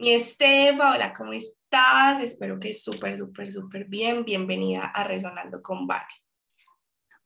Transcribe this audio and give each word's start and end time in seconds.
Mi 0.00 0.14
Estefa, 0.14 0.94
hola, 0.94 1.12
¿cómo 1.12 1.34
estás? 1.34 2.22
Espero 2.22 2.58
que 2.58 2.72
súper, 2.72 3.18
súper, 3.18 3.52
súper 3.52 3.84
bien. 3.84 4.24
Bienvenida 4.24 4.86
a 4.86 5.04
Resonando 5.04 5.60
con 5.60 5.86
Vane. 5.86 6.06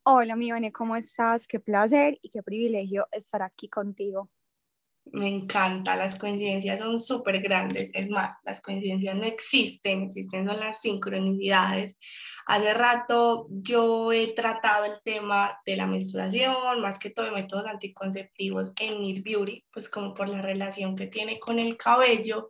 Hola, 0.03 0.35
mi 0.35 0.51
Vane, 0.51 0.73
¿cómo 0.73 0.97
estás? 0.97 1.47
Qué 1.47 1.61
placer 1.61 2.19
y 2.21 2.31
qué 2.31 2.43
privilegio 2.43 3.07
estar 3.13 3.41
aquí 3.43 3.69
contigo. 3.69 4.29
Me 5.11 5.27
encanta, 5.29 5.95
las 5.95 6.17
coincidencias 6.17 6.79
son 6.79 6.99
súper 6.99 7.39
grandes. 7.39 7.89
Es 7.93 8.09
más, 8.09 8.37
las 8.43 8.61
coincidencias 8.61 9.15
no 9.15 9.23
existen, 9.23 10.03
existen 10.03 10.47
son 10.47 10.59
las 10.59 10.81
sincronicidades. 10.81 11.97
Hace 12.47 12.73
rato 12.73 13.47
yo 13.49 14.11
he 14.11 14.33
tratado 14.33 14.85
el 14.85 15.01
tema 15.03 15.59
de 15.65 15.77
la 15.77 15.87
menstruación, 15.87 16.81
más 16.81 16.99
que 16.99 17.09
todo 17.09 17.25
de 17.25 17.31
métodos 17.31 17.65
anticonceptivos 17.65 18.73
en 18.79 19.01
Near 19.01 19.23
Beauty, 19.23 19.63
pues 19.71 19.89
como 19.89 20.13
por 20.13 20.27
la 20.29 20.41
relación 20.41 20.95
que 20.95 21.07
tiene 21.07 21.39
con 21.39 21.59
el 21.59 21.77
cabello. 21.77 22.47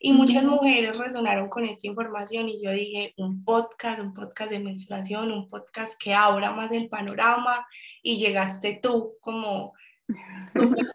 Y 0.00 0.12
muchas 0.12 0.44
mujeres 0.44 0.98
resonaron 0.98 1.48
con 1.48 1.64
esta 1.64 1.86
información 1.88 2.48
y 2.48 2.62
yo 2.62 2.70
dije, 2.70 3.14
un 3.16 3.44
podcast, 3.44 4.00
un 4.00 4.14
podcast 4.14 4.50
de 4.50 4.60
menstruación, 4.60 5.30
un 5.30 5.48
podcast 5.48 5.94
que 6.00 6.14
abra 6.14 6.52
más 6.52 6.72
el 6.72 6.88
panorama 6.88 7.66
y 8.02 8.18
llegaste 8.18 8.78
tú 8.82 9.14
como 9.20 9.74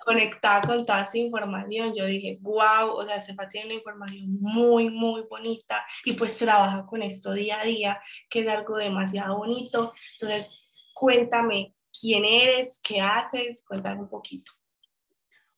conectada 0.05 0.62
con 0.62 0.85
toda 0.85 1.03
esta 1.03 1.17
información, 1.17 1.94
yo 1.95 2.05
dije, 2.05 2.40
wow, 2.41 2.91
o 2.95 3.05
sea, 3.05 3.20
Sefa 3.20 3.48
tiene 3.48 3.67
una 3.67 3.76
información 3.76 4.39
muy, 4.39 4.89
muy 4.89 5.23
bonita 5.30 5.86
y 6.03 6.13
pues 6.13 6.38
trabaja 6.38 6.86
con 6.86 7.02
esto 7.02 7.34
día 7.34 7.62
a 7.62 7.66
día, 7.66 8.02
que 8.30 8.41
es 8.41 8.48
algo 8.48 8.77
demasiado 8.77 9.38
bonito. 9.38 9.94
Entonces, 10.13 10.91
cuéntame 10.94 11.76
quién 11.99 12.26
eres, 12.26 12.80
qué 12.84 12.99
haces, 12.99 13.63
cuéntame 13.67 14.02
un 14.02 14.09
poquito. 14.09 14.52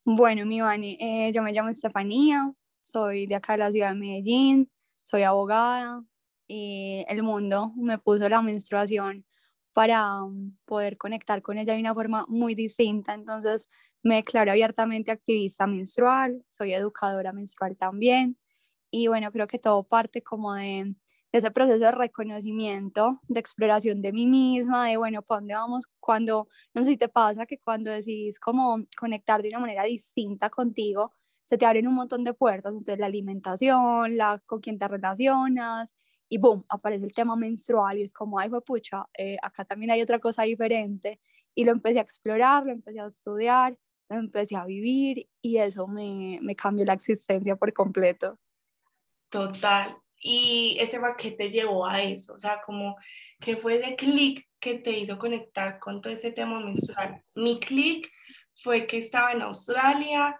Bueno, 0.03 0.45
mi 0.45 0.61
Vani, 0.61 0.97
eh, 0.99 1.31
yo 1.33 1.41
me 1.41 1.51
llamo 1.51 1.69
Estefanía, 1.69 2.53
soy 2.81 3.25
de 3.25 3.35
acá 3.35 3.53
de 3.53 3.59
la 3.59 3.71
ciudad 3.71 3.89
de 3.89 3.95
Medellín, 3.95 4.69
soy 5.01 5.23
abogada 5.23 6.03
y 6.47 7.03
el 7.07 7.23
mundo 7.23 7.71
me 7.75 7.97
puso 7.97 8.29
la 8.29 8.41
menstruación 8.41 9.25
para 9.75 10.23
um, 10.23 10.55
poder 10.65 10.97
conectar 10.97 11.41
con 11.41 11.57
ella 11.57 11.73
de 11.73 11.81
una 11.81 11.93
forma 11.93 12.25
muy 12.29 12.55
distinta. 12.55 13.13
Entonces 13.13 13.69
me 14.03 14.15
declaro 14.15 14.51
abiertamente 14.51 15.11
activista 15.11 15.67
menstrual, 15.67 16.45
soy 16.49 16.73
educadora 16.73 17.33
menstrual 17.33 17.75
también 17.77 18.37
y 18.91 19.07
bueno, 19.07 19.31
creo 19.33 19.47
que 19.47 19.59
todo 19.59 19.83
parte 19.83 20.23
como 20.23 20.55
de, 20.55 20.95
ese 21.33 21.51
proceso 21.51 21.83
de 21.85 21.91
reconocimiento, 21.91 23.19
de 23.27 23.41
exploración 23.41 24.01
de 24.01 24.13
mí 24.13 24.27
misma, 24.27 24.87
de 24.87 24.97
bueno, 24.97 25.21
¿para 25.23 25.41
dónde 25.41 25.55
vamos? 25.55 25.87
Cuando, 25.99 26.47
no 26.73 26.83
sé 26.85 26.91
si 26.91 26.97
te 26.97 27.09
pasa 27.09 27.45
que 27.45 27.59
cuando 27.59 27.91
decidís 27.91 28.39
como 28.39 28.77
conectar 28.97 29.41
de 29.41 29.49
una 29.49 29.59
manera 29.59 29.83
distinta 29.83 30.49
contigo, 30.49 31.11
se 31.43 31.57
te 31.57 31.65
abren 31.65 31.87
un 31.87 31.95
montón 31.95 32.23
de 32.23 32.33
puertas, 32.33 32.73
entonces 32.73 32.99
la 32.99 33.07
alimentación, 33.07 34.15
la 34.15 34.41
con 34.45 34.61
quién 34.61 34.79
te 34.79 34.87
relacionas, 34.87 35.93
y 36.29 36.37
boom, 36.37 36.65
aparece 36.69 37.05
el 37.05 37.13
tema 37.13 37.35
menstrual 37.35 37.97
y 37.97 38.03
es 38.03 38.13
como, 38.13 38.39
ay, 38.39 38.49
pucha, 38.65 39.05
eh, 39.17 39.37
acá 39.41 39.65
también 39.65 39.91
hay 39.91 40.01
otra 40.01 40.19
cosa 40.19 40.43
diferente. 40.43 41.19
Y 41.53 41.63
lo 41.63 41.71
empecé 41.71 41.99
a 41.99 42.01
explorar, 42.01 42.65
lo 42.65 42.71
empecé 42.71 42.99
a 42.99 43.07
estudiar, 43.07 43.77
lo 44.09 44.17
empecé 44.17 44.55
a 44.55 44.65
vivir 44.65 45.29
y 45.41 45.57
eso 45.57 45.87
me, 45.87 46.39
me 46.41 46.55
cambió 46.55 46.85
la 46.85 46.93
existencia 46.93 47.55
por 47.55 47.73
completo. 47.73 48.39
Total. 49.29 49.97
¿Y 50.19 50.77
ese 50.79 50.99
qué 51.17 51.31
te 51.31 51.49
llevó 51.49 51.85
a 51.85 52.01
eso? 52.01 52.33
O 52.33 52.39
sea, 52.39 52.59
como, 52.61 52.95
¿qué 53.39 53.57
fue 53.57 53.77
ese 53.77 53.95
clic 53.95 54.47
que 54.59 54.75
te 54.75 54.97
hizo 54.97 55.17
conectar 55.19 55.77
con 55.79 56.01
todo 56.01 56.13
ese 56.13 56.31
tema 56.31 56.59
menstrual? 56.59 57.23
Mi 57.35 57.59
clic 57.59 58.11
fue 58.55 58.87
que 58.87 58.97
estaba 58.97 59.31
en 59.33 59.43
Australia, 59.43 60.39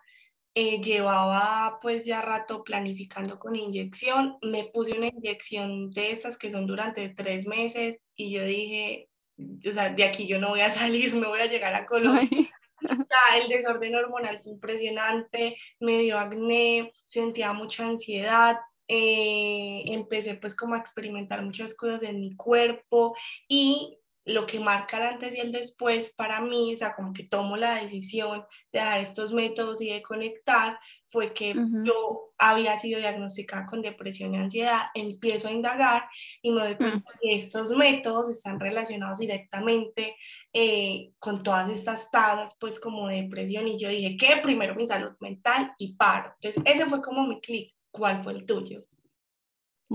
eh, 0.57 0.79
llevaba 0.81 1.79
pues 1.81 2.03
ya 2.03 2.21
rato 2.21 2.63
planificando 2.63 3.37
con 3.37 3.57
inyección, 3.57 4.37
me 4.41 4.63
puse 4.63 4.97
una 4.97 5.07
inyección 5.07 5.91
de 5.91 6.11
estas 6.11 6.37
que 6.37 6.49
son 6.49 6.65
durante 6.65 7.09
tres 7.09 7.45
meses 7.45 7.97
y 8.15 8.31
yo 8.31 8.43
dije, 8.43 9.09
o 9.37 9.71
sea, 9.73 9.89
de 9.89 10.05
aquí 10.05 10.27
yo 10.27 10.39
no 10.39 10.49
voy 10.49 10.61
a 10.61 10.71
salir, 10.71 11.13
no 11.13 11.29
voy 11.29 11.41
a 11.41 11.47
llegar 11.47 11.75
a 11.75 11.85
Colombia. 11.85 12.29
Ya, 12.87 13.39
el 13.41 13.47
desorden 13.47 13.95
hormonal 13.95 14.41
fue 14.43 14.51
impresionante, 14.51 15.55
me 15.79 15.99
dio 15.99 16.19
acné, 16.19 16.91
sentía 17.07 17.51
mucha 17.51 17.85
ansiedad, 17.85 18.57
eh, 18.87 19.81
empecé 19.87 20.35
pues 20.35 20.55
como 20.55 20.75
a 20.75 20.79
experimentar 20.79 21.41
muchas 21.41 21.73
cosas 21.73 22.03
en 22.03 22.19
mi 22.19 22.35
cuerpo 22.35 23.15
y 23.47 23.97
lo 24.25 24.47
que 24.47 24.59
marca 24.59 24.97
el 24.97 25.03
antes 25.03 25.35
y 25.35 25.39
el 25.39 25.51
después 25.51 26.13
para 26.15 26.41
mí, 26.41 26.73
o 26.73 26.77
sea, 26.77 26.95
como 26.95 27.13
que 27.13 27.23
tomo 27.23 27.57
la 27.57 27.75
decisión 27.81 28.43
de 28.73 28.79
dar 28.79 28.99
estos 28.99 29.31
métodos 29.31 29.81
y 29.81 29.91
de 29.91 30.01
conectar, 30.01 30.79
fue 31.07 31.31
que 31.33 31.53
yo 31.83 32.33
había 32.37 32.77
sido 32.79 32.99
diagnosticada 32.99 33.67
con 33.67 33.83
depresión 33.83 34.33
y 34.33 34.37
ansiedad, 34.37 34.83
empiezo 34.95 35.47
a 35.47 35.51
indagar 35.51 36.05
y 36.41 36.51
me 36.51 36.61
doy 36.61 36.75
cuenta 36.75 36.97
mm. 36.97 37.19
que 37.21 37.35
estos 37.35 37.69
métodos 37.71 38.29
están 38.29 38.59
relacionados 38.59 39.19
directamente 39.19 40.15
eh, 40.51 41.11
con 41.19 41.43
todas 41.43 41.69
estas 41.69 42.09
tasas, 42.09 42.57
pues 42.59 42.79
como 42.79 43.07
depresión, 43.07 43.67
y 43.67 43.77
yo 43.77 43.89
dije 43.89 44.17
que 44.17 44.37
primero 44.41 44.73
mi 44.75 44.87
salud 44.87 45.11
mental 45.19 45.73
y 45.77 45.95
paro. 45.95 46.33
Entonces, 46.41 46.63
ese 46.65 46.85
fue 46.87 47.01
como 47.01 47.27
mi 47.27 47.39
clic. 47.39 47.73
¿Cuál 47.91 48.23
fue 48.23 48.33
el 48.33 48.45
tuyo? 48.45 48.83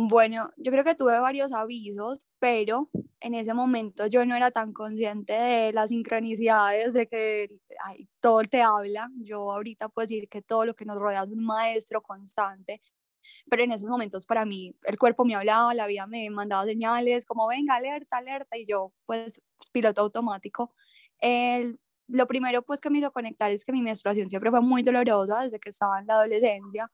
Bueno, 0.09 0.51
yo 0.57 0.73
creo 0.73 0.83
que 0.83 0.95
tuve 0.95 1.19
varios 1.19 1.53
avisos, 1.53 2.25
pero 2.39 2.89
en 3.21 3.35
ese 3.35 3.53
momento 3.53 4.07
yo 4.07 4.25
no 4.25 4.35
era 4.35 4.51
tan 4.51 4.73
consciente 4.73 5.35
de 5.35 5.73
las 5.75 5.91
sincronicidades, 5.91 6.95
de 6.95 7.07
que 7.07 7.51
todo 8.21 8.41
te 8.45 8.63
habla. 8.63 9.11
Yo 9.19 9.53
ahorita 9.53 9.91
puedo 9.91 10.07
decir 10.07 10.29
que 10.31 10.41
todo 10.41 10.65
lo 10.65 10.75
que 10.75 10.87
nos 10.87 10.97
rodea 10.99 11.25
es 11.25 11.29
un 11.29 11.45
maestro 11.45 12.01
constante, 12.01 12.81
pero 13.51 13.65
en 13.65 13.73
esos 13.73 13.91
momentos 13.91 14.27
para 14.27 14.47
mí 14.47 14.75
el 14.85 14.99
cuerpo 14.99 15.25
me 15.27 15.35
hablaba, 15.37 15.75
la 15.75 15.87
vida 15.87 16.07
me 16.07 16.31
mandaba 16.31 16.65
señales 16.65 17.27
como 17.27 17.49
venga, 17.49 17.77
alerta, 17.77 18.19
alerta, 18.19 18.57
y 18.59 18.67
yo 18.67 18.93
pues 19.07 19.43
piloto 19.73 20.03
automático. 20.03 20.75
El, 21.19 21.79
lo 22.09 22.27
primero 22.27 22.63
pues 22.63 22.81
que 22.81 22.91
me 22.91 22.99
hizo 23.01 23.13
conectar 23.13 23.51
es 23.51 23.65
que 23.67 23.73
mi 23.73 23.83
menstruación 23.83 24.31
siempre 24.31 24.51
fue 24.51 24.63
muy 24.63 24.83
dolorosa 24.83 25.43
desde 25.43 25.61
que 25.61 25.71
estaba 25.71 26.01
en 26.01 26.07
la 26.07 26.15
adolescencia 26.15 26.91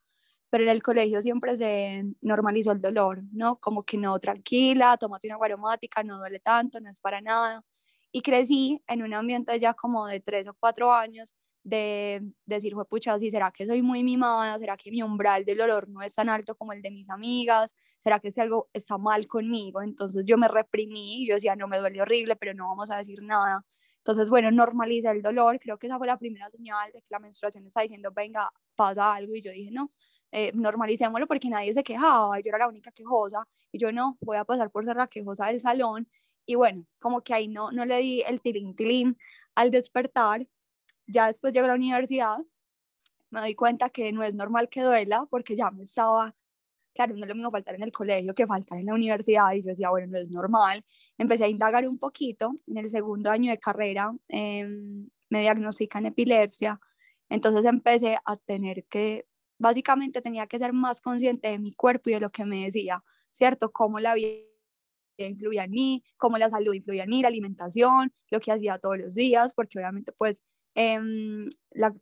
pero 0.50 0.64
en 0.64 0.70
el 0.70 0.82
colegio 0.82 1.20
siempre 1.22 1.56
se 1.56 2.04
normalizó 2.20 2.72
el 2.72 2.80
dolor, 2.80 3.22
¿no? 3.32 3.58
Como 3.58 3.84
que 3.84 3.98
no, 3.98 4.18
tranquila, 4.18 4.96
tómate 4.96 5.28
una 5.28 5.38
aromática, 5.44 6.02
no 6.02 6.18
duele 6.18 6.40
tanto, 6.40 6.80
no 6.80 6.90
es 6.90 7.00
para 7.00 7.20
nada. 7.20 7.64
Y 8.12 8.22
crecí 8.22 8.82
en 8.86 9.02
un 9.02 9.14
ambiente 9.14 9.58
ya 9.58 9.74
como 9.74 10.06
de 10.06 10.20
tres 10.20 10.48
o 10.48 10.54
cuatro 10.54 10.92
años 10.92 11.34
de, 11.66 12.22
decir, 12.46 12.74
pucha, 12.88 13.18
¿sí 13.18 13.28
será 13.30 13.50
que 13.50 13.66
soy 13.66 13.82
muy 13.82 14.04
mimada? 14.04 14.56
¿Será 14.58 14.76
que 14.76 14.90
mi 14.92 15.02
umbral 15.02 15.44
del 15.44 15.58
dolor 15.58 15.88
no 15.88 16.00
es 16.00 16.14
tan 16.14 16.28
alto 16.28 16.54
como 16.54 16.72
el 16.72 16.80
de 16.80 16.92
mis 16.92 17.10
amigas? 17.10 17.74
¿Será 17.98 18.20
que 18.20 18.30
si 18.30 18.40
algo 18.40 18.68
está 18.72 18.98
mal 18.98 19.26
conmigo? 19.26 19.82
Entonces 19.82 20.24
yo 20.24 20.38
me 20.38 20.46
reprimí, 20.46 21.26
yo 21.26 21.34
decía, 21.34 21.56
no 21.56 21.66
me 21.66 21.78
duele 21.78 22.00
horrible, 22.00 22.36
pero 22.36 22.54
no 22.54 22.68
vamos 22.68 22.90
a 22.92 22.98
decir 22.98 23.20
nada. 23.20 23.64
Entonces, 23.98 24.30
bueno, 24.30 24.52
normaliza 24.52 25.10
el 25.10 25.22
dolor, 25.22 25.58
creo 25.58 25.76
que 25.76 25.88
esa 25.88 25.98
fue 25.98 26.06
la 26.06 26.16
primera 26.16 26.48
señal 26.50 26.92
de 26.92 27.00
que 27.02 27.08
la 27.10 27.18
menstruación 27.18 27.66
está 27.66 27.80
diciendo, 27.80 28.12
venga, 28.14 28.48
pasa 28.76 29.14
algo, 29.14 29.34
y 29.34 29.42
yo 29.42 29.50
dije, 29.50 29.72
no, 29.72 29.90
eh, 30.32 30.52
normalicémoslo 30.54 31.26
porque 31.26 31.48
nadie 31.48 31.72
se 31.72 31.84
quejaba, 31.84 32.38
yo 32.40 32.48
era 32.48 32.58
la 32.58 32.68
única 32.68 32.90
quejosa 32.92 33.46
y 33.72 33.78
yo 33.78 33.92
no, 33.92 34.18
voy 34.20 34.36
a 34.36 34.44
pasar 34.44 34.70
por 34.70 34.84
ser 34.84 34.96
la 34.96 35.06
quejosa 35.06 35.46
del 35.46 35.60
salón 35.60 36.08
y 36.46 36.54
bueno, 36.54 36.86
como 37.00 37.22
que 37.22 37.34
ahí 37.34 37.48
no, 37.48 37.72
no 37.72 37.84
le 37.84 37.98
di 37.98 38.22
el 38.22 38.40
tilín 38.40 38.74
tilín 38.76 39.18
al 39.54 39.70
despertar, 39.70 40.46
ya 41.06 41.26
después 41.26 41.52
llego 41.52 41.66
a 41.66 41.68
la 41.68 41.74
universidad, 41.74 42.38
me 43.30 43.40
doy 43.40 43.54
cuenta 43.54 43.90
que 43.90 44.12
no 44.12 44.22
es 44.22 44.34
normal 44.34 44.68
que 44.68 44.82
duela 44.82 45.26
porque 45.30 45.56
ya 45.56 45.70
me 45.70 45.82
estaba, 45.82 46.34
claro, 46.94 47.14
no 47.16 47.22
es 47.24 47.28
lo 47.28 47.34
mismo 47.34 47.50
faltar 47.50 47.74
en 47.74 47.82
el 47.82 47.92
colegio 47.92 48.34
que 48.34 48.46
faltar 48.46 48.78
en 48.78 48.86
la 48.86 48.94
universidad 48.94 49.52
y 49.52 49.62
yo 49.62 49.70
decía, 49.70 49.90
bueno, 49.90 50.08
no 50.08 50.18
es 50.18 50.30
normal, 50.30 50.84
empecé 51.18 51.44
a 51.44 51.48
indagar 51.48 51.86
un 51.88 51.98
poquito, 51.98 52.56
en 52.66 52.78
el 52.78 52.90
segundo 52.90 53.30
año 53.30 53.50
de 53.50 53.58
carrera 53.58 54.14
em, 54.28 55.08
me 55.28 55.40
diagnostican 55.40 56.06
epilepsia, 56.06 56.80
entonces 57.28 57.64
empecé 57.64 58.18
a 58.24 58.36
tener 58.36 58.84
que 58.84 59.26
básicamente 59.58 60.22
tenía 60.22 60.46
que 60.46 60.58
ser 60.58 60.72
más 60.72 61.00
consciente 61.00 61.48
de 61.48 61.58
mi 61.58 61.72
cuerpo 61.72 62.10
y 62.10 62.14
de 62.14 62.20
lo 62.20 62.30
que 62.30 62.44
me 62.44 62.64
decía, 62.64 63.02
¿cierto? 63.30 63.72
Cómo 63.72 63.98
la 63.98 64.14
vida 64.14 64.38
influía 65.18 65.64
en 65.64 65.70
mí, 65.70 66.04
cómo 66.16 66.38
la 66.38 66.50
salud 66.50 66.74
influía 66.74 67.04
en 67.04 67.10
mí, 67.10 67.22
la 67.22 67.28
alimentación, 67.28 68.12
lo 68.30 68.40
que 68.40 68.52
hacía 68.52 68.78
todos 68.78 68.98
los 68.98 69.14
días, 69.14 69.54
porque 69.54 69.78
obviamente 69.78 70.12
pues 70.12 70.42
em, 70.74 71.40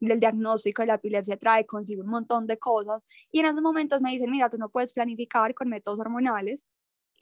el 0.00 0.20
diagnóstico 0.20 0.82
de 0.82 0.86
la 0.88 0.94
epilepsia 0.94 1.36
trae 1.36 1.64
consigo 1.66 2.02
un 2.02 2.10
montón 2.10 2.46
de 2.46 2.58
cosas 2.58 3.06
y 3.30 3.40
en 3.40 3.46
esos 3.46 3.62
momentos 3.62 4.00
me 4.00 4.10
dicen, 4.10 4.30
mira, 4.30 4.50
tú 4.50 4.58
no 4.58 4.68
puedes 4.68 4.92
planificar 4.92 5.54
con 5.54 5.68
métodos 5.68 6.00
hormonales 6.00 6.66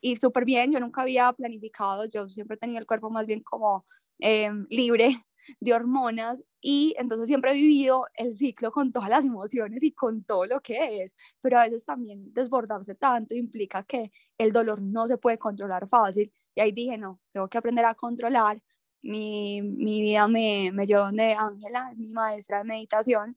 y 0.00 0.17
súper 0.17 0.44
bien, 0.44 0.73
yo 0.73 0.81
nunca 0.81 1.02
había 1.02 1.32
planificado, 1.32 2.06
yo 2.06 2.29
siempre 2.29 2.56
tenía 2.56 2.79
el 2.81 2.87
cuerpo 2.87 3.11
más 3.11 3.26
bien 3.26 3.43
como 3.43 3.87
em, 4.19 4.67
libre 4.70 5.17
de 5.61 5.75
hormonas 5.75 6.44
y 6.61 6.94
entonces 6.99 7.29
siempre 7.29 7.53
he 7.53 7.55
vivido 7.55 8.06
el 8.15 8.37
ciclo 8.37 8.73
con 8.73 8.93
todas 8.93 9.09
las 9.09 9.25
emociones 9.25 9.83
y 9.83 9.93
con 9.93 10.25
todo 10.25 10.47
lo 10.47 10.61
que 10.61 11.03
es, 11.03 11.15
pero 11.41 11.59
a 11.59 11.65
veces 11.65 11.85
también 11.85 12.33
desbordarse 12.33 12.94
tanto 12.94 13.35
implica 13.35 13.83
que 13.85 14.12
el 14.39 14.53
dolor 14.53 14.81
no 14.81 15.06
se 15.06 15.19
puede 15.19 15.39
controlar 15.39 15.89
fácil 15.89 16.33
y 16.55 16.61
ahí 16.61 16.73
dije, 16.73 16.99
no, 16.99 17.21
tengo 17.33 17.49
que 17.49 17.59
aprender 17.59 17.85
a 17.85 17.94
controlar. 17.94 18.62
Mi, 19.05 19.62
mi 19.62 20.00
vida 20.00 20.29
me, 20.29 20.71
me 20.73 20.87
llevó 20.87 21.03
donde 21.06 21.35
Ángela, 21.35 21.93
mi 21.97 22.12
maestra 22.12 22.59
de 22.59 22.65
meditación, 22.65 23.37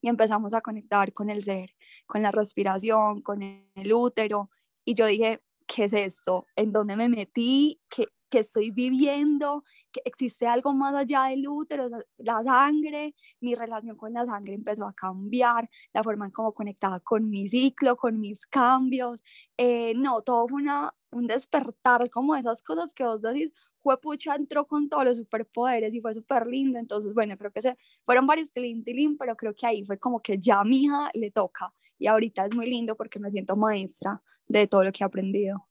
y 0.00 0.08
empezamos 0.08 0.54
a 0.54 0.60
conectar 0.60 1.12
con 1.12 1.30
el 1.30 1.42
ser, 1.42 1.74
con 2.06 2.22
la 2.22 2.30
respiración, 2.30 3.22
con 3.22 3.42
el 3.42 3.92
útero. 3.92 4.50
Y 4.84 4.94
yo 4.94 5.06
dije, 5.06 5.42
¿qué 5.66 5.84
es 5.84 5.92
esto? 5.92 6.46
¿En 6.54 6.72
dónde 6.72 6.96
me 6.96 7.08
metí? 7.08 7.80
¿Qué, 7.88 8.06
que 8.28 8.40
estoy 8.40 8.70
viviendo, 8.70 9.64
que 9.92 10.02
existe 10.04 10.46
algo 10.46 10.72
más 10.72 10.94
allá 10.94 11.24
del 11.24 11.48
útero, 11.48 11.88
la 12.18 12.42
sangre, 12.42 13.14
mi 13.40 13.54
relación 13.54 13.96
con 13.96 14.12
la 14.12 14.24
sangre 14.24 14.54
empezó 14.54 14.86
a 14.86 14.92
cambiar, 14.92 15.68
la 15.92 16.02
forma 16.02 16.26
en 16.26 16.32
cómo 16.32 16.52
conectaba 16.52 17.00
con 17.00 17.28
mi 17.30 17.48
ciclo, 17.48 17.96
con 17.96 18.20
mis 18.20 18.46
cambios, 18.46 19.22
eh, 19.56 19.94
no, 19.94 20.22
todo 20.22 20.48
fue 20.48 20.62
una, 20.62 20.94
un 21.10 21.26
despertar 21.26 22.10
como 22.10 22.36
esas 22.36 22.62
cosas 22.62 22.92
que 22.92 23.04
vos 23.04 23.22
decís, 23.22 23.52
pucha, 23.96 24.34
entró 24.34 24.66
con 24.66 24.88
todos 24.88 25.04
los 25.04 25.16
superpoderes 25.16 25.94
y 25.94 26.00
fue 26.00 26.12
súper 26.12 26.46
lindo, 26.46 26.78
entonces 26.78 27.14
bueno, 27.14 27.36
creo 27.38 27.52
que 27.52 27.62
se, 27.62 27.78
fueron 28.04 28.26
varios 28.26 28.52
tilín, 28.52 28.82
tilín, 28.82 29.16
pero 29.16 29.36
creo 29.36 29.54
que 29.54 29.66
ahí 29.66 29.84
fue 29.84 29.98
como 29.98 30.20
que 30.20 30.38
ya 30.38 30.60
a 30.60 30.64
mi 30.64 30.84
hija 30.84 31.10
le 31.14 31.30
toca. 31.30 31.72
Y 31.98 32.08
ahorita 32.08 32.46
es 32.46 32.54
muy 32.56 32.68
lindo 32.68 32.96
porque 32.96 33.20
me 33.20 33.30
siento 33.30 33.54
maestra 33.54 34.22
de 34.48 34.66
todo 34.66 34.82
lo 34.82 34.92
que 34.92 35.04
he 35.04 35.06
aprendido 35.06 35.68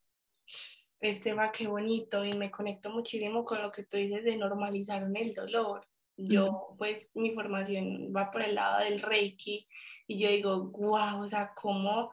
este 1.10 1.34
va 1.34 1.52
qué 1.52 1.68
bonito 1.68 2.26
y 2.26 2.34
me 2.34 2.52
conecto 2.52 2.90
muchísimo 2.90 3.46
con 3.46 3.62
lo 3.62 3.72
que 3.72 3.84
tú 3.84 3.98
dices 3.98 4.24
de 4.24 4.36
normalizar 4.36 5.04
el 5.14 5.34
dolor. 5.34 5.86
Yo, 6.18 6.76
pues, 6.78 7.08
mi 7.14 7.34
formación 7.34 8.14
va 8.16 8.32
por 8.32 8.42
el 8.42 8.56
lado 8.56 8.84
del 8.84 9.02
Reiki 9.02 9.68
y 10.08 10.18
yo 10.18 10.30
digo, 10.30 10.70
wow, 10.72 11.22
o 11.24 11.28
sea, 11.28 11.52
cómo 11.56 12.12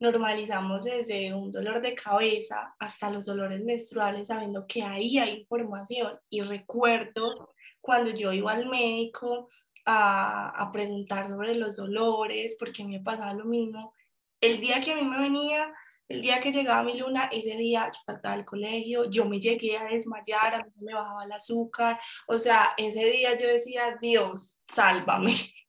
normalizamos 0.00 0.84
desde 0.84 1.32
un 1.34 1.50
dolor 1.50 1.80
de 1.80 1.94
cabeza 1.94 2.74
hasta 2.78 3.10
los 3.10 3.24
dolores 3.24 3.64
menstruales, 3.64 4.28
sabiendo 4.28 4.66
que 4.66 4.82
ahí 4.82 5.18
hay 5.18 5.40
información. 5.40 6.18
Y 6.28 6.42
recuerdo 6.42 7.54
cuando 7.80 8.10
yo 8.10 8.32
iba 8.32 8.52
al 8.52 8.68
médico 8.68 9.48
a, 9.86 10.50
a 10.50 10.70
preguntar 10.70 11.28
sobre 11.28 11.54
los 11.54 11.76
dolores, 11.76 12.56
porque 12.58 12.84
me 12.84 13.00
pasaba 13.00 13.32
lo 13.32 13.46
mismo, 13.46 13.94
el 14.40 14.60
día 14.60 14.80
que 14.80 14.92
a 14.92 14.96
mí 14.96 15.04
me 15.04 15.18
venía 15.18 15.72
el 16.08 16.22
día 16.22 16.40
que 16.40 16.52
llegaba 16.52 16.82
mi 16.82 16.98
luna, 16.98 17.28
ese 17.30 17.56
día 17.56 17.90
yo 17.92 18.00
saltaba 18.04 18.34
al 18.34 18.44
colegio, 18.44 19.10
yo 19.10 19.26
me 19.26 19.40
llegué 19.40 19.76
a 19.76 19.84
desmayar, 19.84 20.54
a 20.54 20.64
mí 20.64 20.70
me 20.80 20.94
bajaba 20.94 21.24
el 21.24 21.32
azúcar, 21.32 22.00
o 22.26 22.38
sea, 22.38 22.74
ese 22.76 23.04
día 23.10 23.36
yo 23.38 23.46
decía, 23.48 23.96
Dios, 24.00 24.60
sálvame. 24.64 25.32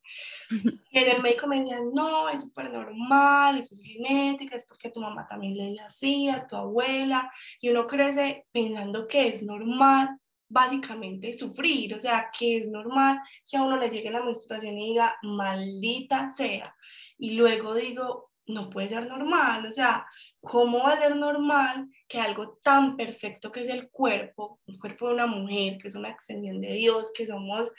Y 0.91 0.97
el 0.97 1.21
médico 1.21 1.45
me 1.45 1.59
decía, 1.59 1.77
no, 1.94 2.27
es 2.27 2.41
súper 2.41 2.71
normal, 2.71 3.59
eso 3.59 3.75
es 3.75 3.81
genética, 3.83 4.56
es 4.56 4.65
porque 4.65 4.89
tu 4.89 5.00
mamá 5.00 5.27
también 5.30 5.56
le 5.56 5.74
dio 5.74 5.86
así, 5.86 6.27
a 6.27 6.47
tu 6.47 6.56
abuela, 6.56 7.31
y 7.62 7.69
uno 7.69 7.86
crece 7.86 8.47
pensando 8.51 9.07
que 9.07 9.27
es 9.27 9.44
normal 9.44 10.18
básicamente 10.50 11.38
sufrir, 11.38 11.94
o 11.94 12.00
sea, 12.00 12.31
que 12.38 12.57
es 12.57 12.68
normal 12.68 13.19
que 13.50 13.57
a 13.57 13.62
uno 13.62 13.77
le 13.77 13.89
llegue 13.89 14.09
la 14.09 14.24
menstruación 14.24 14.77
y 14.80 14.89
diga, 14.89 15.15
maldita 15.21 16.31
sea. 16.31 16.75
Y 17.19 17.36
luego 17.36 17.75
digo, 17.75 18.29
no 18.50 18.69
puede 18.69 18.88
ser 18.88 19.07
normal, 19.07 19.66
o 19.66 19.72
sea, 19.72 20.06
¿cómo 20.42 20.80
va 20.80 20.94
a 20.94 20.98
ser 20.98 21.16
normal 21.16 21.88
que 22.07 22.19
algo 22.19 22.60
tan 22.63 22.98
perfecto 22.98 23.51
que 23.51 23.62
es 23.62 23.69
el 23.69 23.90
cuerpo, 23.90 24.60
el 24.66 24.80
cuerpo 24.80 25.07
de 25.07 25.13
una 25.13 25.28
mujer, 25.28 25.78
que 25.78 25.88
es 25.88 25.96
una 25.96 26.10
extensión 26.10 26.60
de 26.60 26.74
Dios, 26.74 27.12
que 27.16 27.28
somos, 27.28 27.72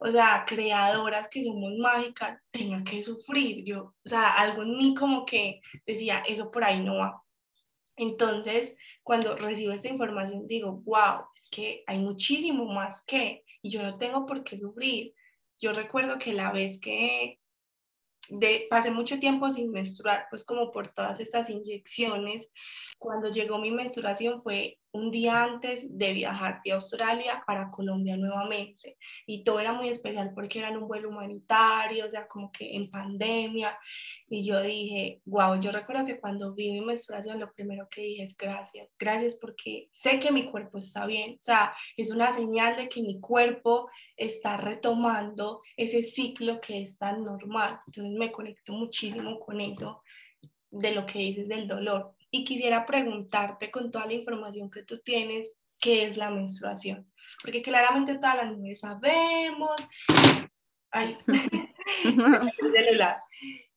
o 0.00 0.08
sea, 0.08 0.44
creadoras, 0.46 1.28
que 1.28 1.44
somos 1.44 1.72
mágicas, 1.78 2.40
tenga 2.50 2.82
que 2.82 3.02
sufrir? 3.04 3.64
Yo, 3.64 3.94
o 4.04 4.08
sea, 4.08 4.30
algo 4.34 4.62
en 4.62 4.76
mí 4.76 4.94
como 4.94 5.24
que 5.24 5.60
decía, 5.86 6.22
eso 6.26 6.50
por 6.50 6.64
ahí 6.64 6.80
no 6.80 6.96
va. 6.96 7.22
Entonces, 7.96 8.74
cuando 9.04 9.36
recibo 9.36 9.72
esta 9.72 9.88
información, 9.88 10.46
digo, 10.48 10.82
wow, 10.84 11.26
es 11.34 11.48
que 11.50 11.84
hay 11.86 11.98
muchísimo 11.98 12.66
más 12.66 13.02
que, 13.06 13.44
y 13.62 13.70
yo 13.70 13.82
no 13.82 13.96
tengo 13.96 14.26
por 14.26 14.42
qué 14.42 14.58
sufrir. 14.58 15.14
Yo 15.58 15.72
recuerdo 15.72 16.18
que 16.18 16.34
la 16.34 16.50
vez 16.50 16.80
que 16.80 17.38
de, 18.28 18.66
pasé 18.70 18.90
mucho 18.90 19.18
tiempo 19.18 19.50
sin 19.50 19.70
menstruar, 19.70 20.26
pues 20.30 20.44
como 20.44 20.72
por 20.72 20.88
todas 20.88 21.20
estas 21.20 21.50
inyecciones. 21.50 22.48
Cuando 22.98 23.30
llegó 23.30 23.58
mi 23.58 23.70
menstruación 23.70 24.42
fue 24.42 24.78
un 24.96 25.10
día 25.10 25.44
antes 25.44 25.86
de 25.88 26.12
viajar 26.12 26.60
de 26.64 26.72
Australia 26.72 27.42
para 27.46 27.70
Colombia 27.70 28.16
nuevamente. 28.16 28.96
Y 29.26 29.44
todo 29.44 29.60
era 29.60 29.72
muy 29.72 29.88
especial 29.88 30.32
porque 30.34 30.58
era 30.58 30.70
un 30.70 30.88
vuelo 30.88 31.10
humanitario, 31.10 32.06
o 32.06 32.10
sea, 32.10 32.26
como 32.26 32.50
que 32.50 32.74
en 32.74 32.90
pandemia. 32.90 33.78
Y 34.28 34.44
yo 34.44 34.60
dije, 34.62 35.20
wow, 35.24 35.60
yo 35.60 35.70
recuerdo 35.70 36.04
que 36.06 36.20
cuando 36.20 36.54
vi 36.54 36.72
mi 36.72 36.80
menstruación, 36.80 37.40
lo 37.40 37.52
primero 37.52 37.88
que 37.90 38.02
dije 38.02 38.24
es 38.24 38.36
gracias, 38.36 38.94
gracias 38.98 39.36
porque 39.40 39.88
sé 39.92 40.18
que 40.18 40.32
mi 40.32 40.44
cuerpo 40.46 40.78
está 40.78 41.06
bien. 41.06 41.34
O 41.34 41.42
sea, 41.42 41.74
es 41.96 42.10
una 42.10 42.32
señal 42.32 42.76
de 42.76 42.88
que 42.88 43.02
mi 43.02 43.20
cuerpo 43.20 43.88
está 44.16 44.56
retomando 44.56 45.62
ese 45.76 46.02
ciclo 46.02 46.60
que 46.60 46.82
es 46.82 46.98
tan 46.98 47.22
normal. 47.24 47.80
Entonces 47.86 48.12
me 48.14 48.32
conecto 48.32 48.72
muchísimo 48.72 49.38
con 49.40 49.60
eso 49.60 50.02
de 50.70 50.92
lo 50.92 51.06
que 51.06 51.18
dices 51.20 51.48
del 51.48 51.68
dolor 51.68 52.15
y 52.30 52.44
quisiera 52.44 52.86
preguntarte 52.86 53.70
con 53.70 53.90
toda 53.90 54.06
la 54.06 54.14
información 54.14 54.70
que 54.70 54.82
tú 54.82 54.98
tienes, 54.98 55.54
¿qué 55.78 56.04
es 56.04 56.16
la 56.16 56.30
menstruación? 56.30 57.10
Porque 57.42 57.62
claramente 57.62 58.16
todas 58.16 58.36
las 58.36 58.52
mujeres 58.52 58.80
sabemos, 58.80 59.76
ay, 60.90 61.14
celular, 62.72 63.22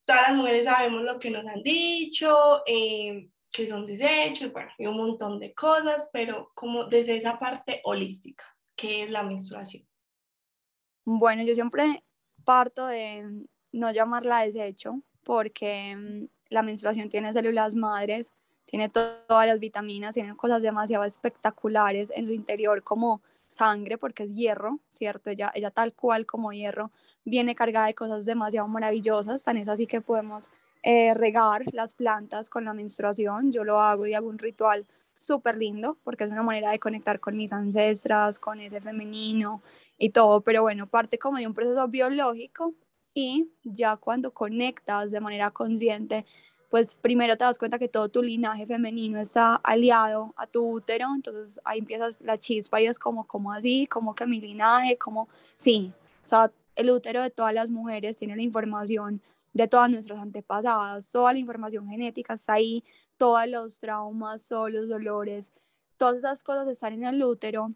todas 0.06 0.30
las 0.30 0.36
mujeres 0.36 0.66
sabemos 0.66 1.04
lo 1.04 1.20
que 1.20 1.30
nos 1.30 1.46
han 1.46 1.62
dicho, 1.62 2.62
eh, 2.66 3.30
que 3.52 3.68
son 3.68 3.86
desechos, 3.86 4.52
bueno, 4.52 4.72
y 4.78 4.86
un 4.86 4.98
montón 4.98 5.40
de 5.40 5.54
cosas, 5.54 6.10
pero 6.14 6.52
como 6.54 6.86
desde 6.86 7.18
esa 7.18 7.40
parte 7.40 7.82
holística, 7.84 8.44
¿qué 8.76 9.04
es 9.04 9.10
la 9.10 9.24
menstruación? 9.24 9.88
Bueno, 11.06 11.44
yo 11.44 11.56
siempre 11.56 12.04
parto 12.44 12.88
de 12.88 13.46
no 13.72 13.92
llamarla 13.92 14.46
desecho, 14.46 15.02
porque 15.24 15.96
mm, 15.96 16.26
la 16.50 16.64
menstruación 16.64 17.10
tiene 17.10 17.34
células 17.34 17.76
madres 17.76 18.34
tiene 18.70 18.88
todas 18.88 19.48
las 19.48 19.60
vitaminas, 19.60 20.14
tiene 20.14 20.36
cosas 20.36 20.62
demasiado 20.62 21.04
espectaculares 21.04 22.12
en 22.16 22.28
su 22.28 22.34
interior 22.34 22.84
como 22.84 23.22
sangre 23.50 23.98
porque 23.98 24.24
es 24.24 24.36
hierro, 24.36 24.80
¿cierto? 24.90 25.32
Ella, 25.32 25.52
ella 25.56 25.72
tal 25.72 25.94
cual 25.94 26.28
como 26.28 26.54
hierro 26.54 26.92
viene 27.26 27.56
cargada 27.56 27.88
de 27.88 27.96
cosas 27.96 28.26
demasiado 28.26 28.68
maravillosas, 28.68 29.44
tan 29.44 29.58
es 29.58 29.68
así 29.70 29.88
que 29.88 30.02
podemos 30.02 30.52
eh, 30.84 31.16
regar 31.16 31.64
las 31.74 31.96
plantas 31.96 32.48
con 32.48 32.64
la 32.66 32.74
menstruación, 32.76 33.52
yo 33.52 33.64
lo 33.64 33.82
hago 33.82 34.06
y 34.06 34.14
hago 34.14 34.30
un 34.30 34.38
ritual 34.38 34.86
súper 35.16 35.58
lindo 35.58 35.98
porque 36.04 36.26
es 36.26 36.30
una 36.30 36.44
manera 36.44 36.70
de 36.70 36.80
conectar 36.80 37.20
con 37.20 37.36
mis 37.36 37.52
ancestras, 37.52 38.38
con 38.38 38.62
ese 38.62 38.82
femenino 38.82 39.64
y 39.98 40.12
todo, 40.12 40.42
pero 40.42 40.62
bueno, 40.62 40.86
parte 40.86 41.18
como 41.18 41.40
de 41.40 41.48
un 41.48 41.56
proceso 41.56 41.88
biológico 41.88 42.76
y 43.14 43.50
ya 43.64 43.98
cuando 43.98 44.32
conectas 44.32 45.12
de 45.12 45.20
manera 45.20 45.52
consciente 45.52 46.26
pues 46.70 46.96
primero 46.96 47.36
te 47.36 47.44
das 47.44 47.58
cuenta 47.58 47.80
que 47.80 47.88
todo 47.88 48.10
tu 48.10 48.22
linaje 48.22 48.66
femenino 48.66 49.20
está 49.20 49.56
aliado 49.56 50.34
a 50.38 50.46
tu 50.46 50.72
útero, 50.72 51.08
entonces 51.16 51.60
ahí 51.66 51.80
empiezas 51.80 52.18
la 52.22 52.38
chispa 52.38 52.80
y 52.80 52.86
es 52.86 53.00
como, 53.00 53.26
como 53.26 53.52
así, 53.52 53.88
como 53.88 54.14
que 54.14 54.28
mi 54.28 54.40
linaje, 54.40 54.98
como, 54.98 55.28
sí, 55.56 55.92
o 56.26 56.28
sea, 56.28 56.52
el 56.76 56.92
útero 56.92 57.22
de 57.24 57.32
todas 57.32 57.54
las 57.54 57.70
mujeres 57.72 58.18
tiene 58.18 58.36
la 58.36 58.44
información 58.44 59.22
de 59.54 59.68
todas 59.68 59.90
nuestras 59.90 60.20
antepasadas, 60.20 61.10
toda 61.12 61.34
la 61.34 61.40
información 61.40 61.88
genética 61.90 62.36
está 62.36 62.54
ahí, 62.54 62.84
todos 63.18 63.48
los 63.48 63.80
traumas, 63.80 64.48
todos 64.48 64.72
los 64.72 64.88
dolores, 64.88 65.52
todas 65.98 66.18
esas 66.18 66.44
cosas 66.44 66.68
están 66.68 66.94
en 66.94 67.04
el 67.04 67.24
útero 67.24 67.74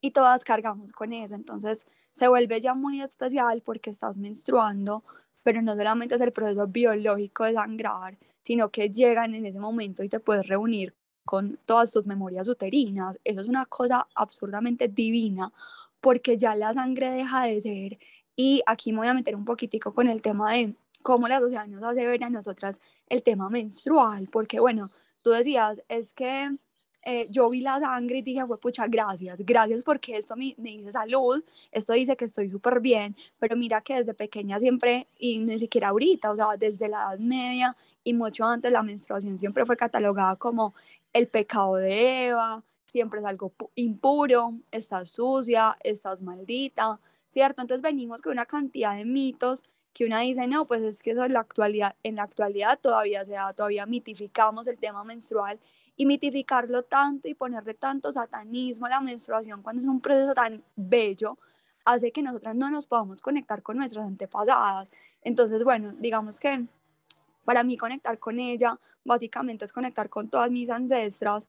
y 0.00 0.10
todas 0.10 0.44
cargamos 0.44 0.92
con 0.92 1.12
eso, 1.12 1.34
entonces 1.34 1.86
se 2.10 2.28
vuelve 2.28 2.60
ya 2.60 2.74
muy 2.74 3.00
especial 3.02 3.62
porque 3.62 3.90
estás 3.90 4.18
menstruando, 4.18 5.02
pero 5.44 5.62
no 5.62 5.76
solamente 5.76 6.14
es 6.14 6.20
el 6.20 6.32
proceso 6.32 6.66
biológico 6.66 7.44
de 7.44 7.54
sangrar, 7.54 8.18
sino 8.42 8.70
que 8.70 8.90
llegan 8.90 9.34
en 9.34 9.46
ese 9.46 9.60
momento 9.60 10.02
y 10.02 10.08
te 10.08 10.20
puedes 10.20 10.46
reunir 10.46 10.94
con 11.24 11.58
todas 11.66 11.92
tus 11.92 12.06
memorias 12.06 12.48
uterinas. 12.48 13.18
Eso 13.24 13.40
es 13.40 13.48
una 13.48 13.66
cosa 13.66 14.06
absurdamente 14.14 14.88
divina 14.88 15.52
porque 16.00 16.38
ya 16.38 16.54
la 16.54 16.72
sangre 16.72 17.10
deja 17.10 17.44
de 17.44 17.60
ser 17.60 17.98
y 18.36 18.62
aquí 18.66 18.92
me 18.92 18.98
voy 18.98 19.08
a 19.08 19.14
meter 19.14 19.34
un 19.34 19.44
poquitico 19.44 19.92
con 19.92 20.08
el 20.08 20.22
tema 20.22 20.52
de 20.52 20.74
cómo 21.02 21.26
la 21.26 21.40
sociedad 21.40 21.66
nos 21.66 21.82
hace 21.82 22.06
ver 22.06 22.22
a 22.24 22.30
nosotras 22.30 22.80
el 23.08 23.22
tema 23.22 23.48
menstrual, 23.48 24.28
porque 24.30 24.60
bueno, 24.60 24.88
tú 25.22 25.30
decías, 25.30 25.82
es 25.88 26.12
que 26.12 26.56
eh, 27.08 27.28
yo 27.30 27.48
vi 27.48 27.60
la 27.60 27.78
sangre 27.78 28.18
y 28.18 28.22
dije, 28.22 28.44
fue 28.46 28.58
pucha, 28.58 28.88
gracias, 28.88 29.38
gracias 29.38 29.84
porque 29.84 30.16
esto 30.16 30.34
me, 30.34 30.56
me 30.58 30.70
dice 30.70 30.90
salud, 30.90 31.40
esto 31.70 31.92
dice 31.92 32.16
que 32.16 32.24
estoy 32.24 32.50
súper 32.50 32.80
bien, 32.80 33.14
pero 33.38 33.54
mira 33.54 33.80
que 33.80 33.94
desde 33.94 34.12
pequeña 34.12 34.58
siempre, 34.58 35.06
y 35.16 35.38
ni 35.38 35.56
siquiera 35.60 35.90
ahorita, 35.90 36.32
o 36.32 36.36
sea, 36.36 36.56
desde 36.58 36.88
la 36.88 37.02
edad 37.02 37.18
media 37.20 37.76
y 38.02 38.12
mucho 38.12 38.44
antes 38.44 38.72
la 38.72 38.82
menstruación 38.82 39.38
siempre 39.38 39.64
fue 39.64 39.76
catalogada 39.76 40.34
como 40.34 40.74
el 41.12 41.28
pecado 41.28 41.76
de 41.76 42.26
Eva, 42.26 42.64
siempre 42.88 43.20
es 43.20 43.26
algo 43.26 43.52
impuro, 43.76 44.50
estás 44.72 45.10
sucia, 45.10 45.76
estás 45.84 46.20
maldita, 46.20 46.98
¿cierto? 47.28 47.62
Entonces 47.62 47.82
venimos 47.82 48.20
con 48.20 48.32
una 48.32 48.46
cantidad 48.46 48.96
de 48.96 49.04
mitos 49.04 49.62
que 49.92 50.06
una 50.06 50.22
dice, 50.22 50.48
no, 50.48 50.66
pues 50.66 50.82
es 50.82 51.02
que 51.02 51.12
eso 51.12 51.24
en 51.24 51.34
la 51.34 51.40
actualidad, 51.40 51.94
en 52.02 52.16
la 52.16 52.24
actualidad 52.24 52.80
todavía 52.80 53.24
se 53.24 53.32
da, 53.32 53.52
todavía 53.52 53.86
mitificamos 53.86 54.66
el 54.66 54.76
tema 54.76 55.04
menstrual 55.04 55.60
y 55.96 56.06
mitificarlo 56.06 56.82
tanto 56.82 57.28
y 57.28 57.34
ponerle 57.34 57.74
tanto 57.74 58.12
satanismo 58.12 58.86
a 58.86 58.90
la 58.90 59.00
menstruación 59.00 59.62
cuando 59.62 59.80
es 59.80 59.88
un 59.88 60.00
proceso 60.00 60.34
tan 60.34 60.62
bello, 60.76 61.38
hace 61.84 62.12
que 62.12 62.22
nosotras 62.22 62.54
no 62.54 62.70
nos 62.70 62.86
podamos 62.86 63.22
conectar 63.22 63.62
con 63.62 63.78
nuestras 63.78 64.04
antepasadas. 64.04 64.88
Entonces, 65.22 65.64
bueno, 65.64 65.94
digamos 65.98 66.38
que 66.38 66.64
para 67.44 67.62
mí 67.62 67.76
conectar 67.76 68.18
con 68.18 68.38
ella 68.40 68.78
básicamente 69.04 69.64
es 69.64 69.72
conectar 69.72 70.10
con 70.10 70.28
todas 70.28 70.50
mis 70.50 70.68
ancestras 70.68 71.46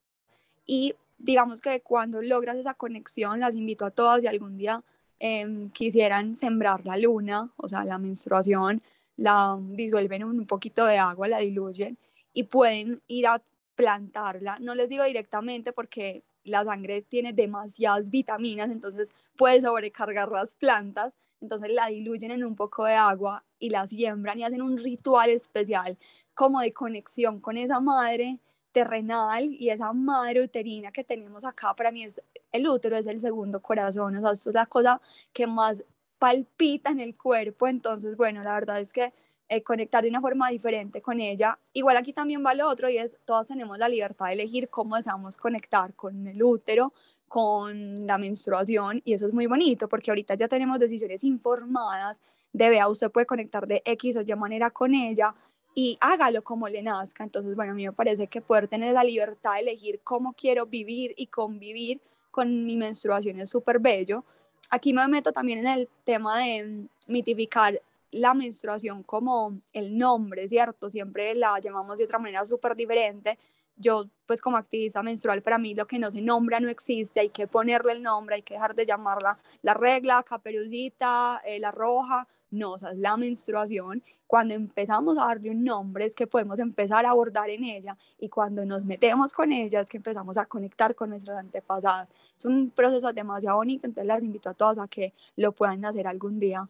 y 0.66 0.94
digamos 1.18 1.60
que 1.60 1.82
cuando 1.82 2.22
logras 2.22 2.56
esa 2.58 2.76
conexión, 2.76 3.40
las 3.40 3.56
invito 3.56 3.86
a 3.86 3.92
todas 3.92 4.24
y 4.24 4.28
algún 4.28 4.58
día 4.58 4.84
em, 5.20 5.70
quisieran 5.72 6.36
sembrar 6.36 6.86
la 6.86 6.98
luna, 6.98 7.50
o 7.58 7.68
sea, 7.68 7.84
la 7.84 7.98
menstruación, 7.98 8.82
la 9.18 9.58
disuelven 9.60 10.22
en 10.22 10.28
un 10.28 10.46
poquito 10.46 10.86
de 10.86 11.00
agua, 11.00 11.28
la 11.28 11.40
diluyen 11.40 11.98
y 12.34 12.44
pueden 12.44 13.02
ir 13.08 13.26
a 13.26 13.42
plantarla. 13.78 14.58
No 14.60 14.76
les 14.76 14.90
digo 14.90 15.06
directamente 15.06 15.72
porque 15.72 16.24
la 16.44 16.66
sangre 16.66 17.04
tiene 17.04 17.32
demasiadas 17.32 18.10
vitaminas, 18.10 18.70
entonces 18.70 19.14
puede 19.38 19.62
sobrecargar 19.62 20.30
las 20.32 20.56
plantas, 20.56 21.16
entonces 21.40 21.70
la 21.72 21.88
diluyen 21.88 22.32
en 22.32 22.44
un 22.44 22.56
poco 22.56 22.86
de 22.86 22.96
agua 22.96 23.46
y 23.60 23.70
la 23.70 23.86
siembran 23.86 24.40
y 24.40 24.44
hacen 24.44 24.64
un 24.64 24.78
ritual 24.78 25.30
especial 25.30 25.98
como 26.34 26.60
de 26.60 26.74
conexión 26.74 27.40
con 27.40 27.56
esa 27.56 27.80
madre 27.80 28.40
terrenal 28.72 29.54
y 29.54 29.70
esa 29.70 29.94
madre 29.94 30.44
uterina 30.44 30.92
que 30.92 31.04
tenemos 31.04 31.46
acá, 31.46 31.76
para 31.76 31.92
mí 31.92 32.06
el 32.52 32.68
útero, 32.68 32.98
es 32.98 33.08
el 33.08 33.22
segundo 33.22 33.62
corazón, 33.62 34.16
o 34.18 34.22
sea, 34.22 34.32
es 34.32 34.46
la 34.48 34.66
cosa 34.66 35.00
que 35.34 35.46
más 35.46 35.84
palpita 36.18 36.90
en 36.90 37.00
el 37.00 37.16
cuerpo, 37.16 37.68
entonces, 37.68 38.18
bueno, 38.18 38.44
la 38.44 38.54
verdad 38.54 38.80
es 38.80 38.92
que 38.92 39.14
eh, 39.50 39.64
conectar 39.64 40.04
de 40.04 40.10
una 40.10 40.22
forma 40.22 40.50
diferente 40.50 41.02
con 41.02 41.22
ella. 41.22 41.58
Igual 41.74 41.98
aquí 41.98 42.14
también 42.14 42.44
va 42.46 42.54
lo 42.54 42.68
otro 42.68 42.90
y 42.90 42.98
es, 42.98 43.18
todas 43.26 43.48
tenemos 43.48 43.78
la 43.78 43.88
libertad 43.88 44.28
de 44.28 44.34
elegir 44.34 44.70
cómo 44.70 44.96
deseamos 44.96 45.38
conectar 45.38 45.94
con 45.94 46.28
el 46.28 46.44
útero, 46.44 46.94
con 47.28 47.96
la 48.06 48.18
menstruación 48.18 49.02
y 49.06 49.14
eso 49.14 49.28
es 49.28 49.34
muy 49.34 49.48
bonito 49.48 49.88
porque 49.88 50.12
ahorita 50.12 50.36
ya 50.36 50.48
tenemos 50.48 50.80
decisiones 50.80 51.24
informadas 51.24 52.22
de 52.54 52.70
vea, 52.70 52.88
usted 52.88 53.12
puede 53.12 53.26
conectar 53.26 53.68
de 53.68 53.82
X 53.86 54.18
o 54.18 54.22
Y 54.22 54.36
manera 54.36 54.70
con 54.72 54.94
ella 54.94 55.34
y 55.76 55.98
hágalo 56.02 56.44
como 56.44 56.68
le 56.68 56.82
nazca. 56.82 57.24
Entonces, 57.24 57.56
bueno, 57.56 57.74
a 57.74 57.76
mí 57.76 57.86
me 57.86 57.94
parece 57.94 58.28
que 58.28 58.42
poder 58.42 58.68
tener 58.68 58.94
la 58.94 59.04
libertad 59.04 59.54
de 59.54 59.60
elegir 59.60 60.00
cómo 60.04 60.34
quiero 60.34 60.66
vivir 60.66 61.14
y 61.18 61.28
convivir 61.28 62.02
con 62.32 62.66
mi 62.66 62.78
menstruación 62.78 63.40
es 63.40 63.50
súper 63.50 63.80
bello. 63.80 64.24
Aquí 64.70 64.92
me 64.92 65.08
meto 65.08 65.32
también 65.32 65.60
en 65.60 65.68
el 65.68 65.90
tema 66.04 66.40
de 66.40 66.88
mitificar 67.08 67.82
la 68.12 68.34
menstruación 68.34 69.04
como 69.04 69.54
el 69.74 69.98
nombre, 69.98 70.48
¿cierto? 70.48 70.90
Siempre 70.90 71.36
la 71.36 71.60
llamamos 71.60 71.98
de 71.98 72.06
otra 72.06 72.20
manera 72.20 72.46
súper 72.46 72.76
diferente. 72.76 73.38
Yo, 73.76 74.06
pues 74.26 74.42
como 74.42 74.58
activista 74.58 75.04
menstrual, 75.04 75.44
para 75.44 75.58
mí 75.60 75.76
lo 75.76 75.86
que 75.86 76.00
no 76.00 76.10
se 76.10 76.22
nombra 76.22 76.60
no 76.60 76.70
existe, 76.70 77.20
hay 77.20 77.30
que 77.30 77.48
ponerle 77.48 77.92
el 77.92 78.02
nombre, 78.02 78.36
hay 78.36 78.42
que 78.42 78.56
dejar 78.56 78.74
de 78.74 78.86
llamarla 78.88 79.38
la 79.62 79.76
regla, 79.76 80.24
caperucita, 80.24 81.42
eh, 81.46 81.60
la 81.60 81.72
roja, 81.72 82.28
no, 82.50 82.72
o 82.72 82.80
sea, 82.80 82.92
es 82.92 82.98
la 82.98 83.18
menstruación. 83.18 84.04
Cuando 84.26 84.54
empezamos 84.54 85.18
a 85.18 85.26
darle 85.26 85.52
un 85.52 85.64
nombre 85.64 86.06
es 86.06 86.16
que 86.16 86.28
podemos 86.28 86.60
empezar 86.60 87.06
a 87.06 87.12
abordar 87.12 87.50
en 87.50 87.64
ella 87.64 87.98
y 88.20 88.30
cuando 88.30 88.66
nos 88.66 88.84
metemos 88.84 89.32
con 89.34 89.52
ella 89.52 89.80
es 89.80 89.90
que 89.90 89.98
empezamos 89.98 90.38
a 90.38 90.46
conectar 90.46 90.96
con 90.96 91.10
nuestras 91.12 91.38
antepasadas. 91.38 92.10
Es 92.36 92.46
un 92.46 92.72
proceso 92.72 93.12
demasiado 93.14 93.58
bonito, 93.58 93.88
entonces 93.88 94.08
las 94.08 94.24
invito 94.24 94.50
a 94.50 94.54
todas 94.54 94.80
a 94.80 94.88
que 94.88 95.14
lo 95.36 95.52
puedan 95.52 95.86
hacer 95.86 96.08
algún 96.08 96.40
día. 96.40 96.68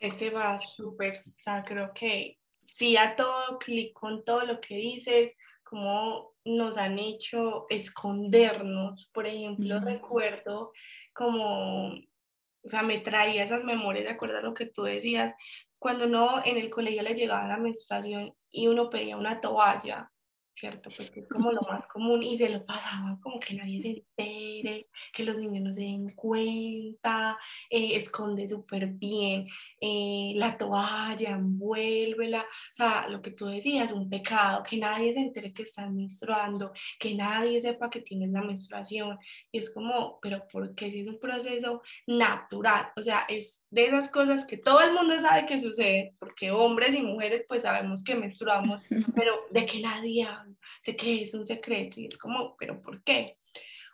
Este 0.00 0.30
va 0.30 0.58
súper, 0.58 1.22
o 1.26 1.32
sea, 1.36 1.62
creo 1.62 1.92
que 1.94 2.38
sí 2.64 2.96
a 2.96 3.14
todo 3.14 3.58
clic 3.58 3.92
con 3.92 4.24
todo 4.24 4.44
lo 4.44 4.60
que 4.60 4.76
dices, 4.76 5.32
como 5.62 6.32
nos 6.44 6.78
han 6.78 6.98
hecho 6.98 7.66
escondernos. 7.68 9.10
Por 9.12 9.26
ejemplo, 9.26 9.78
recuerdo 9.80 10.72
como, 11.12 11.88
o 11.92 12.68
sea, 12.68 12.82
me 12.82 12.98
traía 12.98 13.44
esas 13.44 13.62
memorias 13.62 14.06
de 14.06 14.12
acuerdo 14.12 14.38
a 14.38 14.42
lo 14.42 14.54
que 14.54 14.66
tú 14.66 14.84
decías, 14.84 15.34
cuando 15.78 16.06
uno 16.06 16.42
en 16.44 16.56
el 16.56 16.70
colegio 16.70 17.02
le 17.02 17.14
llegaba 17.14 17.46
la 17.46 17.56
menstruación 17.56 18.34
y 18.50 18.66
uno 18.68 18.90
pedía 18.90 19.16
una 19.16 19.40
toalla 19.40 20.10
¿cierto? 20.54 20.90
Pues 20.94 21.10
que 21.10 21.20
es 21.20 21.28
como 21.28 21.52
lo 21.52 21.62
más 21.62 21.86
común 21.88 22.22
y 22.22 22.36
se 22.36 22.48
lo 22.48 22.64
pasaba 22.64 23.18
como 23.22 23.40
que 23.40 23.54
nadie 23.54 23.80
se 23.80 23.88
entere, 23.88 24.88
que 25.12 25.24
los 25.24 25.38
niños 25.38 25.62
no 25.62 25.72
se 25.72 25.82
den 25.82 26.14
cuenta, 26.14 27.38
eh, 27.70 27.96
esconde 27.96 28.46
súper 28.48 28.86
bien 28.88 29.48
eh, 29.80 30.32
la 30.36 30.56
toalla, 30.56 31.30
envuélvela, 31.30 32.42
o 32.42 32.74
sea, 32.74 33.08
lo 33.08 33.22
que 33.22 33.30
tú 33.30 33.46
decías, 33.46 33.92
un 33.92 34.10
pecado, 34.10 34.62
que 34.62 34.76
nadie 34.76 35.14
se 35.14 35.20
entere 35.20 35.52
que 35.52 35.62
estás 35.62 35.90
menstruando, 35.90 36.72
que 36.98 37.14
nadie 37.14 37.60
sepa 37.60 37.90
que 37.90 38.00
tienes 38.00 38.30
la 38.30 38.42
menstruación 38.42 39.18
y 39.50 39.58
es 39.58 39.70
como, 39.70 40.18
pero 40.20 40.46
¿por 40.48 40.74
qué 40.74 40.90
si 40.90 41.00
es 41.00 41.08
un 41.08 41.18
proceso 41.18 41.82
natural? 42.06 42.92
O 42.96 43.02
sea, 43.02 43.24
es 43.28 43.59
de 43.70 43.86
esas 43.86 44.10
cosas 44.10 44.44
que 44.44 44.56
todo 44.56 44.80
el 44.80 44.92
mundo 44.92 45.18
sabe 45.20 45.46
que 45.46 45.58
sucede, 45.58 46.14
porque 46.18 46.50
hombres 46.50 46.94
y 46.94 47.02
mujeres 47.02 47.44
pues 47.48 47.62
sabemos 47.62 48.02
que 48.02 48.14
menstruamos, 48.14 48.84
pero 49.14 49.34
de 49.50 49.66
que 49.66 49.80
nadie 49.80 50.24
habla 50.24 50.50
de 50.86 50.96
que 50.96 51.22
es 51.22 51.34
un 51.34 51.46
secreto 51.46 52.00
y 52.00 52.06
es 52.06 52.18
como, 52.18 52.56
pero 52.56 52.80
¿por 52.80 53.02
qué? 53.02 53.38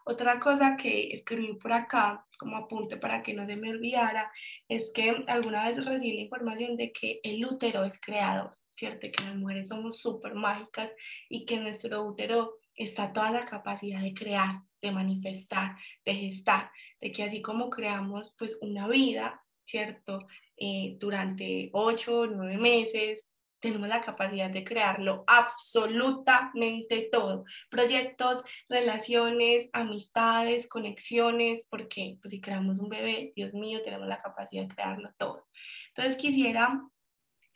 Otra 0.04 0.38
cosa 0.38 0.76
que 0.76 1.14
escribí 1.14 1.54
por 1.54 1.72
acá, 1.72 2.24
como 2.38 2.56
apunte 2.56 2.96
para 2.96 3.22
que 3.22 3.34
no 3.34 3.44
se 3.44 3.56
me 3.56 3.70
olvidara, 3.70 4.30
es 4.68 4.92
que 4.92 5.24
alguna 5.26 5.68
vez 5.68 5.84
recibí 5.84 6.16
la 6.16 6.22
información 6.22 6.76
de 6.76 6.92
que 6.92 7.20
el 7.24 7.44
útero 7.44 7.84
es 7.84 8.00
creador, 8.00 8.56
¿cierto? 8.76 9.08
Que 9.12 9.24
las 9.24 9.34
mujeres 9.34 9.68
somos 9.68 10.00
súper 10.00 10.34
mágicas 10.34 10.92
y 11.28 11.44
que 11.44 11.56
en 11.56 11.64
nuestro 11.64 12.04
útero 12.04 12.58
está 12.76 13.12
toda 13.12 13.32
la 13.32 13.46
capacidad 13.46 14.00
de 14.00 14.14
crear, 14.14 14.60
de 14.80 14.92
manifestar, 14.92 15.76
de 16.04 16.14
gestar, 16.14 16.70
de 17.00 17.10
que 17.10 17.24
así 17.24 17.42
como 17.42 17.68
creamos 17.68 18.32
pues 18.38 18.58
una 18.60 18.86
vida, 18.86 19.42
¿cierto? 19.66 20.18
Eh, 20.56 20.96
durante 20.98 21.70
ocho, 21.72 22.26
nueve 22.26 22.56
meses, 22.56 23.30
tenemos 23.60 23.88
la 23.88 24.00
capacidad 24.00 24.50
de 24.50 24.64
crearlo 24.64 25.24
absolutamente 25.26 27.08
todo. 27.10 27.44
Proyectos, 27.70 28.44
relaciones, 28.68 29.68
amistades, 29.72 30.68
conexiones, 30.68 31.64
porque 31.68 32.16
pues, 32.20 32.30
si 32.30 32.40
creamos 32.40 32.78
un 32.78 32.88
bebé, 32.88 33.32
Dios 33.34 33.54
mío, 33.54 33.82
tenemos 33.82 34.06
la 34.06 34.18
capacidad 34.18 34.62
de 34.62 34.74
crearlo 34.74 35.10
todo. 35.16 35.46
Entonces 35.88 36.16
quisiera, 36.16 36.80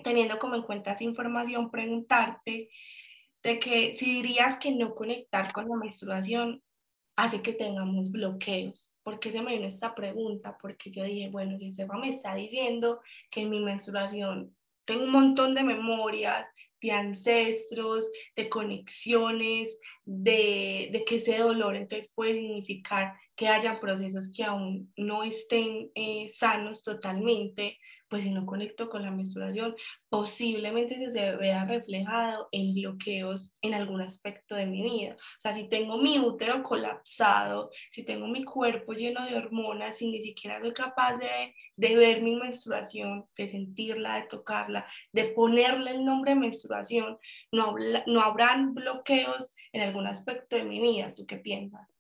teniendo 0.02 0.38
como 0.38 0.56
en 0.56 0.62
cuenta 0.62 0.92
esa 0.92 1.04
información, 1.04 1.70
preguntarte 1.70 2.70
de 3.42 3.58
que 3.58 3.96
si 3.96 4.22
dirías 4.22 4.56
que 4.56 4.72
no 4.72 4.94
conectar 4.94 5.52
con 5.52 5.68
la 5.68 5.76
menstruación 5.76 6.62
hace 7.16 7.42
que 7.42 7.52
tengamos 7.52 8.10
bloqueos. 8.10 8.89
¿Por 9.02 9.18
qué 9.18 9.32
se 9.32 9.40
me 9.40 9.52
vino 9.52 9.66
esta 9.66 9.94
pregunta? 9.94 10.56
Porque 10.60 10.90
yo 10.90 11.04
dije, 11.04 11.28
bueno, 11.30 11.56
si 11.58 11.72
Sefa 11.72 11.96
me 11.96 12.10
está 12.10 12.34
diciendo 12.34 13.00
que 13.30 13.42
en 13.42 13.50
mi 13.50 13.60
menstruación 13.60 14.54
tengo 14.84 15.04
un 15.04 15.12
montón 15.12 15.54
de 15.54 15.62
memorias, 15.62 16.46
de 16.80 16.92
ancestros, 16.92 18.10
de 18.34 18.48
conexiones, 18.48 19.78
de, 20.04 20.88
de, 20.92 21.04
que 21.04 21.16
ese 21.16 21.38
dolor 21.38 21.76
entonces 21.76 22.10
puede 22.14 22.34
significar 22.34 23.14
que 23.36 23.48
haya 23.48 23.80
procesos 23.80 24.32
que 24.34 24.44
aún 24.44 24.92
no 24.96 25.22
estén 25.22 25.90
eh, 25.94 26.30
sanos 26.30 26.82
totalmente, 26.82 27.78
pues 28.10 28.24
si 28.24 28.32
no 28.32 28.44
conecto 28.44 28.88
con 28.88 29.02
la 29.02 29.12
menstruación, 29.12 29.76
posiblemente 30.08 30.98
se 31.10 31.36
vea 31.36 31.64
reflejado 31.64 32.48
en 32.50 32.74
bloqueos 32.74 33.52
en 33.62 33.72
algún 33.72 34.02
aspecto 34.02 34.56
de 34.56 34.66
mi 34.66 34.82
vida. 34.82 35.14
O 35.14 35.40
sea, 35.40 35.54
si 35.54 35.68
tengo 35.68 35.96
mi 35.96 36.18
útero 36.18 36.62
colapsado, 36.64 37.70
si 37.90 38.04
tengo 38.04 38.26
mi 38.26 38.44
cuerpo 38.44 38.92
lleno 38.92 39.24
de 39.24 39.36
hormonas, 39.36 39.98
si 39.98 40.10
ni 40.10 40.20
siquiera 40.22 40.60
soy 40.60 40.72
capaz 40.72 41.18
de, 41.18 41.54
de 41.76 41.96
ver 41.96 42.20
mi 42.20 42.34
menstruación, 42.34 43.26
de 43.36 43.48
sentirla, 43.48 44.16
de 44.16 44.26
tocarla, 44.26 44.86
de 45.12 45.26
ponerle 45.28 45.92
el 45.92 46.04
nombre 46.04 46.34
menstruación, 46.34 47.16
no, 47.52 47.76
no 48.06 48.20
habrán 48.22 48.74
bloqueos 48.74 49.54
en 49.72 49.82
algún 49.82 50.08
aspecto 50.08 50.56
de 50.56 50.64
mi 50.64 50.80
vida. 50.80 51.14
¿Tú 51.14 51.26
qué 51.26 51.36
piensas? 51.36 51.99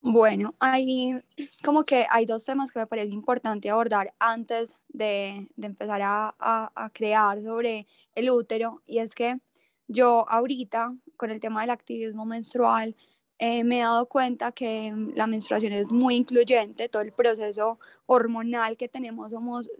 Bueno, 0.00 0.52
hay 0.60 1.20
como 1.64 1.84
que 1.84 2.06
hay 2.08 2.24
dos 2.24 2.44
temas 2.44 2.70
que 2.70 2.78
me 2.78 2.86
parece 2.86 3.12
importante 3.12 3.68
abordar 3.68 4.14
antes 4.20 4.74
de, 4.88 5.48
empezar 5.60 6.00
a, 6.02 6.34
a, 6.38 6.90
crear 6.90 7.42
sobre 7.42 7.86
el 8.14 8.30
útero 8.30 8.82
y 8.86 8.98
es 8.98 9.14
que 9.14 9.40
yo 9.88 10.24
ahorita 10.28 10.94
con 11.16 11.30
el 11.30 11.40
tema 11.40 11.62
del 11.62 11.70
activismo 11.70 12.24
menstrual 12.26 12.94
eh, 13.38 13.64
me 13.64 13.78
he 13.80 13.82
dado 13.82 14.06
cuenta 14.06 14.52
que 14.52 14.92
la 15.14 15.26
menstruación 15.26 15.72
es 15.72 15.90
muy 15.90 16.16
incluyente, 16.16 16.88
todo 16.88 17.02
el 17.02 17.12
proceso 17.12 17.78
hormonal 18.06 18.76
que 18.76 18.88
tenemos 18.88 19.32
somos 19.32 19.70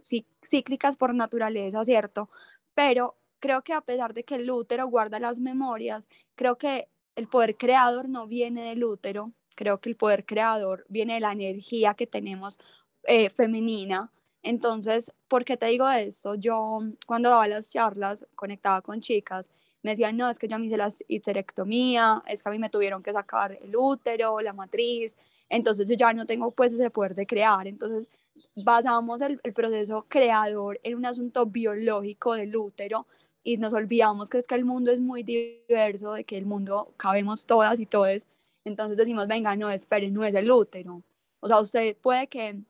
cíclicas 0.49 0.97
por 0.97 1.13
naturaleza, 1.13 1.83
¿cierto? 1.83 2.29
Pero 2.73 3.17
creo 3.39 3.63
que 3.63 3.73
a 3.73 3.81
pesar 3.81 4.13
de 4.13 4.23
que 4.23 4.35
el 4.35 4.49
útero 4.51 4.87
guarda 4.87 5.19
las 5.19 5.39
memorias, 5.39 6.07
creo 6.35 6.57
que 6.57 6.89
el 7.15 7.27
poder 7.27 7.57
creador 7.57 8.09
no 8.09 8.27
viene 8.27 8.63
del 8.63 8.83
útero, 8.83 9.33
Creo 9.59 9.81
que 9.81 9.89
el 9.89 9.97
poder 9.97 10.25
creador 10.25 10.85
viene 10.87 11.15
de 11.15 11.19
la 11.19 11.33
energía 11.33 11.93
que 11.93 12.07
tenemos 12.07 12.57
eh, 13.03 13.29
femenina. 13.29 14.09
Entonces, 14.41 15.11
¿por 15.27 15.43
qué 15.43 15.57
te 15.57 15.65
digo 15.65 15.89
eso? 15.89 16.35
Yo 16.35 16.79
cuando 17.05 17.29
daba 17.29 17.45
las 17.45 17.69
charlas 17.69 18.25
conectaba 18.35 18.81
con 18.81 19.01
chicas, 19.01 19.49
me 19.83 19.91
decían, 19.91 20.15
no, 20.15 20.29
es 20.29 20.39
que 20.39 20.47
yo 20.47 20.57
me 20.57 20.67
hice 20.67 20.77
la 20.77 20.89
histerectomía, 21.09 22.23
es 22.25 22.41
que 22.41 22.47
a 22.47 22.53
mí 22.53 22.57
me 22.57 22.69
tuvieron 22.69 23.03
que 23.03 23.11
sacar 23.11 23.59
el 23.61 23.75
útero, 23.75 24.39
la 24.39 24.53
matriz, 24.53 25.17
entonces 25.49 25.85
yo 25.89 25.95
ya 25.95 26.13
no 26.13 26.25
tengo 26.25 26.51
pues 26.51 26.71
ese 26.71 26.89
poder 26.89 27.13
de 27.13 27.27
crear. 27.27 27.67
Entonces, 27.67 28.09
basamos 28.63 29.21
el, 29.21 29.41
el, 29.43 29.51
proceso 29.51 30.05
creador 30.07 30.79
en 30.83 30.95
un 30.95 31.05
asunto 31.05 31.45
biológico 31.45 32.35
del 32.35 32.55
útero 32.55 33.07
y 33.43 33.57
nos 33.57 33.73
olvidamos 33.73 34.29
que 34.29 34.37
es 34.37 34.47
que 34.47 34.55
el 34.55 34.63
mundo 34.63 34.89
es 34.89 35.01
muy 35.01 35.23
diverso, 35.23 36.13
de 36.13 36.23
que 36.23 36.37
el 36.37 36.45
mundo 36.45 36.93
cabemos 36.95 37.45
todas 37.45 37.81
y 37.81 37.85
todos, 37.85 38.25
entonces 38.69 38.97
decimos, 38.97 39.27
venga, 39.27 39.55
no, 39.55 39.69
esperen, 39.69 40.13
no 40.13 40.23
es 40.23 40.33
el 40.35 40.49
útero. 40.51 41.03
O 41.41 41.47
sea, 41.47 41.59
usted 41.59 41.97
puede 41.97 42.27
que 42.27 42.61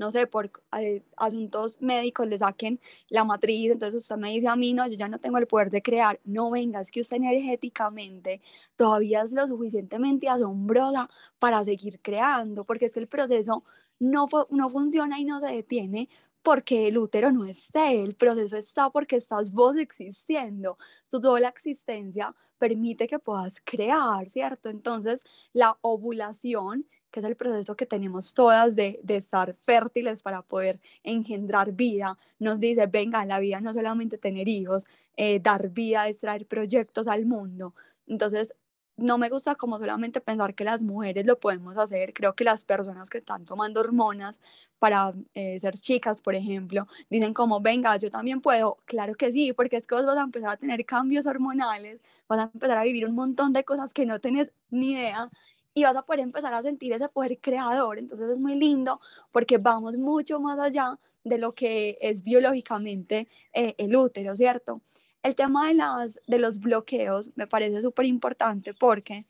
no 0.00 0.10
sé, 0.10 0.26
por 0.26 0.50
eh, 0.78 1.02
asuntos 1.18 1.80
médicos 1.82 2.26
le 2.26 2.38
saquen 2.38 2.80
la 3.10 3.22
matriz, 3.22 3.70
entonces 3.70 4.00
usted 4.00 4.16
me 4.16 4.30
dice 4.30 4.48
a 4.48 4.56
mí, 4.56 4.72
no, 4.72 4.88
yo 4.88 4.94
ya 4.94 5.08
no 5.08 5.18
tengo 5.18 5.36
el 5.36 5.46
poder 5.46 5.70
de 5.70 5.82
crear, 5.82 6.18
no 6.24 6.50
venga, 6.50 6.80
es 6.80 6.90
que 6.90 7.02
usted 7.02 7.16
energéticamente 7.18 8.40
todavía 8.76 9.20
es 9.20 9.32
lo 9.32 9.46
suficientemente 9.46 10.26
asombrosa 10.26 11.10
para 11.38 11.62
seguir 11.64 12.00
creando, 12.00 12.64
porque 12.64 12.86
es 12.86 12.92
que 12.92 13.00
el 13.00 13.08
proceso 13.08 13.62
no, 13.98 14.26
no 14.48 14.70
funciona 14.70 15.20
y 15.20 15.26
no 15.26 15.38
se 15.38 15.48
detiene 15.48 16.08
porque 16.42 16.88
el 16.88 16.98
útero 16.98 17.32
no 17.32 17.44
esté, 17.44 18.02
el 18.02 18.14
proceso 18.14 18.56
está 18.56 18.90
porque 18.90 19.16
estás 19.16 19.52
vos 19.52 19.76
existiendo, 19.76 20.78
tu 21.10 21.20
sola 21.20 21.48
existencia 21.48 22.34
permite 22.58 23.06
que 23.06 23.18
puedas 23.18 23.60
crear, 23.64 24.28
¿cierto? 24.28 24.68
Entonces, 24.68 25.22
la 25.52 25.76
ovulación 25.80 26.86
que 27.10 27.20
es 27.20 27.26
el 27.26 27.36
proceso 27.36 27.76
que 27.76 27.86
tenemos 27.86 28.34
todas 28.34 28.76
de, 28.76 29.00
de, 29.02 29.16
estar 29.16 29.54
fértiles 29.54 30.22
para 30.22 30.42
poder 30.42 30.80
engendrar 31.02 31.72
vida, 31.72 32.16
nos 32.38 32.60
dice, 32.60 32.86
venga, 32.86 33.24
la 33.24 33.40
vida 33.40 33.60
no 33.60 33.72
solamente 33.72 34.16
tener 34.16 34.48
hijos, 34.48 34.86
eh, 35.16 35.40
dar 35.40 35.70
vida 35.70 36.08
es 36.08 36.18
traer 36.18 36.46
proyectos 36.46 37.08
al 37.08 37.26
mundo. 37.26 37.74
Entonces, 38.06 38.54
no 39.00 39.18
me 39.18 39.28
gusta 39.28 39.54
como 39.54 39.78
solamente 39.78 40.20
pensar 40.20 40.54
que 40.54 40.64
las 40.64 40.84
mujeres 40.84 41.26
lo 41.26 41.38
podemos 41.40 41.78
hacer, 41.78 42.12
creo 42.12 42.34
que 42.34 42.44
las 42.44 42.64
personas 42.64 43.10
que 43.10 43.18
están 43.18 43.44
tomando 43.44 43.80
hormonas 43.80 44.40
para 44.78 45.14
eh, 45.34 45.58
ser 45.58 45.78
chicas, 45.78 46.20
por 46.20 46.34
ejemplo, 46.34 46.84
dicen 47.08 47.34
como, 47.34 47.60
venga, 47.60 47.96
yo 47.96 48.10
también 48.10 48.40
puedo, 48.40 48.78
claro 48.84 49.14
que 49.14 49.32
sí, 49.32 49.52
porque 49.52 49.76
es 49.76 49.86
que 49.86 49.94
vos 49.94 50.06
vas 50.06 50.16
a 50.18 50.22
empezar 50.22 50.50
a 50.50 50.56
tener 50.56 50.84
cambios 50.84 51.26
hormonales, 51.26 52.00
vas 52.28 52.40
a 52.40 52.50
empezar 52.52 52.78
a 52.78 52.84
vivir 52.84 53.06
un 53.06 53.14
montón 53.14 53.52
de 53.52 53.64
cosas 53.64 53.92
que 53.92 54.06
no 54.06 54.20
tenés 54.20 54.52
ni 54.70 54.92
idea 54.92 55.30
y 55.74 55.82
vas 55.84 55.96
a 55.96 56.02
poder 56.02 56.20
empezar 56.20 56.52
a 56.54 56.62
sentir 56.62 56.92
ese 56.92 57.08
poder 57.08 57.38
creador. 57.40 57.98
Entonces 57.98 58.30
es 58.30 58.38
muy 58.38 58.56
lindo 58.56 59.00
porque 59.32 59.58
vamos 59.58 59.96
mucho 59.96 60.40
más 60.40 60.58
allá 60.58 60.98
de 61.24 61.38
lo 61.38 61.54
que 61.54 61.98
es 62.00 62.22
biológicamente 62.22 63.28
eh, 63.52 63.74
el 63.78 63.96
útero, 63.96 64.36
¿cierto? 64.36 64.82
El 65.22 65.34
tema 65.34 65.68
de, 65.68 65.74
las, 65.74 66.20
de 66.26 66.38
los 66.38 66.60
bloqueos 66.60 67.30
me 67.36 67.46
parece 67.46 67.82
súper 67.82 68.06
importante 68.06 68.72
porque, 68.72 69.26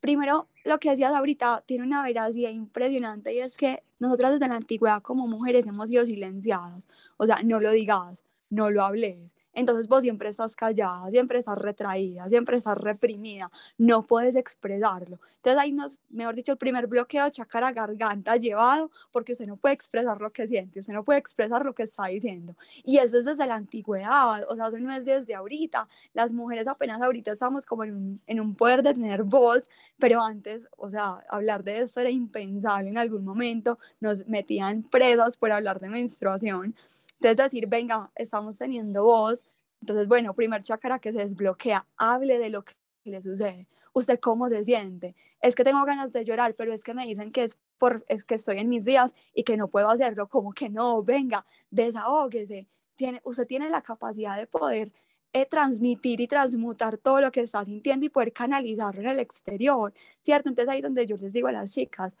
primero, 0.00 0.48
lo 0.64 0.78
que 0.78 0.90
decías 0.90 1.14
ahorita 1.14 1.64
tiene 1.66 1.84
una 1.84 2.02
veracidad 2.02 2.50
impresionante 2.50 3.32
y 3.32 3.40
es 3.40 3.56
que 3.56 3.82
nosotras 3.98 4.32
desde 4.32 4.48
la 4.48 4.56
antigüedad 4.56 5.00
como 5.00 5.26
mujeres 5.26 5.66
hemos 5.66 5.88
sido 5.88 6.04
silenciadas. 6.04 6.88
O 7.16 7.26
sea, 7.26 7.40
no 7.42 7.60
lo 7.60 7.70
digas, 7.70 8.24
no 8.50 8.70
lo 8.70 8.84
hables, 8.84 9.36
entonces 9.54 9.88
vos 9.88 10.02
siempre 10.02 10.28
estás 10.28 10.56
callada, 10.56 11.10
siempre 11.10 11.38
estás 11.38 11.58
retraída, 11.58 12.28
siempre 12.28 12.56
estás 12.56 12.78
reprimida, 12.78 13.50
no 13.78 14.06
puedes 14.06 14.36
expresarlo. 14.36 15.20
Entonces 15.36 15.58
ahí 15.60 15.72
nos, 15.72 15.98
mejor 16.10 16.34
dicho, 16.34 16.52
el 16.52 16.58
primer 16.58 16.86
bloqueo, 16.86 17.30
chacara 17.30 17.72
garganta 17.72 18.36
llevado, 18.36 18.90
porque 19.12 19.32
usted 19.32 19.46
no 19.46 19.56
puede 19.56 19.74
expresar 19.74 20.20
lo 20.20 20.32
que 20.32 20.46
siente, 20.46 20.80
usted 20.80 20.92
no 20.92 21.04
puede 21.04 21.18
expresar 21.18 21.64
lo 21.64 21.74
que 21.74 21.84
está 21.84 22.06
diciendo. 22.06 22.56
Y 22.84 22.98
eso 22.98 23.18
es 23.18 23.24
desde 23.24 23.46
la 23.46 23.54
antigüedad, 23.54 24.44
o 24.48 24.56
sea, 24.56 24.68
eso 24.68 24.78
no 24.78 24.92
es 24.92 25.04
desde 25.04 25.34
ahorita. 25.34 25.88
Las 26.12 26.32
mujeres 26.32 26.66
apenas 26.66 27.00
ahorita 27.00 27.32
estamos 27.32 27.66
como 27.66 27.84
en 27.84 27.94
un, 27.94 28.20
en 28.26 28.40
un 28.40 28.54
poder 28.54 28.82
de 28.82 28.94
tener 28.94 29.22
voz, 29.22 29.68
pero 29.98 30.22
antes, 30.22 30.66
o 30.76 30.90
sea, 30.90 31.24
hablar 31.28 31.64
de 31.64 31.82
eso 31.82 32.00
era 32.00 32.10
impensable 32.10 32.90
en 32.90 32.98
algún 32.98 33.24
momento, 33.24 33.78
nos 34.00 34.26
metían 34.26 34.82
presas 34.82 35.36
por 35.36 35.52
hablar 35.52 35.80
de 35.80 35.88
menstruación. 35.88 36.74
Entonces 37.24 37.52
decir, 37.52 37.66
venga, 37.66 38.10
estamos 38.14 38.58
teniendo 38.58 39.04
voz. 39.04 39.44
Entonces, 39.80 40.06
bueno, 40.08 40.34
primer 40.34 40.62
chakra 40.62 40.98
que 40.98 41.12
se 41.12 41.18
desbloquea, 41.18 41.86
hable 41.96 42.38
de 42.38 42.50
lo 42.50 42.64
que 42.64 42.74
le 43.04 43.22
sucede. 43.22 43.66
¿Usted 43.94 44.18
cómo 44.20 44.48
se 44.48 44.62
siente? 44.64 45.14
Es 45.40 45.54
que 45.54 45.64
tengo 45.64 45.84
ganas 45.84 46.12
de 46.12 46.24
llorar, 46.24 46.54
pero 46.54 46.74
es 46.74 46.84
que 46.84 46.92
me 46.94 47.06
dicen 47.06 47.32
que 47.32 47.44
es, 47.44 47.58
por, 47.78 48.04
es 48.08 48.24
que 48.24 48.34
estoy 48.34 48.58
en 48.58 48.68
mis 48.68 48.84
días 48.84 49.14
y 49.34 49.44
que 49.44 49.56
no 49.56 49.68
puedo 49.68 49.88
hacerlo. 49.88 50.28
Como 50.28 50.52
que 50.52 50.68
no, 50.68 51.02
venga, 51.02 51.46
desahógese. 51.70 52.66
Tiene, 52.94 53.20
usted 53.24 53.46
tiene 53.46 53.70
la 53.70 53.82
capacidad 53.82 54.36
de 54.36 54.46
poder 54.46 54.92
eh, 55.32 55.46
transmitir 55.46 56.20
y 56.20 56.28
transmutar 56.28 56.98
todo 56.98 57.20
lo 57.20 57.32
que 57.32 57.40
está 57.40 57.64
sintiendo 57.64 58.06
y 58.06 58.08
poder 58.08 58.32
canalizarlo 58.32 59.00
en 59.00 59.08
el 59.08 59.18
exterior, 59.18 59.92
¿cierto? 60.20 60.48
Entonces 60.48 60.72
ahí 60.72 60.80
donde 60.80 61.06
yo 61.06 61.16
les 61.16 61.32
digo 61.32 61.48
a 61.48 61.52
las 61.52 61.72
chicas, 61.72 62.12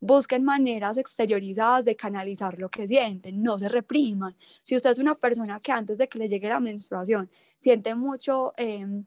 busquen 0.00 0.44
maneras 0.44 0.98
exteriorizadas 0.98 1.84
de 1.84 1.96
canalizar 1.96 2.58
lo 2.58 2.68
que 2.68 2.86
sienten, 2.86 3.42
no 3.42 3.58
se 3.58 3.68
repriman. 3.68 4.36
Si 4.62 4.76
usted 4.76 4.90
es 4.90 4.98
una 4.98 5.14
persona 5.14 5.60
que 5.60 5.72
antes 5.72 5.98
de 5.98 6.08
que 6.08 6.18
le 6.18 6.28
llegue 6.28 6.48
la 6.48 6.60
menstruación 6.60 7.30
siente 7.58 7.94
mucho 7.94 8.52
em, 8.56 9.04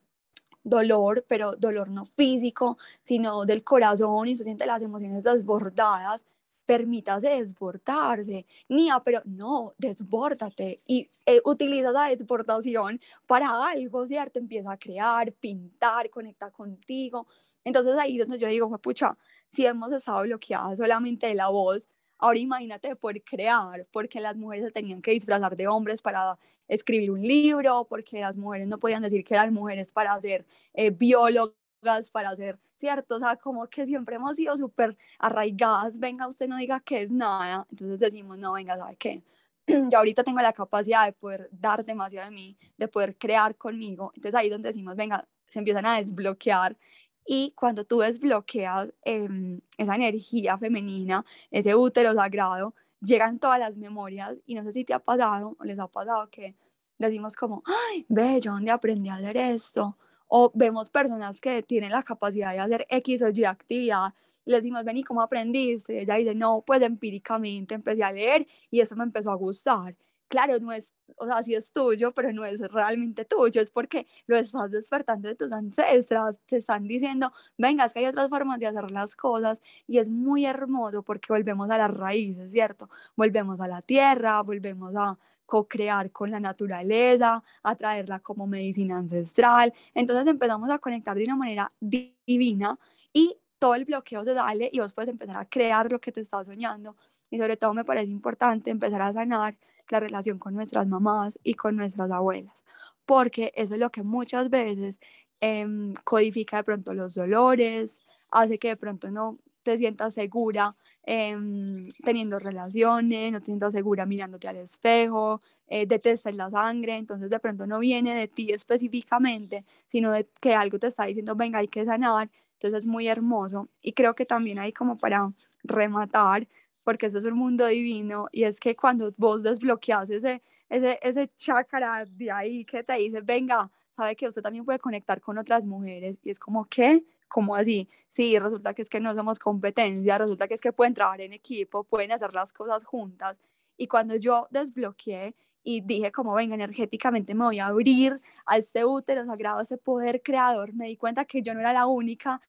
dolor, 0.63 1.25
pero 1.27 1.53
dolor 1.53 1.89
no 1.89 2.05
físico, 2.05 2.77
sino 3.01 3.45
del 3.45 3.63
corazón 3.63 4.27
y 4.27 4.35
se 4.35 4.43
siente 4.43 4.65
las 4.65 4.81
emociones 4.81 5.23
desbordadas, 5.23 6.25
permítase 6.65 7.29
desbordarse. 7.29 8.45
Nia, 8.69 9.01
pero 9.03 9.21
no, 9.25 9.73
desbórdate 9.77 10.81
y 10.87 11.07
eh, 11.25 11.41
utiliza 11.43 11.91
la 11.91 12.07
desbordación 12.07 12.99
para 13.27 13.67
algo, 13.67 14.05
¿cierto? 14.07 14.39
Empieza 14.39 14.71
a 14.71 14.77
crear, 14.77 15.33
pintar, 15.33 16.09
conecta 16.09 16.51
contigo. 16.51 17.27
Entonces 17.63 17.95
ahí 17.97 18.17
donde 18.17 18.39
yo 18.39 18.47
digo, 18.47 18.69
pucha, 18.77 19.17
si 19.51 19.65
hemos 19.65 19.91
estado 19.91 20.21
bloqueadas 20.23 20.77
solamente 20.77 21.27
de 21.27 21.35
la 21.35 21.49
voz, 21.49 21.87
ahora 22.17 22.39
imagínate 22.39 22.95
poder 22.95 23.21
crear, 23.23 23.85
porque 23.91 24.21
las 24.21 24.37
mujeres 24.37 24.65
se 24.65 24.71
tenían 24.71 25.01
que 25.01 25.11
disfrazar 25.11 25.57
de 25.57 25.67
hombres 25.67 26.01
para 26.01 26.37
escribir 26.67 27.11
un 27.11 27.21
libro, 27.21 27.85
porque 27.89 28.21
las 28.21 28.37
mujeres 28.37 28.67
no 28.67 28.79
podían 28.79 29.01
decir 29.03 29.23
que 29.25 29.33
eran 29.33 29.53
mujeres 29.53 29.91
para 29.91 30.19
ser 30.21 30.45
eh, 30.73 30.89
biólogas, 30.91 32.09
para 32.11 32.33
ser, 32.35 32.59
¿cierto? 32.77 33.15
O 33.15 33.19
sea, 33.19 33.35
como 33.35 33.67
que 33.67 33.85
siempre 33.85 34.15
hemos 34.15 34.37
sido 34.37 34.55
súper 34.55 34.97
arraigadas, 35.19 35.99
venga, 35.99 36.27
usted 36.27 36.47
no 36.47 36.57
diga 36.57 36.79
que 36.79 37.01
es 37.01 37.11
nada, 37.11 37.67
entonces 37.69 37.99
decimos, 37.99 38.37
no, 38.37 38.53
venga, 38.53 38.77
¿sabe 38.77 38.95
qué? 38.95 39.21
Yo 39.67 39.97
ahorita 39.97 40.23
tengo 40.23 40.39
la 40.39 40.53
capacidad 40.53 41.05
de 41.05 41.13
poder 41.13 41.49
dar 41.51 41.83
demasiado 41.83 42.29
de 42.29 42.35
mí, 42.35 42.57
de 42.77 42.87
poder 42.87 43.17
crear 43.17 43.55
conmigo, 43.57 44.13
entonces 44.15 44.39
ahí 44.39 44.47
es 44.47 44.53
donde 44.53 44.69
decimos, 44.69 44.95
venga, 44.95 45.27
se 45.49 45.59
empiezan 45.59 45.85
a 45.85 45.97
desbloquear 46.01 46.77
y 47.25 47.53
cuando 47.55 47.85
tú 47.85 47.99
desbloqueas 47.99 48.93
em, 49.03 49.61
esa 49.77 49.95
energía 49.95 50.57
femenina, 50.57 51.25
ese 51.51 51.75
útero 51.75 52.13
sagrado, 52.13 52.75
llegan 53.01 53.39
todas 53.39 53.59
las 53.59 53.77
memorias 53.77 54.39
y 54.45 54.55
no 54.55 54.63
sé 54.63 54.71
si 54.71 54.85
te 54.85 54.93
ha 54.93 54.99
pasado 54.99 55.55
o 55.59 55.63
les 55.63 55.79
ha 55.79 55.87
pasado 55.87 56.29
que 56.29 56.55
decimos 56.97 57.35
como, 57.35 57.63
ay, 57.65 58.05
ve, 58.09 58.39
yo 58.41 58.53
dónde 58.53 58.71
aprendí 58.71 59.09
a 59.09 59.15
hacer 59.15 59.37
esto. 59.37 59.97
O 60.27 60.51
vemos 60.53 60.89
personas 60.89 61.41
que 61.41 61.61
tienen 61.63 61.91
la 61.91 62.03
capacidad 62.03 62.51
de 62.51 62.59
hacer 62.59 62.85
X 62.89 63.21
o 63.21 63.29
Y 63.29 63.43
actividad 63.43 64.13
y 64.45 64.51
les 64.51 64.61
decimos, 64.61 64.83
ven, 64.83 64.97
¿y 64.97 65.03
cómo 65.03 65.21
aprendiste? 65.21 65.93
Y 65.93 65.97
ella 65.99 66.15
dice, 66.15 66.35
no, 66.35 66.63
pues 66.65 66.81
empíricamente 66.81 67.75
empecé 67.75 68.03
a 68.03 68.11
leer 68.11 68.47
y 68.69 68.79
eso 68.79 68.95
me 68.95 69.03
empezó 69.03 69.31
a 69.31 69.35
gustar 69.35 69.95
claro, 70.31 70.57
no 70.59 70.71
es, 70.71 70.95
o 71.17 71.27
sea, 71.27 71.43
sí 71.43 71.53
es 71.53 71.73
tuyo, 71.73 72.13
pero 72.13 72.31
no 72.31 72.45
es 72.45 72.61
realmente 72.71 73.25
tuyo, 73.25 73.61
es 73.61 73.69
porque 73.69 74.07
lo 74.27 74.37
estás 74.37 74.71
despertando 74.71 75.27
de 75.27 75.35
tus 75.35 75.51
ancestras, 75.51 76.39
te 76.45 76.57
están 76.57 76.87
diciendo, 76.87 77.33
venga, 77.57 77.83
es 77.83 77.91
que 77.91 77.99
hay 77.99 78.05
otras 78.05 78.29
formas 78.29 78.57
de 78.57 78.67
hacer 78.67 78.89
las 78.91 79.17
cosas 79.17 79.61
y 79.87 79.97
es 79.97 80.09
muy 80.09 80.45
hermoso 80.45 81.03
porque 81.03 81.33
volvemos 81.33 81.69
a 81.69 81.77
las 81.77 81.93
raíces, 81.93 82.49
¿cierto? 82.49 82.89
Volvemos 83.17 83.59
a 83.59 83.67
la 83.67 83.81
tierra, 83.81 84.41
volvemos 84.41 84.95
a 84.95 85.17
co-crear 85.45 86.11
con 86.11 86.31
la 86.31 86.39
naturaleza, 86.39 87.43
a 87.61 87.75
traerla 87.75 88.21
como 88.21 88.47
medicina 88.47 88.97
ancestral, 88.97 89.73
entonces 89.93 90.25
empezamos 90.27 90.69
a 90.69 90.79
conectar 90.79 91.17
de 91.17 91.25
una 91.25 91.35
manera 91.35 91.67
divina 91.81 92.79
y 93.11 93.37
todo 93.59 93.75
el 93.75 93.83
bloqueo 93.83 94.23
se 94.23 94.33
sale 94.33 94.69
y 94.71 94.79
vos 94.79 94.93
puedes 94.93 95.09
empezar 95.09 95.35
a 95.35 95.45
crear 95.45 95.91
lo 95.91 95.99
que 95.99 96.13
te 96.13 96.21
estás 96.21 96.47
soñando 96.47 96.95
y 97.29 97.37
sobre 97.37 97.57
todo 97.57 97.73
me 97.73 97.83
parece 97.83 98.07
importante 98.07 98.69
empezar 98.71 99.01
a 99.01 99.11
sanar 99.11 99.55
la 99.91 99.99
relación 99.99 100.39
con 100.39 100.55
nuestras 100.55 100.87
mamás 100.87 101.39
y 101.43 101.53
con 101.55 101.75
nuestras 101.75 102.11
abuelas, 102.11 102.63
porque 103.05 103.51
eso 103.55 103.73
es 103.73 103.79
lo 103.79 103.91
que 103.91 104.03
muchas 104.03 104.49
veces 104.49 104.99
em, 105.39 105.93
codifica 106.03 106.57
de 106.57 106.63
pronto 106.63 106.93
los 106.93 107.15
dolores, 107.15 107.99
hace 108.31 108.57
que 108.57 108.69
de 108.69 108.77
pronto 108.77 109.11
no 109.11 109.37
te 109.63 109.77
sientas 109.77 110.13
segura 110.13 110.75
em, 111.03 111.83
teniendo 112.03 112.39
relaciones, 112.39 113.31
no 113.31 113.39
te 113.39 113.47
sientas 113.47 113.73
segura 113.73 114.05
mirándote 114.05 114.47
al 114.47 114.57
espejo, 114.57 115.41
eh, 115.67 115.85
detestas 115.85 116.35
la 116.35 116.49
sangre, 116.49 116.95
entonces 116.95 117.29
de 117.29 117.39
pronto 117.39 117.67
no 117.67 117.79
viene 117.79 118.15
de 118.15 118.27
ti 118.27 118.51
específicamente, 118.51 119.65
sino 119.87 120.11
de 120.11 120.27
que 120.39 120.53
algo 120.55 120.79
te 120.79 120.87
está 120.87 121.05
diciendo, 121.05 121.35
venga, 121.35 121.59
hay 121.59 121.67
que 121.67 121.85
sanar, 121.85 122.29
entonces 122.53 122.81
es 122.81 122.87
muy 122.87 123.07
hermoso 123.07 123.69
y 123.81 123.93
creo 123.93 124.15
que 124.15 124.25
también 124.25 124.59
hay 124.59 124.71
como 124.71 124.97
para 124.97 125.31
rematar 125.63 126.47
porque 126.83 127.07
eso 127.07 127.17
es 127.17 127.25
un 127.25 127.37
mundo 127.37 127.65
divino 127.67 128.27
y 128.31 128.43
es 128.43 128.59
que 128.59 128.75
cuando 128.75 129.13
vos 129.17 129.43
desbloqueas 129.43 130.09
ese, 130.09 130.41
ese, 130.69 130.99
ese 131.01 131.27
chakra 131.35 132.05
de 132.05 132.31
ahí 132.31 132.65
que 132.65 132.83
te 132.83 132.93
dice, 132.93 133.21
venga, 133.21 133.69
sabe 133.89 134.15
que 134.15 134.27
usted 134.27 134.41
también 134.41 134.65
puede 134.65 134.79
conectar 134.79 135.21
con 135.21 135.37
otras 135.37 135.65
mujeres 135.65 136.17
y 136.23 136.29
es 136.29 136.39
como, 136.39 136.65
¿qué? 136.65 137.03
¿cómo 137.31 137.55
así? 137.55 137.89
Sí, 138.07 138.37
resulta 138.37 138.73
que 138.73 138.81
es 138.83 138.89
que 138.89 138.99
no 138.99 139.15
somos 139.15 139.39
competencia, 139.39 140.17
resulta 140.17 140.47
que 140.47 140.53
es 140.53 140.61
que 140.61 140.73
pueden 140.73 140.93
trabajar 140.93 141.21
en 141.21 141.33
equipo, 141.33 141.83
pueden 141.83 142.11
hacer 142.11 142.33
las 142.33 142.53
cosas 142.53 142.83
juntas. 142.83 143.39
Y 143.77 143.87
cuando 143.87 144.15
yo 144.17 144.47
desbloqueé 144.51 145.35
y 145.63 145.81
dije 145.81 146.11
como, 146.11 146.33
venga, 146.33 146.55
energéticamente 146.55 147.33
me 147.33 147.45
voy 147.45 147.59
a 147.59 147.67
abrir 147.67 148.21
a 148.45 148.57
este 148.57 148.83
útero 148.85 149.25
sagrado, 149.25 149.59
a 149.59 149.61
ese 149.63 149.77
poder 149.77 150.21
creador, 150.21 150.73
me 150.73 150.87
di 150.87 150.97
cuenta 150.97 151.25
que 151.25 151.41
yo 151.41 151.53
no 151.53 151.61
era 151.61 151.73
la 151.73 151.87
única, 151.87 152.41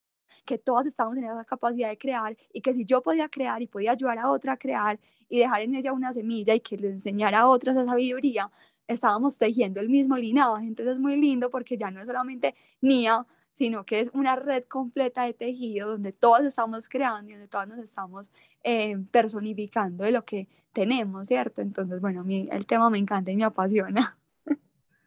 que 0.45 0.59
todas 0.59 0.87
estábamos 0.87 1.19
en 1.19 1.25
esa 1.25 1.45
capacidad 1.45 1.89
de 1.89 1.99
crear 1.99 2.37
y 2.53 2.61
que 2.61 2.75
si 2.75 2.85
yo 2.85 3.03
podía 3.03 3.29
crear 3.29 3.63
y 3.63 3.67
podía 3.67 3.93
ayudar 3.93 4.19
a 4.19 4.31
otra 4.31 4.55
a 4.55 4.57
crear 4.57 4.99
y 5.29 5.39
dejar 5.39 5.63
en 5.63 5.75
ella 5.75 5.93
una 5.93 6.13
semilla 6.13 6.55
y 6.55 6.61
que 6.61 6.77
le 6.77 6.89
enseñara 6.89 7.41
a 7.41 7.49
otras 7.49 7.77
esa 7.77 7.87
sabiduría, 7.87 8.51
estábamos 8.87 9.39
tejiendo 9.39 9.81
el 9.81 9.89
mismo 9.89 10.17
linaje. 10.17 10.67
Entonces 10.67 10.95
es 10.95 11.01
muy 11.01 11.17
lindo 11.21 11.51
porque 11.51 11.77
ya 11.77 11.91
no 11.91 12.01
es 12.01 12.07
solamente 12.07 12.55
mía, 12.81 13.27
sino 13.51 13.85
que 13.85 14.01
es 14.01 14.11
una 14.15 14.37
red 14.37 14.65
completa 14.65 15.25
de 15.25 15.35
tejido 15.35 15.91
donde 15.91 16.13
todas 16.13 16.45
estamos 16.45 16.89
creando 16.89 17.31
y 17.31 17.35
donde 17.35 17.49
todas 17.49 17.69
nos 17.69 17.79
estamos 17.79 18.31
eh, 18.65 18.97
personificando 19.11 20.05
de 20.05 20.13
lo 20.13 20.25
que 20.25 20.49
tenemos, 20.73 21.29
¿cierto? 21.29 21.61
Entonces, 21.61 22.01
bueno, 22.01 22.23
a 22.23 22.55
el 22.55 22.67
tema 22.67 22.91
me 22.91 22.99
encanta 22.99 23.31
y 23.31 23.37
me 23.37 23.45
apasiona. 23.45 24.17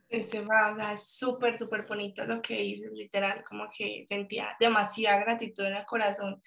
Este 0.07 0.41
va, 0.41 0.93
es 0.93 1.17
súper, 1.17 1.57
súper 1.57 1.85
bonito 1.87 2.25
lo 2.25 2.41
que 2.41 2.55
dices, 2.57 2.91
literal, 2.93 3.43
como 3.43 3.67
que 3.75 4.05
sentía 4.07 4.55
demasiada 4.59 5.19
gratitud 5.19 5.65
en 5.65 5.75
el 5.77 5.85
corazón, 5.85 6.41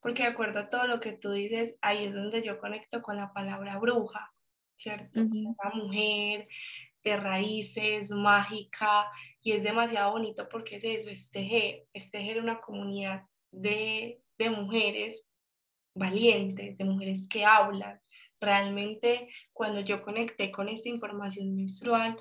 porque 0.00 0.24
de 0.24 0.30
acuerdo 0.30 0.60
a 0.60 0.68
todo 0.68 0.86
lo 0.86 1.00
que 1.00 1.12
tú 1.12 1.30
dices, 1.30 1.76
ahí 1.80 2.04
es 2.04 2.12
donde 2.12 2.42
yo 2.42 2.58
conecto 2.58 3.00
con 3.00 3.16
la 3.16 3.32
palabra 3.32 3.78
bruja, 3.78 4.32
¿cierto? 4.76 5.20
La 5.62 5.70
mujer 5.74 6.48
de 7.04 7.16
raíces, 7.16 8.10
mágica, 8.10 9.06
y 9.40 9.52
es 9.52 9.62
demasiado 9.62 10.12
bonito 10.12 10.48
porque 10.48 10.76
es 10.76 10.84
eso, 10.84 11.10
es 11.10 11.30
tejer, 11.30 11.86
es 11.92 12.10
tejer 12.10 12.40
una 12.40 12.60
comunidad 12.60 13.22
de, 13.52 14.20
de 14.38 14.50
mujeres 14.50 15.22
valientes, 15.94 16.76
de 16.76 16.84
mujeres 16.84 17.28
que 17.28 17.44
hablan. 17.44 18.00
Realmente 18.40 19.28
cuando 19.52 19.80
yo 19.80 20.02
conecté 20.02 20.50
con 20.50 20.68
esta 20.68 20.88
información 20.88 21.54
menstrual, 21.54 22.16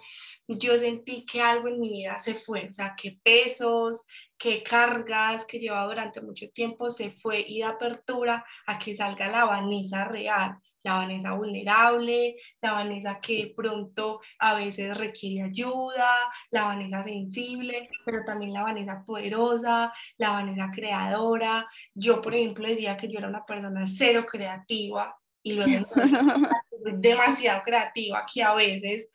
yo 0.47 0.77
sentí 0.77 1.25
que 1.25 1.41
algo 1.41 1.67
en 1.67 1.79
mi 1.79 1.89
vida 1.89 2.19
se 2.19 2.35
fue, 2.35 2.67
o 2.69 2.73
sea, 2.73 2.95
que 2.95 3.17
pesos, 3.23 4.05
que 4.37 4.63
cargas 4.63 5.45
que 5.45 5.59
llevaba 5.59 5.85
durante 5.85 6.21
mucho 6.21 6.49
tiempo 6.49 6.89
se 6.89 7.11
fue 7.11 7.45
y 7.47 7.61
da 7.61 7.69
apertura 7.69 8.45
a 8.67 8.77
que 8.77 8.95
salga 8.95 9.27
la 9.29 9.45
Vanessa 9.45 10.05
real, 10.05 10.57
la 10.83 10.95
Vanessa 10.95 11.31
vulnerable, 11.33 12.35
la 12.61 12.73
Vanessa 12.73 13.19
que 13.21 13.45
de 13.45 13.53
pronto 13.55 14.19
a 14.39 14.53
veces 14.55 14.97
requiere 14.97 15.43
ayuda, 15.49 16.09
la 16.51 16.65
Vanessa 16.65 17.03
sensible, 17.03 17.89
pero 18.05 18.23
también 18.25 18.53
la 18.53 18.63
Vanessa 18.63 19.03
poderosa, 19.05 19.93
la 20.17 20.31
Vanessa 20.31 20.69
creadora. 20.73 21.67
Yo, 21.93 22.21
por 22.21 22.35
ejemplo, 22.35 22.67
decía 22.67 22.97
que 22.97 23.07
yo 23.09 23.19
era 23.19 23.29
una 23.29 23.45
persona 23.45 23.85
cero 23.85 24.25
creativa 24.29 25.15
y 25.43 25.53
luego 25.53 25.85
demasiado 26.97 27.61
creativa 27.63 28.25
que 28.31 28.41
a 28.41 28.55
veces 28.55 29.09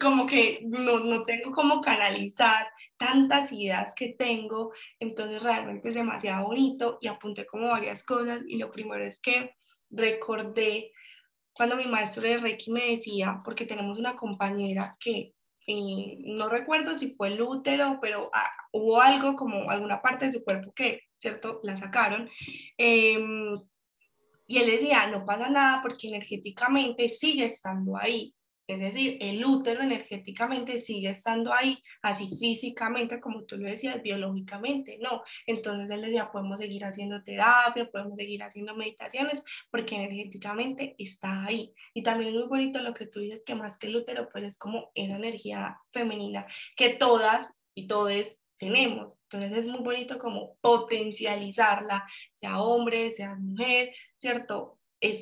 como 0.00 0.26
que 0.26 0.60
no, 0.64 1.00
no 1.00 1.24
tengo 1.24 1.50
como 1.50 1.80
canalizar 1.80 2.66
tantas 2.96 3.52
ideas 3.52 3.94
que 3.94 4.14
tengo, 4.18 4.72
entonces 4.98 5.42
realmente 5.42 5.90
es 5.90 5.94
demasiado 5.94 6.46
bonito 6.46 6.98
y 7.02 7.08
apunté 7.08 7.44
como 7.44 7.68
varias 7.68 8.02
cosas 8.02 8.40
y 8.46 8.56
lo 8.56 8.70
primero 8.70 9.04
es 9.04 9.20
que 9.20 9.54
recordé 9.90 10.90
cuando 11.52 11.76
mi 11.76 11.86
maestro 11.86 12.22
de 12.22 12.38
Reiki 12.38 12.70
me 12.70 12.96
decía, 12.96 13.40
porque 13.44 13.66
tenemos 13.66 13.98
una 13.98 14.16
compañera 14.16 14.96
que 14.98 15.34
eh, 15.66 16.16
no 16.18 16.48
recuerdo 16.48 16.98
si 16.98 17.14
fue 17.14 17.28
el 17.28 17.40
útero, 17.40 17.98
pero 18.02 18.28
ah, 18.34 18.50
hubo 18.72 19.00
algo 19.00 19.36
como 19.36 19.70
alguna 19.70 20.02
parte 20.02 20.26
de 20.26 20.32
su 20.32 20.44
cuerpo 20.44 20.72
que, 20.74 21.02
¿cierto?, 21.16 21.60
la 21.62 21.76
sacaron. 21.76 22.28
Em, 22.76 23.56
y 24.46 24.58
él 24.58 24.66
decía, 24.70 25.06
no 25.08 25.24
pasa 25.24 25.48
nada 25.48 25.80
porque 25.82 26.08
energéticamente 26.08 27.08
sigue 27.08 27.46
estando 27.46 27.96
ahí. 27.96 28.34
Es 28.66 28.78
decir, 28.78 29.18
el 29.20 29.44
útero 29.44 29.82
energéticamente 29.82 30.78
sigue 30.78 31.10
estando 31.10 31.52
ahí, 31.52 31.82
así 32.00 32.34
físicamente, 32.38 33.20
como 33.20 33.44
tú 33.44 33.58
lo 33.58 33.68
decías, 33.68 34.02
biológicamente, 34.02 34.98
no. 35.02 35.22
Entonces 35.46 35.94
él 35.94 36.00
decía, 36.00 36.30
podemos 36.32 36.60
seguir 36.60 36.84
haciendo 36.86 37.22
terapia, 37.22 37.90
podemos 37.90 38.16
seguir 38.16 38.42
haciendo 38.42 38.74
meditaciones, 38.74 39.42
porque 39.70 39.96
energéticamente 39.96 40.94
está 40.98 41.44
ahí. 41.44 41.74
Y 41.92 42.02
también 42.02 42.30
es 42.30 42.36
muy 42.36 42.48
bonito 42.48 42.80
lo 42.80 42.94
que 42.94 43.06
tú 43.06 43.20
dices, 43.20 43.44
que 43.44 43.54
más 43.54 43.76
que 43.76 43.88
el 43.88 43.96
útero, 43.96 44.30
pues 44.32 44.44
es 44.44 44.56
como 44.56 44.90
esa 44.94 45.16
energía 45.16 45.78
femenina 45.92 46.46
que 46.74 46.90
todas 46.90 47.52
y 47.74 47.86
todos 47.86 48.12
tenemos. 48.64 49.18
Entonces 49.24 49.58
es 49.58 49.68
muy 49.68 49.80
bonito 49.80 50.18
como 50.18 50.56
potencializarla, 50.60 52.06
sea 52.32 52.60
hombre, 52.60 53.10
sea 53.10 53.34
mujer, 53.34 53.94
¿cierto? 54.18 54.78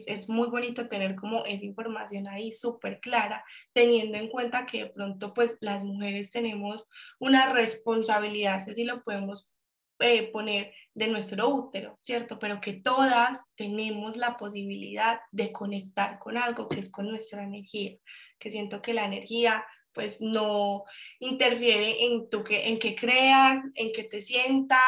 es, 0.07 0.29
muy 0.29 0.49
bonito 0.49 0.89
tener 0.89 1.17
como 1.17 1.45
esa 1.45 1.65
información 1.65 2.29
ahí 2.29 2.53
súper 2.53 3.01
clara, 3.01 3.45
teniendo 3.73 4.17
en 4.17 4.29
cuenta 4.29 4.67
que 4.67 4.85
de 4.85 4.91
pronto 4.91 5.35
pues 5.35 5.57
las 5.61 5.83
mujeres 5.83 6.31
tenemos 6.31 6.89
una 7.19 7.53
responsabilidad, 7.53 8.61
si 8.61 8.85
lo 8.85 9.03
podemos 9.03 9.51
eh, 9.99 10.31
poner 10.33 10.73
de 10.95 11.09
nuestro 11.09 11.49
útero, 11.49 11.99
¿cierto? 12.03 12.39
Pero 12.39 12.61
que 12.61 12.75
todas 12.75 13.39
tenemos 13.57 14.17
la 14.17 14.37
posibilidad 14.37 15.21
de 15.31 15.53
conectar 15.53 16.19
con 16.19 16.37
algo 16.37 16.69
que 16.69 16.81
es 16.81 16.91
con 16.91 17.09
nuestra 17.09 17.43
energía, 17.43 17.97
que 18.39 18.53
siento 18.53 18.83
que 18.83 18.95
la 18.95 19.07
energía 19.07 19.65
pues 19.93 20.21
no 20.21 20.85
interfiere 21.21 22.07
en, 22.07 22.29
tu 22.29 22.43
que, 22.43 22.69
en 22.69 22.79
que 22.79 22.95
creas, 22.95 23.63
en 23.75 23.93
que 23.93 24.05
te 24.05 24.23
sientas, 24.23 24.81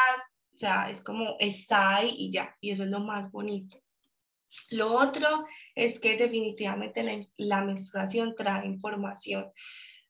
o 0.53 0.57
sea, 0.57 0.89
es 0.89 1.01
como 1.01 1.35
está 1.39 1.97
ahí 1.97 2.15
y 2.17 2.31
ya, 2.31 2.55
y 2.61 2.71
eso 2.71 2.83
es 2.83 2.89
lo 2.89 2.99
más 2.99 3.31
bonito. 3.31 3.77
Lo 4.69 4.91
otro 4.91 5.45
es 5.75 5.99
que 5.99 6.15
definitivamente 6.15 7.27
la, 7.37 7.61
menstruación 7.61 8.33
trae 8.35 8.65
información. 8.65 9.51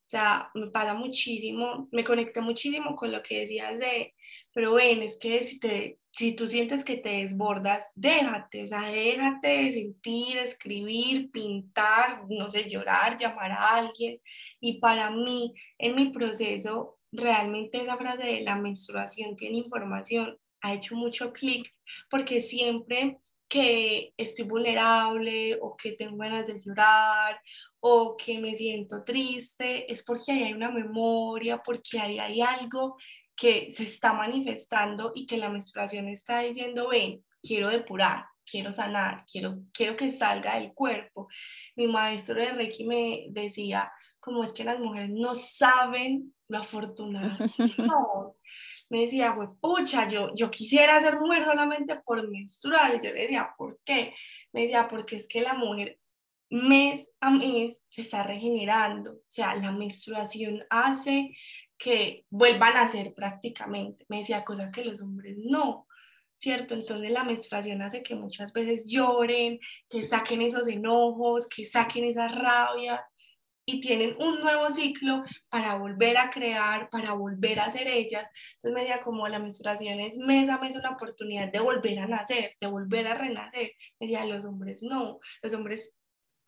O 0.05 0.09
sea, 0.09 0.51
me 0.53 0.67
pasa 0.67 0.93
muchísimo, 0.93 1.87
me 1.91 2.03
conecté 2.03 2.41
muchísimo 2.41 2.95
con 2.95 3.11
lo 3.11 3.23
que 3.23 3.41
decías 3.41 3.79
de, 3.79 4.13
pero 4.53 4.73
ven, 4.73 5.01
es 5.01 5.17
que 5.17 5.43
si, 5.43 5.59
te, 5.59 5.99
si 6.11 6.35
tú 6.35 6.45
sientes 6.45 6.83
que 6.85 6.97
te 6.97 7.23
desbordas, 7.23 7.81
déjate, 7.95 8.63
o 8.63 8.67
sea, 8.67 8.81
déjate 8.81 9.71
sentir, 9.71 10.37
escribir, 10.37 11.31
pintar, 11.31 12.23
no 12.29 12.49
sé, 12.49 12.69
llorar, 12.69 13.17
llamar 13.17 13.51
a 13.51 13.77
alguien. 13.77 14.19
Y 14.59 14.79
para 14.79 15.09
mí, 15.09 15.53
en 15.79 15.95
mi 15.95 16.11
proceso, 16.11 16.99
realmente 17.11 17.81
esa 17.81 17.97
frase 17.97 18.23
de 18.23 18.41
la 18.41 18.55
menstruación 18.55 19.35
tiene 19.35 19.57
información 19.57 20.37
ha 20.65 20.73
hecho 20.73 20.95
mucho 20.95 21.31
clic, 21.31 21.73
porque 22.09 22.41
siempre 22.41 23.19
que 23.47 24.13
estoy 24.17 24.45
vulnerable 24.45 25.57
o 25.61 25.75
que 25.75 25.93
tengo 25.93 26.17
ganas 26.17 26.45
de 26.47 26.59
llorar 26.59 27.39
o 27.79 28.17
que 28.17 28.39
me 28.39 28.55
siento 28.55 29.03
triste, 29.03 29.91
es 29.91 30.03
porque 30.03 30.31
ahí 30.31 30.43
hay 30.43 30.53
una 30.53 30.71
memoria, 30.71 31.61
porque 31.61 31.99
ahí 31.99 32.19
hay 32.19 32.41
algo 32.41 32.97
que 33.35 33.71
se 33.71 33.83
está 33.83 34.13
manifestando 34.13 35.11
y 35.13 35.25
que 35.25 35.37
la 35.37 35.49
menstruación 35.49 36.07
está 36.07 36.39
diciendo, 36.39 36.89
ven, 36.89 37.23
quiero 37.41 37.69
depurar, 37.69 38.25
quiero 38.43 38.71
sanar, 38.71 39.23
quiero, 39.31 39.59
quiero 39.73 39.95
que 39.95 40.11
salga 40.11 40.55
del 40.55 40.73
cuerpo. 40.73 41.27
Mi 41.75 41.87
maestro 41.87 42.35
de 42.35 42.53
Reiki 42.53 42.85
me 42.85 43.25
decía, 43.29 43.91
como 44.19 44.43
es 44.43 44.53
que 44.53 44.63
las 44.63 44.79
mujeres 44.79 45.09
no 45.11 45.35
saben 45.35 46.33
lo 46.47 46.59
afortunadas 46.59 47.39
me 48.95 49.01
decía, 49.01 49.35
pucha, 49.59 50.07
yo, 50.07 50.33
yo 50.35 50.49
quisiera 50.49 51.01
ser 51.01 51.19
mujer 51.19 51.43
solamente 51.43 51.97
por 51.97 52.25
menstrual. 52.29 52.93
Y 52.95 53.05
yo 53.05 53.13
le 53.13 53.23
decía, 53.23 53.53
¿por 53.57 53.77
qué? 53.83 54.13
Me 54.53 54.61
decía, 54.61 54.87
porque 54.87 55.17
es 55.17 55.27
que 55.27 55.41
la 55.41 55.53
mujer 55.53 55.99
mes 56.49 57.11
a 57.19 57.29
mes 57.29 57.83
se 57.89 58.03
está 58.03 58.23
regenerando. 58.23 59.11
O 59.11 59.25
sea, 59.27 59.53
la 59.55 59.73
menstruación 59.73 60.63
hace 60.69 61.35
que 61.77 62.23
vuelvan 62.29 62.77
a 62.77 62.87
ser 62.87 63.13
prácticamente. 63.13 64.05
Me 64.07 64.19
decía, 64.19 64.45
cosas 64.45 64.71
que 64.71 64.85
los 64.85 65.01
hombres 65.01 65.35
no. 65.37 65.87
¿Cierto? 66.37 66.73
Entonces 66.73 67.11
la 67.11 67.25
menstruación 67.25 67.81
hace 67.81 68.01
que 68.01 68.15
muchas 68.15 68.53
veces 68.53 68.87
lloren, 68.89 69.59
que 69.89 70.07
saquen 70.07 70.41
esos 70.41 70.69
enojos, 70.69 71.47
que 71.47 71.65
saquen 71.65 72.05
esa 72.05 72.29
rabia 72.29 73.03
y 73.65 73.81
tienen 73.81 74.15
un 74.19 74.39
nuevo 74.39 74.69
ciclo 74.69 75.23
para 75.49 75.75
volver 75.75 76.17
a 76.17 76.29
crear, 76.29 76.89
para 76.89 77.13
volver 77.13 77.59
a 77.59 77.71
ser 77.71 77.87
ellas. 77.87 78.27
Entonces, 78.55 78.83
media 78.83 79.01
como 79.01 79.27
la 79.27 79.39
menstruación 79.39 79.99
es 79.99 80.17
mes 80.17 80.49
a 80.49 80.57
mes 80.59 80.75
una 80.75 80.91
oportunidad 80.91 81.51
de 81.51 81.59
volver 81.59 81.99
a 81.99 82.07
nacer, 82.07 82.55
de 82.59 82.67
volver 82.67 83.07
a 83.07 83.15
renacer. 83.15 83.71
Media 83.99 84.25
los 84.25 84.45
hombres 84.45 84.81
no, 84.83 85.19
los 85.41 85.53
hombres 85.53 85.93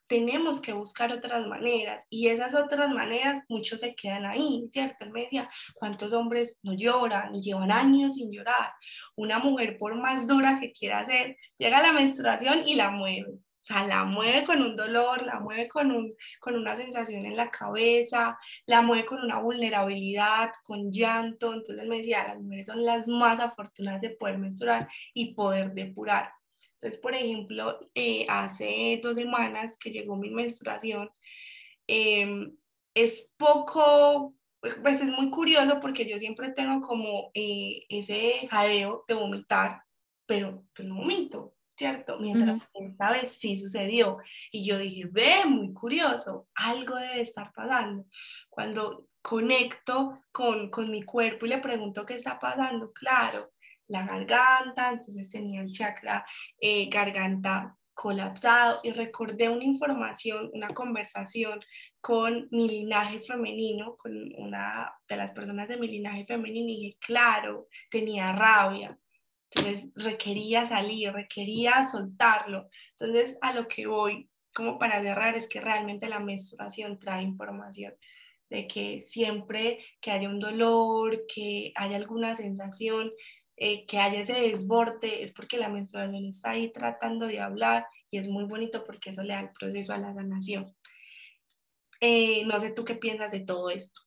tenemos 0.07 0.61
que 0.61 0.73
buscar 0.73 1.11
otras 1.11 1.45
maneras 1.47 2.05
y 2.09 2.27
esas 2.27 2.55
otras 2.55 2.89
maneras 2.89 3.43
muchos 3.49 3.81
se 3.81 3.93
quedan 3.93 4.25
ahí, 4.25 4.67
¿cierto? 4.71 5.05
En 5.05 5.11
media, 5.11 5.49
¿cuántos 5.75 6.13
hombres 6.13 6.57
no 6.63 6.73
lloran 6.73 7.35
y 7.35 7.41
llevan 7.41 7.71
años 7.71 8.15
sin 8.15 8.31
llorar? 8.31 8.71
Una 9.15 9.39
mujer 9.39 9.77
por 9.77 9.99
más 9.99 10.27
dura 10.27 10.59
que 10.59 10.71
quiera 10.71 11.05
ser, 11.05 11.37
llega 11.57 11.81
la 11.81 11.91
menstruación 11.91 12.67
y 12.67 12.75
la 12.75 12.91
mueve, 12.91 13.39
sea, 13.67 13.85
la 13.85 14.03
mueve 14.05 14.45
con 14.45 14.61
un 14.61 14.75
dolor, 14.75 15.25
la 15.25 15.39
mueve 15.39 15.67
con, 15.67 15.91
un, 15.91 16.13
con 16.39 16.55
una 16.55 16.75
sensación 16.75 17.25
en 17.25 17.35
la 17.35 17.49
cabeza, 17.49 18.37
la 18.65 18.81
mueve 18.81 19.05
con 19.05 19.19
una 19.23 19.39
vulnerabilidad, 19.39 20.51
con 20.63 20.91
llanto. 20.91 21.53
Entonces 21.53 21.81
él 21.81 21.89
me 21.89 21.99
decía, 21.99 22.25
las 22.27 22.39
mujeres 22.39 22.67
son 22.67 22.85
las 22.85 23.07
más 23.07 23.39
afortunadas 23.39 24.01
de 24.01 24.11
poder 24.11 24.37
menstruar 24.37 24.87
y 25.13 25.33
poder 25.33 25.73
depurar. 25.73 26.31
Entonces, 26.79 26.99
por 26.99 27.15
ejemplo, 27.15 27.79
eh, 27.95 28.25
hace 28.29 28.99
dos 29.01 29.17
semanas 29.17 29.77
que 29.79 29.91
llegó 29.91 30.15
mi 30.15 30.29
menstruación, 30.29 31.09
em, 31.87 32.55
es 32.93 33.31
poco, 33.37 34.35
pues 34.81 35.01
es 35.01 35.09
muy 35.11 35.29
curioso 35.31 35.79
porque 35.81 36.07
yo 36.09 36.17
siempre 36.19 36.51
tengo 36.51 36.81
como 36.81 37.31
eh, 37.33 37.85
ese 37.89 38.47
jadeo 38.49 39.05
de 39.07 39.13
vomitar, 39.15 39.83
pero, 40.25 40.65
no 40.79 40.95
vomito, 40.95 41.56
¿cierto? 41.77 42.17
Mientras 42.19 42.63
que 42.73 42.85
esta 42.85 43.11
vez 43.11 43.31
sí 43.31 43.55
sucedió. 43.55 44.17
Y 44.51 44.65
yo 44.65 44.77
dije, 44.77 45.03
ve, 45.11 45.45
muy 45.45 45.73
curioso, 45.73 46.47
algo 46.55 46.95
debe 46.95 47.21
estar 47.21 47.53
pasando. 47.53 48.05
Cuando 48.49 49.07
conecto 49.21 50.21
con, 50.31 50.69
con 50.69 50.89
mi 50.89 51.03
cuerpo 51.03 51.45
y 51.45 51.49
le 51.49 51.59
pregunto 51.59 52.05
qué 52.05 52.15
está 52.15 52.39
pasando, 52.39 52.91
claro, 52.93 53.51
la 53.87 54.03
garganta, 54.03 54.89
entonces 54.89 55.29
tenía 55.29 55.61
el 55.61 55.71
chakra 55.71 56.25
eh, 56.59 56.89
garganta 56.89 57.77
colapsado 57.93 58.79
y 58.83 58.91
recordé 58.91 59.49
una 59.49 59.63
información, 59.63 60.51
una 60.53 60.69
conversación 60.69 61.59
con 61.99 62.47
mi 62.51 62.69
linaje 62.69 63.19
femenino, 63.19 63.95
con 63.95 64.13
una 64.37 64.93
de 65.07 65.17
las 65.17 65.31
personas 65.31 65.67
de 65.67 65.77
mi 65.77 65.87
linaje 65.87 66.25
femenino 66.25 66.69
y 66.69 66.75
dije, 66.75 66.97
claro, 66.99 67.67
tenía 67.89 68.31
rabia, 68.33 68.97
entonces 69.49 69.89
requería 69.95 70.65
salir, 70.65 71.11
requería 71.11 71.83
soltarlo. 71.83 72.69
Entonces 72.99 73.37
a 73.41 73.53
lo 73.53 73.67
que 73.67 73.87
voy, 73.87 74.29
como 74.53 74.77
para 74.77 75.01
cerrar, 75.01 75.35
es 75.35 75.47
que 75.47 75.61
realmente 75.61 76.09
la 76.09 76.19
menstruación 76.19 76.99
trae 76.99 77.23
información 77.23 77.93
de 78.49 78.67
que 78.67 79.03
siempre 79.07 79.79
que 79.99 80.11
haya 80.11 80.29
un 80.29 80.39
dolor, 80.39 81.25
que 81.27 81.73
haya 81.75 81.97
alguna 81.97 82.35
sensación, 82.35 83.11
eh, 83.55 83.85
que 83.85 83.99
haya 83.99 84.21
ese 84.21 84.33
desborde, 84.33 85.23
es 85.23 85.33
porque 85.33 85.57
la 85.57 85.69
menstruación 85.69 86.25
está 86.25 86.51
ahí 86.51 86.71
tratando 86.71 87.27
de 87.27 87.39
hablar 87.39 87.85
y 88.11 88.19
es 88.19 88.29
muy 88.29 88.45
bonito 88.45 88.83
porque 88.85 89.09
eso 89.09 89.23
le 89.23 89.33
da 89.33 89.41
el 89.41 89.51
proceso 89.51 89.93
a 89.93 89.97
la 89.97 90.13
sanación. 90.13 90.75
Eh, 91.99 92.45
no 92.45 92.59
sé 92.59 92.71
tú 92.71 92.85
qué 92.85 92.95
piensas 92.95 93.31
de 93.31 93.39
todo 93.39 93.69
esto. 93.69 94.01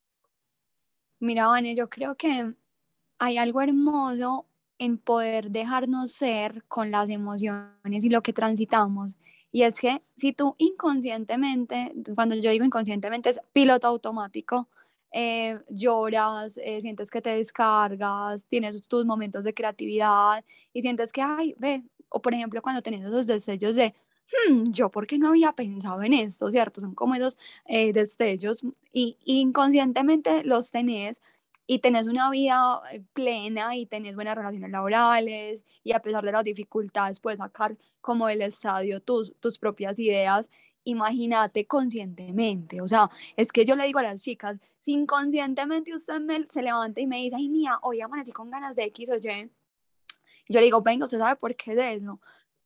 Mira, 1.19 1.49
Vane, 1.49 1.75
yo 1.75 1.91
creo 1.91 2.17
que 2.17 2.55
hay 3.19 3.37
algo 3.37 3.61
hermoso 3.61 4.47
en 4.81 4.99
poder 4.99 5.51
dejarnos 5.51 6.11
ser 6.13 6.65
con 6.67 6.91
las 6.91 7.11
emociones 7.11 8.03
y 8.03 8.09
lo 8.09 8.23
que 8.23 8.33
transitamos. 8.33 9.15
Y 9.53 9.63
es 9.63 9.75
que 9.79 10.03
si 10.17 10.33
tú 10.33 10.55
inconscientemente, 10.59 11.93
cuando 12.15 12.35
yo 12.35 12.51
digo 12.51 12.65
inconscientemente 12.65 13.29
es 13.31 13.41
piloto 13.53 13.87
automático, 13.87 14.69
eh, 15.13 15.59
lloras, 15.69 16.59
eh, 16.65 16.81
sientes 16.81 17.11
que 17.11 17.21
te 17.21 17.37
descargas, 17.37 18.47
tienes 18.47 18.81
tus 18.89 19.05
momentos 19.05 19.45
de 19.45 19.53
creatividad 19.53 20.45
y 20.73 20.81
sientes 20.83 21.13
que, 21.13 21.21
ay, 21.21 21.55
ve, 21.59 21.83
o 22.09 22.23
por 22.23 22.33
ejemplo 22.33 22.63
cuando 22.63 22.81
tienes 22.81 23.05
esos 23.05 23.27
destellos 23.27 23.77
de, 23.77 23.95
hmm, 24.49 24.71
yo 24.71 24.91
por 24.91 25.07
qué 25.07 25.19
no 25.19 25.29
había 25.29 25.53
pensado 25.53 26.03
en 26.03 26.15
esto, 26.15 26.51
¿cierto? 26.51 26.81
Son 26.81 26.95
como 26.95 27.17
esos 27.17 27.39
eh, 27.67 27.93
destellos 27.93 28.63
y, 28.95 29.19
inconscientemente 29.25 30.43
los 30.45 30.71
tenés 30.71 31.21
y 31.67 31.79
tenés 31.79 32.07
una 32.07 32.31
vida 32.31 32.81
plena 33.13 33.77
y 33.77 33.87
tenés 33.87 34.15
buenas 34.15 34.37
relaciones 34.37 34.71
laborales 34.71 35.65
y 35.85 35.93
a 35.93 36.01
pesar 36.01 36.25
de 36.25 36.33
las 36.33 36.45
dificultades 36.45 37.21
puedes 37.21 37.39
sacar 37.39 37.77
como 38.01 38.27
del 38.27 38.43
estadio 38.43 39.01
tus, 39.01 39.35
tus 39.41 39.59
propias 39.59 39.99
ideas 39.99 40.51
imagínate 40.85 41.67
conscientemente, 41.67 42.81
o 42.81 42.89
sea, 42.89 43.11
es 43.37 43.53
que 43.53 43.65
yo 43.65 43.77
le 43.77 43.85
digo 43.85 43.99
a 43.99 44.03
las 44.03 44.23
chicas, 44.23 44.59
si 44.79 44.93
inconscientemente 44.93 45.95
usted 45.95 46.21
me, 46.21 46.47
se 46.49 46.63
levanta 46.63 47.01
y 47.01 47.07
me 47.07 47.19
dice, 47.19 47.37
ay, 47.37 47.49
mía, 47.49 47.79
hoy 47.83 48.01
amanecí 48.01 48.33
con 48.33 48.51
ganas 48.51 48.77
de 48.77 48.85
X 48.85 49.11
o 49.11 49.17
Y, 49.17 49.51
yo 50.49 50.59
le 50.59 50.65
digo, 50.65 50.83
venga, 50.83 51.05
¿usted 51.05 51.19
sabe 51.19 51.37
por 51.37 51.55
qué 51.55 51.73
es 51.73 52.03
eso? 52.03 52.21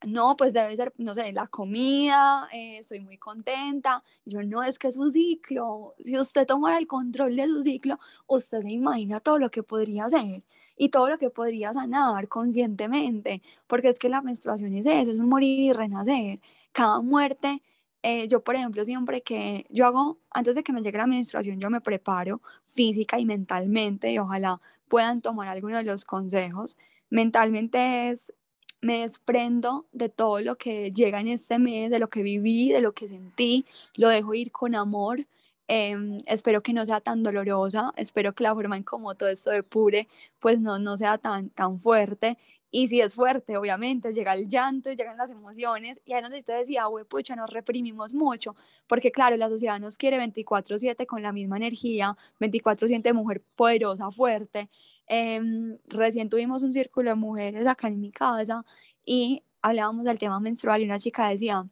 No, 0.07 0.37
pues 0.37 0.53
debe 0.53 0.77
ser, 0.77 0.93
no 0.99 1.15
sé, 1.15 1.33
la 1.33 1.47
comida, 1.49 2.49
eh, 2.53 2.81
muy 3.01 3.19
contenta. 3.19 4.03
Yo 4.25 4.43
no, 4.43 4.63
es 4.63 4.79
que 4.79 4.89
es 4.89 4.97
un 4.97 5.13
ciclo. 5.13 5.95
Si 6.05 6.19
usted 6.19 6.47
tomara 6.47 6.79
el 6.79 6.87
control 6.87 7.37
de 7.37 7.47
su 7.47 7.63
ciclo, 7.63 7.99
usted 8.27 8.63
se 8.63 8.71
imagina 8.71 9.21
todo 9.21 9.39
lo 9.39 9.51
que 9.51 9.63
podría 9.63 10.05
hacer 10.07 10.43
y 10.77 10.89
todo 10.91 11.09
lo 11.09 11.19
que 11.19 11.31
podría 11.31 11.73
sanar 11.73 12.29
conscientemente, 12.29 13.43
porque 13.67 13.89
es 13.89 13.99
que 13.99 14.09
la 14.09 14.23
menstruación 14.23 14.75
es 14.75 14.87
eso, 14.87 15.11
es 15.11 15.19
un 15.19 15.29
morir 15.29 15.59
y 15.59 15.73
renacer. 15.73 16.41
Cada 16.73 17.01
muerte 17.01 17.63
eh, 18.07 18.29
yo, 18.29 18.45
por 18.45 18.55
ejemplo, 18.55 18.85
siempre 18.85 19.23
que 19.23 19.65
yo 19.71 19.87
hago, 19.87 20.19
antes 20.31 20.55
de 20.55 20.63
que 20.63 20.75
me 20.75 20.83
llegue 20.83 20.99
la 20.99 21.07
menstruación, 21.07 21.59
yo 21.59 21.71
me 21.71 21.81
preparo 21.81 22.43
física 22.65 23.19
y 23.19 23.25
mentalmente 23.25 24.13
y 24.13 24.19
ojalá 24.19 24.61
puedan 24.89 25.23
tomar 25.23 25.49
alguno 25.49 25.79
de 25.79 25.85
los 25.85 26.05
consejos. 26.05 26.77
Mentalmente 27.09 28.11
es, 28.11 28.31
me 28.85 29.01
desprendo 29.01 29.87
de 29.93 30.11
todo 30.11 30.41
lo 30.41 30.57
que 30.57 30.93
llega 30.93 31.19
en 31.21 31.29
este 31.29 31.59
mes, 31.59 31.91
de 31.91 31.99
lo 31.99 32.11
que 32.11 32.23
viví, 32.23 32.71
de 32.71 32.83
lo 32.83 32.93
que 32.93 33.09
sentí, 33.09 33.65
lo 33.95 34.11
dejo 34.11 34.35
ir 34.35 34.53
con 34.53 34.75
amor. 34.75 35.27
Em, 35.69 36.21
espero 36.27 36.63
que 36.63 36.75
no 36.75 36.85
sea 36.85 37.01
tan 37.01 37.23
dolorosa, 37.23 37.93
espero 37.97 38.35
que 38.35 38.45
la 38.45 38.55
forma 38.55 38.77
en 38.77 38.83
como 38.83 39.15
todo 39.15 39.31
esto 39.31 39.51
depure, 39.51 40.09
pues 40.39 40.61
no, 40.61 40.79
no 40.79 40.99
sea 40.99 41.17
tan, 41.17 41.49
tan 41.51 41.81
fuerte 41.81 42.37
y 42.77 42.89
si 42.89 43.01
es 43.01 43.15
fuerte, 43.15 43.57
obviamente, 43.57 44.13
llega 44.13 44.35
el 44.35 44.49
llanto, 44.49 44.91
llegan 44.91 45.17
las 45.17 45.31
emociones, 45.31 46.01
y 46.05 46.13
ahí 46.13 46.19
es 46.19 46.23
donde 46.25 46.41
usted 46.41 46.59
decía, 46.59 46.87
güey, 46.87 47.05
pucha, 47.05 47.37
nos 47.37 47.49
reprimimos 47.49 48.13
mucho, 48.15 48.57
porque 48.89 49.13
claro, 49.13 49.37
la 49.37 49.49
sociedad 49.49 49.79
nos 49.79 49.97
quiere 49.97 50.19
24/7 50.19 51.07
con 51.07 51.23
la 51.23 51.31
misma 51.31 51.57
energía, 51.57 52.17
24/7 52.41 53.13
mujer 53.13 53.45
poderosa, 53.55 54.11
fuerte. 54.11 54.69
Em, 55.07 55.79
recién 55.87 56.29
tuvimos 56.29 56.65
un 56.65 56.73
círculo 56.73 57.11
de 57.11 57.15
mujeres 57.15 57.65
acá 57.69 57.87
en 57.87 58.01
mi 58.01 58.11
casa 58.11 58.65
y 59.07 59.45
hablábamos 59.63 60.05
del 60.05 60.19
tema 60.19 60.41
menstrual 60.41 60.83
y 60.83 60.85
una 60.87 60.99
chica 60.99 61.29
decía, 61.29 61.69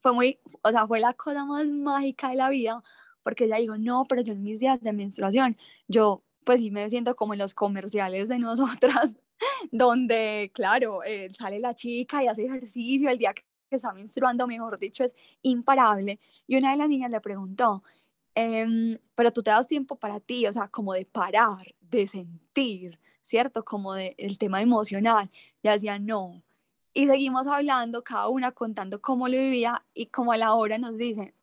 fue 0.00 0.14
muy, 0.14 0.40
o 0.62 0.70
sea, 0.70 0.86
fue 0.86 0.98
la 1.00 1.12
cosa 1.12 1.44
más 1.44 1.66
mágica 1.66 2.30
de 2.30 2.36
la 2.36 2.48
vida, 2.48 2.82
porque 3.22 3.44
ella 3.44 3.56
dijo, 3.56 3.76
no, 3.76 4.06
pero 4.08 4.22
yo 4.22 4.32
en 4.32 4.42
mis 4.42 4.60
días 4.60 4.80
de 4.80 4.94
menstruación, 4.94 5.58
yo 5.88 6.22
pues 6.44 6.60
sí 6.60 6.70
me 6.70 6.88
siento 6.88 7.16
como 7.16 7.34
en 7.34 7.40
los 7.40 7.54
comerciales 7.54 8.28
de 8.28 8.38
nosotras, 8.38 9.16
donde, 9.70 10.50
claro, 10.54 11.02
eh, 11.04 11.30
sale 11.32 11.58
la 11.58 11.74
chica 11.74 12.22
y 12.22 12.28
hace 12.28 12.44
ejercicio, 12.44 13.10
el 13.10 13.18
día 13.18 13.34
que 13.34 13.44
está 13.70 13.92
menstruando, 13.92 14.46
mejor 14.46 14.78
dicho, 14.78 15.04
es 15.04 15.14
imparable. 15.42 16.20
Y 16.46 16.56
una 16.56 16.70
de 16.72 16.76
las 16.76 16.88
niñas 16.88 17.10
le 17.10 17.20
preguntó, 17.20 17.82
em, 18.34 18.98
pero 19.14 19.32
tú 19.32 19.42
te 19.42 19.50
das 19.50 19.66
tiempo 19.66 19.96
para 19.96 20.20
ti, 20.20 20.46
o 20.46 20.52
sea, 20.52 20.68
como 20.68 20.92
de 20.94 21.04
parar, 21.06 21.74
de 21.80 22.06
sentir, 22.08 22.98
¿cierto? 23.22 23.64
Como 23.64 23.94
del 23.94 24.14
el 24.18 24.38
tema 24.38 24.60
emocional. 24.62 25.30
Y 25.62 25.68
decía, 25.68 25.98
no. 25.98 26.42
Y 26.94 27.06
seguimos 27.06 27.46
hablando, 27.46 28.02
cada 28.04 28.28
una 28.28 28.52
contando 28.52 29.00
cómo 29.02 29.28
lo 29.28 29.36
vivía 29.36 29.84
y 29.94 30.06
como 30.06 30.32
a 30.32 30.36
la 30.38 30.54
hora 30.54 30.78
nos 30.78 30.96
dice, 30.96 31.34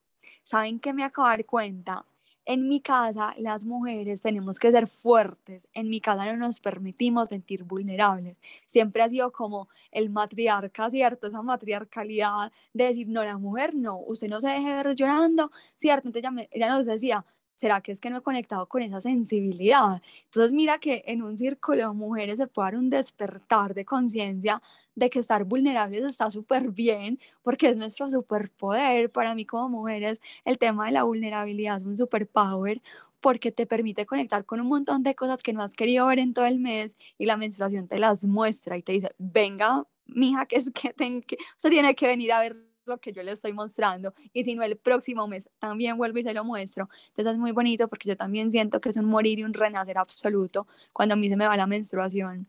¿saben 0.44 0.80
qué 0.80 0.94
me 0.94 1.04
acabo 1.04 1.28
de 1.28 1.38
dar 1.38 1.46
cuenta? 1.46 2.06
En 2.46 2.68
mi 2.68 2.82
casa, 2.82 3.34
las 3.38 3.64
mujeres 3.66 4.22
tenemos 4.22 4.60
que 4.60 4.72
ser 4.72 4.88
fuertes. 4.88 5.70
En 5.74 5.90
mi 5.90 6.02
casa 6.02 6.26
no 6.26 6.38
nos 6.38 6.60
permitimos 6.60 7.30
sentir 7.30 7.64
vulnerables. 7.64 8.38
Siempre 8.68 9.02
ha 9.02 9.10
sido 9.10 9.32
como 9.32 9.70
el 9.92 10.10
matriarca, 10.10 10.90
¿cierto? 10.90 11.28
Esa 11.28 11.42
matriarcalidad 11.42 12.52
de 12.74 12.86
decir, 12.86 13.08
no, 13.08 13.24
la 13.24 13.38
mujer 13.38 13.74
no, 13.76 13.98
usted 13.98 14.28
no 14.28 14.42
se 14.42 14.50
deje 14.50 14.76
ver 14.76 14.94
llorando, 14.96 15.52
¿cierto? 15.76 16.10
Entonces 16.10 16.30
ella, 16.34 16.48
ella 16.52 16.70
nos 16.70 16.86
decía, 16.86 17.26
¿será 17.64 17.80
que 17.80 17.94
es 17.94 18.02
que 18.02 18.10
no 18.10 18.18
he 18.18 18.22
conectado 18.22 18.68
con 18.68 18.82
esa 18.82 19.00
sensibilidad? 19.00 20.02
Entonces 20.26 20.52
mira 20.52 20.80
que 20.80 21.02
en 21.08 21.22
un 21.24 21.38
círculo 21.38 21.88
de 21.88 21.94
mujeres 21.96 22.38
se 22.38 22.48
puede 22.48 22.72
dar 22.72 22.76
un 22.76 22.90
despertar 22.90 23.74
de 23.74 23.86
conciencia 23.86 24.62
de 24.96 25.10
que 25.10 25.20
estar 25.20 25.46
vulnerables 25.46 26.04
está 26.04 26.30
súper 26.30 26.72
bien 26.72 27.20
porque 27.42 27.70
es 27.70 27.78
nuestro 27.78 28.10
superpoder. 28.10 29.10
Para 29.10 29.34
mí 29.34 29.46
como 29.46 29.70
mujeres 29.70 30.20
el 30.44 30.58
tema 30.58 30.88
de 30.88 30.92
la 30.92 31.04
vulnerabilidad 31.04 31.78
es 31.78 31.84
un 31.86 31.96
superpower 31.96 32.82
porque 33.22 33.54
te 33.54 33.66
permite 33.66 34.06
conectar 34.06 34.44
con 34.44 34.60
un 34.60 34.68
montón 34.68 35.02
de 35.02 35.16
cosas 35.16 35.42
que 35.42 35.54
no 35.54 35.64
has 35.64 35.74
querido 35.74 36.08
ver 36.08 36.20
en 36.20 36.34
todo 36.34 36.46
el 36.46 36.60
mes 36.60 36.98
y 37.18 37.28
la 37.28 37.38
menstruación 37.38 37.88
te 37.88 37.98
las 37.98 38.26
muestra 38.26 38.78
y 38.78 38.84
te 38.84 38.92
dice, 38.92 39.16
venga, 39.18 39.88
mija, 40.06 40.46
que 40.48 40.58
es 40.58 40.70
que, 40.72 40.94
que 41.22 41.38
usted 41.56 41.70
tiene 41.70 41.96
que 41.96 42.08
venir 42.08 42.34
a 42.34 42.42
ver 42.42 42.73
lo 42.86 42.98
que 43.00 43.14
yo 43.14 43.24
le 43.24 43.32
estoy 43.32 43.54
mostrando 43.54 44.14
y 44.34 44.44
si 44.44 44.56
no 44.56 44.64
el 44.64 44.78
próximo 44.78 45.28
mes 45.28 45.50
también 45.60 45.98
vuelvo 45.98 46.20
y 46.20 46.24
se 46.24 46.34
lo 46.34 46.44
muestro. 46.44 46.90
Entonces 47.10 47.34
es 47.34 47.40
muy 47.40 47.52
bonito 47.52 47.88
porque 47.88 48.10
yo 48.10 48.18
también 48.18 48.52
siento 48.52 48.82
que 48.82 48.90
es 48.90 48.98
un 48.98 49.06
morir 49.06 49.40
y 49.40 49.44
un 49.44 49.54
renacer 49.54 49.98
absoluto 49.98 50.68
cuando 50.92 51.14
a 51.14 51.16
mí 51.18 51.30
se 51.30 51.38
me 51.38 51.48
va 51.48 51.58
la 51.58 51.68
menstruación. 51.68 52.48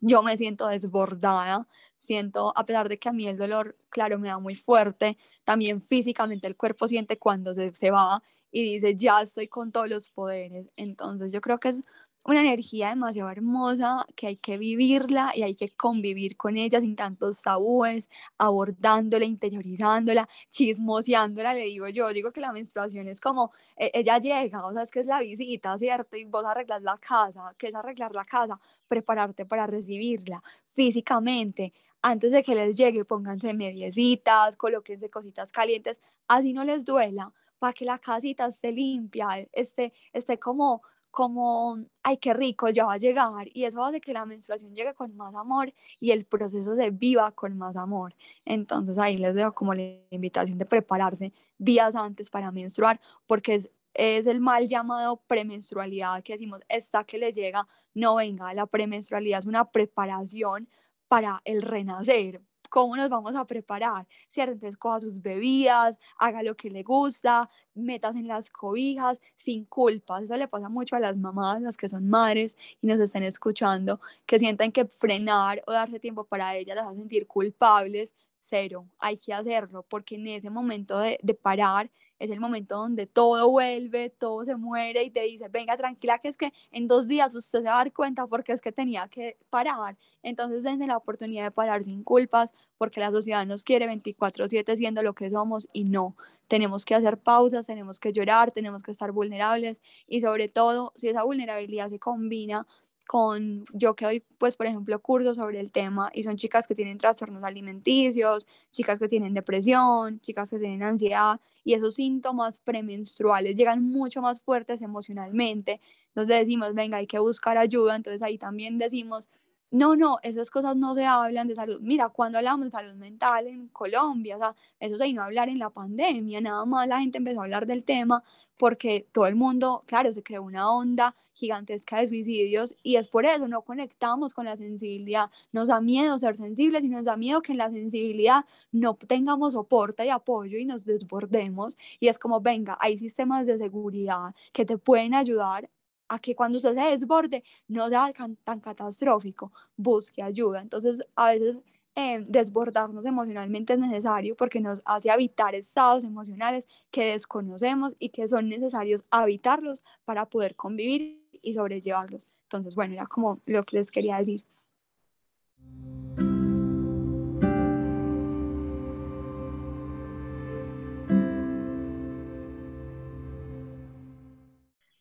Yo 0.00 0.22
me 0.22 0.36
siento 0.36 0.68
desbordada, 0.68 1.66
siento, 1.98 2.52
a 2.56 2.66
pesar 2.66 2.88
de 2.88 2.98
que 2.98 3.08
a 3.08 3.12
mí 3.12 3.26
el 3.26 3.38
dolor, 3.38 3.76
claro, 3.88 4.18
me 4.18 4.28
da 4.28 4.38
muy 4.38 4.54
fuerte, 4.54 5.16
también 5.44 5.80
físicamente 5.82 6.46
el 6.46 6.56
cuerpo 6.56 6.88
siente 6.88 7.18
cuando 7.18 7.54
se, 7.54 7.74
se 7.74 7.90
va 7.90 8.22
y 8.50 8.62
dice, 8.62 8.94
ya 8.96 9.22
estoy 9.22 9.48
con 9.48 9.72
todos 9.72 9.88
los 9.88 10.08
poderes. 10.10 10.70
Entonces 10.76 11.32
yo 11.32 11.40
creo 11.40 11.58
que 11.58 11.70
es 11.70 11.82
una 12.24 12.40
energía 12.40 12.88
demasiado 12.88 13.30
hermosa 13.30 14.06
que 14.16 14.28
hay 14.28 14.36
que 14.36 14.56
vivirla 14.58 15.32
y 15.34 15.42
hay 15.42 15.54
que 15.54 15.68
convivir 15.70 16.36
con 16.36 16.56
ella 16.56 16.80
sin 16.80 16.96
tantos 16.96 17.42
tabúes, 17.42 18.08
abordándola, 18.38 19.24
interiorizándola, 19.26 20.28
chismoseándola, 20.50 21.54
le 21.54 21.62
digo 21.62 21.88
yo, 21.88 22.08
digo 22.12 22.32
que 22.32 22.40
la 22.40 22.52
menstruación 22.52 23.08
es 23.08 23.20
como, 23.20 23.52
e, 23.76 23.90
ella 23.94 24.18
llega, 24.18 24.66
o 24.66 24.72
sea, 24.72 24.82
es 24.82 24.90
que 24.90 25.00
es 25.00 25.06
la 25.06 25.20
visita, 25.20 25.76
¿cierto? 25.76 26.16
Y 26.16 26.24
vos 26.24 26.44
arreglas 26.44 26.82
la 26.82 26.96
casa, 26.98 27.54
¿qué 27.58 27.68
es 27.68 27.74
arreglar 27.74 28.14
la 28.14 28.24
casa? 28.24 28.58
Prepararte 28.88 29.44
para 29.44 29.66
recibirla 29.66 30.42
físicamente, 30.68 31.72
antes 32.02 32.32
de 32.32 32.42
que 32.42 32.54
les 32.54 32.76
llegue, 32.76 33.04
pónganse 33.04 33.54
mediecitas, 33.54 34.56
colóquense 34.56 35.10
cositas 35.10 35.52
calientes, 35.52 36.00
así 36.28 36.52
no 36.52 36.64
les 36.64 36.84
duela, 36.84 37.32
para 37.58 37.72
que 37.72 37.84
la 37.84 37.98
casita 37.98 38.46
esté 38.46 38.72
limpia, 38.72 39.46
esté, 39.52 39.92
esté 40.12 40.38
como 40.38 40.82
como, 41.14 41.78
ay, 42.02 42.16
qué 42.16 42.34
rico, 42.34 42.68
ya 42.70 42.86
va 42.86 42.94
a 42.94 42.98
llegar. 42.98 43.46
Y 43.54 43.64
eso 43.64 43.84
hace 43.84 44.00
que 44.00 44.12
la 44.12 44.26
menstruación 44.26 44.74
llegue 44.74 44.94
con 44.94 45.16
más 45.16 45.32
amor 45.36 45.70
y 46.00 46.10
el 46.10 46.24
proceso 46.24 46.74
se 46.74 46.90
viva 46.90 47.30
con 47.30 47.56
más 47.56 47.76
amor. 47.76 48.16
Entonces 48.44 48.98
ahí 48.98 49.16
les 49.16 49.32
dejo 49.36 49.52
como 49.54 49.74
la 49.74 49.84
invitación 50.10 50.58
de 50.58 50.66
prepararse 50.66 51.32
días 51.56 51.94
antes 51.94 52.30
para 52.30 52.50
menstruar, 52.50 53.00
porque 53.28 53.54
es, 53.54 53.70
es 53.94 54.26
el 54.26 54.40
mal 54.40 54.66
llamado 54.66 55.22
premenstrualidad 55.28 56.20
que 56.24 56.32
decimos, 56.32 56.62
esta 56.68 57.04
que 57.04 57.16
le 57.16 57.32
llega, 57.32 57.68
no 57.94 58.16
venga, 58.16 58.52
la 58.52 58.66
premenstrualidad 58.66 59.38
es 59.38 59.46
una 59.46 59.70
preparación 59.70 60.68
para 61.06 61.42
el 61.44 61.62
renacer, 61.62 62.42
¿Cómo 62.74 62.96
nos 62.96 63.08
vamos 63.08 63.36
a 63.36 63.44
preparar? 63.44 64.04
¿Cierto? 64.26 64.54
Entonces 64.54 64.76
coja 64.76 64.98
sus 64.98 65.22
bebidas, 65.22 65.96
haga 66.18 66.42
lo 66.42 66.56
que 66.56 66.70
le 66.70 66.82
gusta, 66.82 67.48
metas 67.72 68.16
en 68.16 68.26
las 68.26 68.50
cobijas, 68.50 69.20
sin 69.36 69.64
culpas. 69.64 70.24
Eso 70.24 70.34
le 70.34 70.48
pasa 70.48 70.68
mucho 70.68 70.96
a 70.96 70.98
las 70.98 71.16
mamás, 71.16 71.62
las 71.62 71.76
que 71.76 71.88
son 71.88 72.08
madres 72.08 72.56
y 72.82 72.88
nos 72.88 72.98
estén 72.98 73.22
escuchando, 73.22 74.00
que 74.26 74.40
sienten 74.40 74.72
que 74.72 74.86
frenar 74.86 75.62
o 75.68 75.72
darse 75.72 76.00
tiempo 76.00 76.24
para 76.24 76.56
ellas 76.56 76.74
las 76.74 76.88
hace 76.88 76.98
sentir 76.98 77.28
culpables. 77.28 78.12
Cero, 78.40 78.88
hay 78.98 79.18
que 79.18 79.32
hacerlo 79.32 79.84
porque 79.88 80.16
en 80.16 80.26
ese 80.26 80.50
momento 80.50 80.98
de 80.98 81.38
parar 81.40 81.88
es 82.18 82.30
el 82.30 82.40
momento 82.40 82.76
donde 82.76 83.06
todo 83.06 83.48
vuelve, 83.50 84.10
todo 84.10 84.44
se 84.44 84.56
muere 84.56 85.02
y 85.02 85.10
te 85.10 85.22
dice, 85.22 85.48
venga, 85.48 85.76
tranquila, 85.76 86.18
que 86.18 86.28
es 86.28 86.36
que 86.36 86.52
en 86.70 86.86
dos 86.86 87.06
días 87.08 87.34
usted 87.34 87.60
se 87.60 87.64
va 87.64 87.74
a 87.74 87.78
dar 87.78 87.92
cuenta 87.92 88.26
porque 88.26 88.52
es 88.52 88.60
que 88.60 88.72
tenía 88.72 89.08
que 89.08 89.38
parar. 89.50 89.96
Entonces 90.22 90.62
dense 90.62 90.86
la 90.86 90.96
oportunidad 90.96 91.44
de 91.44 91.50
parar 91.50 91.82
sin 91.82 92.02
culpas 92.02 92.54
porque 92.78 93.00
la 93.00 93.10
sociedad 93.10 93.46
nos 93.46 93.64
quiere 93.64 93.86
24/7 93.86 94.76
siendo 94.76 95.02
lo 95.02 95.14
que 95.14 95.30
somos 95.30 95.68
y 95.72 95.84
no. 95.84 96.16
Tenemos 96.48 96.84
que 96.84 96.94
hacer 96.94 97.18
pausas, 97.18 97.66
tenemos 97.66 98.00
que 98.00 98.12
llorar, 98.12 98.52
tenemos 98.52 98.82
que 98.82 98.90
estar 98.90 99.12
vulnerables 99.12 99.80
y 100.06 100.20
sobre 100.20 100.48
todo 100.48 100.92
si 100.94 101.08
esa 101.08 101.24
vulnerabilidad 101.24 101.88
se 101.88 101.98
combina 101.98 102.66
con 103.04 103.64
yo 103.72 103.94
que 103.94 104.04
doy, 104.04 104.22
pues, 104.38 104.56
por 104.56 104.66
ejemplo, 104.66 105.00
cursos 105.00 105.36
sobre 105.36 105.60
el 105.60 105.70
tema 105.70 106.10
y 106.14 106.22
son 106.22 106.36
chicas 106.36 106.66
que 106.66 106.74
tienen 106.74 106.98
trastornos 106.98 107.42
alimenticios, 107.44 108.46
chicas 108.72 108.98
que 108.98 109.08
tienen 109.08 109.34
depresión, 109.34 110.20
chicas 110.20 110.50
que 110.50 110.58
tienen 110.58 110.82
ansiedad 110.82 111.40
y 111.64 111.74
esos 111.74 111.94
síntomas 111.94 112.58
premenstruales 112.60 113.56
llegan 113.56 113.82
mucho 113.82 114.20
más 114.22 114.40
fuertes 114.40 114.82
emocionalmente. 114.82 115.80
Entonces 116.08 116.38
decimos, 116.40 116.74
venga, 116.74 116.98
hay 116.98 117.06
que 117.06 117.18
buscar 117.18 117.58
ayuda. 117.58 117.96
Entonces 117.96 118.22
ahí 118.22 118.38
también 118.38 118.78
decimos, 118.78 119.28
no, 119.70 119.96
no, 119.96 120.18
esas 120.22 120.50
cosas 120.50 120.76
no 120.76 120.94
se 120.94 121.04
hablan 121.04 121.48
de 121.48 121.54
salud. 121.54 121.80
Mira, 121.80 122.08
cuando 122.08 122.38
hablamos 122.38 122.66
de 122.66 122.70
salud 122.70 122.94
mental 122.94 123.46
en 123.46 123.68
Colombia, 123.68 124.36
o 124.36 124.38
sea, 124.38 124.54
eso 124.80 124.96
se 124.96 125.04
vino 125.04 125.22
a 125.22 125.26
hablar 125.26 125.48
en 125.48 125.58
la 125.58 125.70
pandemia, 125.70 126.40
nada 126.40 126.64
más 126.64 126.86
la 126.88 127.00
gente 127.00 127.18
empezó 127.18 127.40
a 127.40 127.44
hablar 127.44 127.66
del 127.66 127.84
tema 127.84 128.22
porque 128.56 129.06
todo 129.12 129.26
el 129.26 129.34
mundo, 129.34 129.82
claro, 129.86 130.12
se 130.12 130.22
creó 130.22 130.42
una 130.42 130.70
onda 130.70 131.16
gigantesca 131.32 131.98
de 131.98 132.06
suicidios 132.06 132.74
y 132.82 132.96
es 132.96 133.08
por 133.08 133.26
eso 133.26 133.48
no 133.48 133.62
conectamos 133.62 134.32
con 134.34 134.44
la 134.44 134.56
sensibilidad. 134.56 135.30
Nos 135.52 135.68
da 135.68 135.80
miedo 135.80 136.16
ser 136.18 136.36
sensibles 136.36 136.84
y 136.84 136.88
nos 136.88 137.04
da 137.04 137.16
miedo 137.16 137.42
que 137.42 137.52
en 137.52 137.58
la 137.58 137.70
sensibilidad 137.70 138.44
no 138.72 138.94
tengamos 138.94 139.54
soporte 139.54 140.06
y 140.06 140.10
apoyo 140.10 140.58
y 140.58 140.64
nos 140.64 140.84
desbordemos. 140.84 141.76
Y 141.98 142.08
es 142.08 142.18
como, 142.18 142.40
venga, 142.40 142.76
hay 142.80 142.98
sistemas 142.98 143.46
de 143.46 143.58
seguridad 143.58 144.34
que 144.52 144.64
te 144.64 144.78
pueden 144.78 145.14
ayudar 145.14 145.68
a 146.14 146.18
que 146.18 146.34
cuando 146.34 146.58
usted 146.58 146.74
se 146.74 146.80
desborde 146.80 147.44
no 147.68 147.88
sea 147.88 148.12
tan, 148.12 148.60
catastrófico, 148.60 149.52
busque 149.76 150.22
ayuda. 150.22 150.60
Entonces, 150.60 151.02
a 151.16 151.32
veces 151.32 151.60
eh, 151.96 152.24
desbordarnos 152.26 153.06
emocionalmente 153.06 153.74
es 153.74 153.78
necesario 153.78 154.36
porque 154.36 154.60
nos 154.60 154.80
hace 154.84 155.10
habitar 155.10 155.54
estados 155.54 156.04
emocionales 156.04 156.68
que 156.90 157.12
desconocemos 157.12 157.94
y 157.98 158.08
que 158.10 158.26
son 158.28 158.48
necesarios 158.48 159.04
habitarlos 159.10 159.84
para 160.04 160.26
poder 160.26 160.56
convivir 160.56 161.20
y 161.42 161.54
sobrellevarlos. 161.54 162.26
Entonces, 162.44 162.74
bueno, 162.74 162.94
era 162.94 163.06
como 163.06 163.40
lo 163.46 163.64
que 163.64 163.76
les 163.76 163.90
quería 163.90 164.18
decir. 164.18 164.44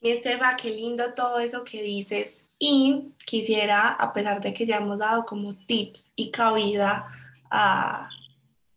Mi 0.03 0.11
Estefa, 0.11 0.57
qué 0.57 0.69
lindo 0.69 1.13
todo 1.13 1.39
eso 1.39 1.63
que 1.63 1.81
dices. 1.81 2.35
Y 2.59 3.13
quisiera, 3.25 3.87
a 3.87 4.11
pesar 4.11 4.41
de 4.41 4.53
que 4.53 4.65
ya 4.65 4.77
hemos 4.77 4.99
dado 4.99 5.25
como 5.25 5.55
tips 5.55 6.11
y 6.15 6.29
cabida 6.29 7.07
a 7.49 8.09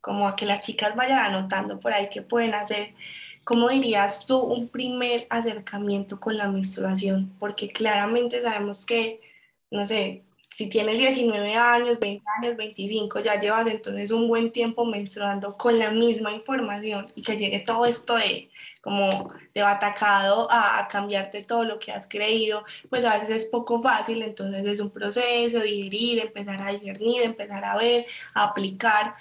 como 0.01 0.29
a 0.29 0.37
que 0.37 0.47
las 0.47 0.61
chicas 0.61 0.95
vayan 0.95 1.19
anotando 1.19 1.81
por 1.81 1.93
ahí 1.93 2.09
qué 2.11 2.23
pueden 2.23 2.55
hacer, 2.55 2.95
¿cómo 3.43 3.69
dirías 3.69 4.25
tú 4.29 4.39
un 4.39 4.69
primer 4.69 5.27
acercamiento 5.31 6.21
con 6.21 6.37
la 6.37 6.47
menstruación? 6.47 7.35
Porque 7.41 7.71
claramente 7.71 8.41
sabemos 8.41 8.87
que, 8.87 9.21
no 9.69 9.85
sé, 9.85 10.23
si 10.51 10.69
tienes 10.69 10.99
19 10.99 11.55
años, 11.55 11.99
20 12.01 12.25
años, 12.39 12.57
25, 12.57 13.21
ya 13.21 13.39
llevas 13.39 13.67
entonces 13.67 14.11
un 14.11 14.29
buen 14.29 14.53
tiempo 14.53 14.85
menstruando 14.85 15.57
con 15.57 15.79
la 15.79 15.91
misma 15.91 16.33
información 16.33 17.07
y 17.15 17.23
que 17.23 17.37
llegue 17.37 17.61
todo 17.61 17.85
esto 17.87 18.17
de 18.17 18.51
como 18.81 19.35
de 19.53 19.63
atacado 19.63 20.51
a, 20.51 20.79
a, 20.79 20.89
cambiarte 20.89 21.43
todo 21.43 21.65
lo 21.65 21.79
que 21.79 21.93
has 21.93 22.07
creído, 22.07 22.65
pues 22.89 23.05
a 23.05 23.19
veces 23.19 23.45
es 23.45 23.47
poco 23.47 23.83
fácil, 23.83 24.23
entonces 24.23 24.65
es 24.65 24.81
un 24.81 24.91
proceso, 24.91 25.61
digerir, 25.61 26.21
empezar 26.21 26.63
a 26.63 26.71
discernir, 26.71 27.23
empezar 27.23 27.65
a 27.65 27.77
ver, 27.77 28.07
a 28.35 28.45
aplicar. 28.45 29.17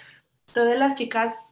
Entonces 0.48 0.78
las 0.78 0.96
chicas 0.96 1.50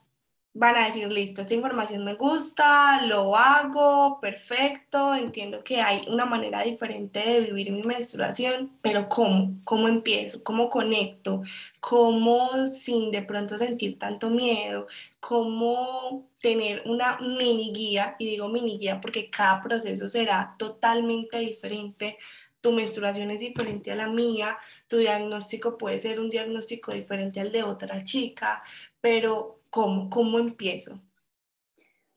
van 0.57 0.77
a 0.77 0.87
decir, 0.87 1.13
listo, 1.13 1.43
esta 1.43 1.55
información 1.55 2.05
me 2.05 2.15
gusta, 2.15 3.03
lo 3.07 3.37
hago, 3.37 4.21
perfecto, 4.21 5.13
entiendo 5.13 5.65
que 5.65 5.81
hay 5.81 6.07
una 6.09 6.27
manera 6.27 6.63
diferente 6.63 7.19
de 7.19 7.41
vivir 7.41 7.73
mi 7.73 7.83
menstruación, 7.83 8.71
pero 8.81 9.09
¿cómo? 9.09 9.57
¿Cómo 9.65 9.89
empiezo? 9.89 10.45
¿Cómo 10.45 10.71
conecto? 10.71 11.43
¿Cómo 11.81 12.69
sin 12.69 13.11
de 13.11 13.23
pronto 13.23 13.59
sentir 13.59 13.99
tanto 13.99 14.31
miedo? 14.31 14.87
¿Cómo 15.19 16.29
tener 16.41 16.83
una 16.87 17.19
mini 17.19 17.73
guía? 17.73 18.15
Y 18.21 18.27
digo 18.27 18.49
mini 18.49 18.79
guía 18.79 19.01
porque 19.01 19.31
cada 19.31 19.61
proceso 19.61 20.09
será 20.09 20.55
totalmente 20.57 21.39
diferente 21.39 22.17
tu 22.61 22.73
menstruación 22.73 23.31
es 23.31 23.41
diferente 23.41 23.93
a 23.93 23.95
la 23.95 24.07
mía, 24.07 24.57
tu 24.89 24.97
diagnóstico 24.97 25.77
puede 25.77 26.01
ser 26.01 26.19
un 26.19 26.31
diagnóstico 26.31 26.93
diferente 26.93 27.39
al 27.39 27.53
de 27.53 27.63
otra 27.63 28.03
chica, 28.05 28.63
pero 29.03 29.61
¿Cómo? 29.75 30.09
¿Cómo 30.09 30.39
empiezo? 30.39 31.01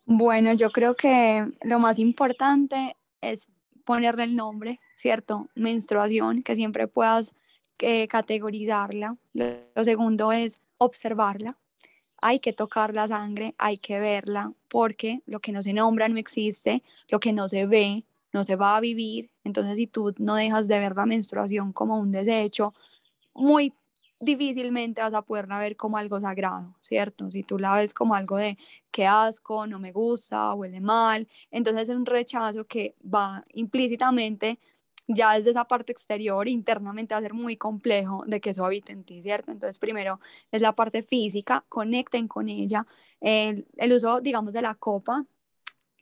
Bueno, 0.05 0.53
yo 0.53 0.69
creo 0.69 0.93
que 0.93 1.43
lo 1.63 1.79
más 1.79 1.97
importante 1.97 2.95
es 3.19 3.47
ponerle 3.83 4.25
el 4.25 4.35
nombre, 4.35 4.79
¿cierto? 4.95 5.47
Menstruación, 5.55 6.43
que 6.43 6.55
siempre 6.55 6.87
puedas 6.87 7.33
eh, 7.79 8.07
categorizarla. 8.09 9.17
Lo 9.33 9.83
segundo 9.83 10.31
es 10.31 10.59
observarla. 10.77 11.57
Hay 12.21 12.39
que 12.39 12.53
tocar 12.53 12.93
la 12.93 13.07
sangre, 13.07 13.55
hay 13.57 13.79
que 13.79 13.99
verla, 13.99 14.53
porque 14.67 15.23
lo 15.25 15.39
que 15.39 15.51
no 15.51 15.63
se 15.63 15.73
nombra 15.73 16.07
no 16.09 16.19
existe, 16.19 16.83
lo 17.09 17.19
que 17.19 17.33
no 17.33 17.49
se 17.49 17.65
ve 17.65 18.03
no 18.33 18.43
se 18.43 18.55
va 18.55 18.77
a 18.77 18.81
vivir. 18.81 19.31
Entonces, 19.43 19.77
si 19.77 19.87
tú 19.87 20.13
no 20.19 20.35
dejas 20.35 20.67
de 20.67 20.77
ver 20.77 20.95
la 20.95 21.07
menstruación 21.07 21.73
como 21.73 21.97
un 21.97 22.11
desecho, 22.11 22.75
muy 23.33 23.73
difícilmente 24.19 25.01
vas 25.01 25.13
a 25.13 25.21
poderla 25.21 25.59
ver 25.59 25.75
como 25.75 25.97
algo 25.97 26.19
sagrado, 26.19 26.75
¿cierto? 26.79 27.29
Si 27.29 27.43
tú 27.43 27.59
la 27.59 27.75
ves 27.75 27.93
como 27.93 28.15
algo 28.15 28.37
de 28.37 28.57
qué 28.91 29.05
asco, 29.05 29.67
no 29.67 29.79
me 29.79 29.91
gusta, 29.91 30.53
huele 30.53 30.81
mal, 30.81 31.27
entonces 31.51 31.89
es 31.89 31.95
un 31.95 32.05
rechazo 32.05 32.65
que 32.65 32.95
va 33.03 33.43
implícitamente 33.53 34.59
ya 35.07 35.37
desde 35.37 35.51
esa 35.51 35.65
parte 35.65 35.91
exterior, 35.91 36.47
internamente 36.47 37.13
va 37.13 37.19
a 37.19 37.21
ser 37.21 37.33
muy 37.33 37.55
complejo 37.55 38.23
de 38.27 38.41
que 38.41 38.49
eso 38.49 38.65
habite 38.65 38.91
en 38.91 39.03
ti, 39.05 39.21
¿cierto? 39.21 39.51
Entonces, 39.51 39.79
primero 39.79 40.19
es 40.51 40.61
la 40.61 40.73
parte 40.75 41.01
física, 41.01 41.63
conecten 41.69 42.27
con 42.27 42.49
ella. 42.49 42.85
El, 43.21 43.67
el 43.77 43.93
uso, 43.93 44.19
digamos, 44.19 44.51
de 44.53 44.61
la 44.61 44.75
copa 44.75 45.25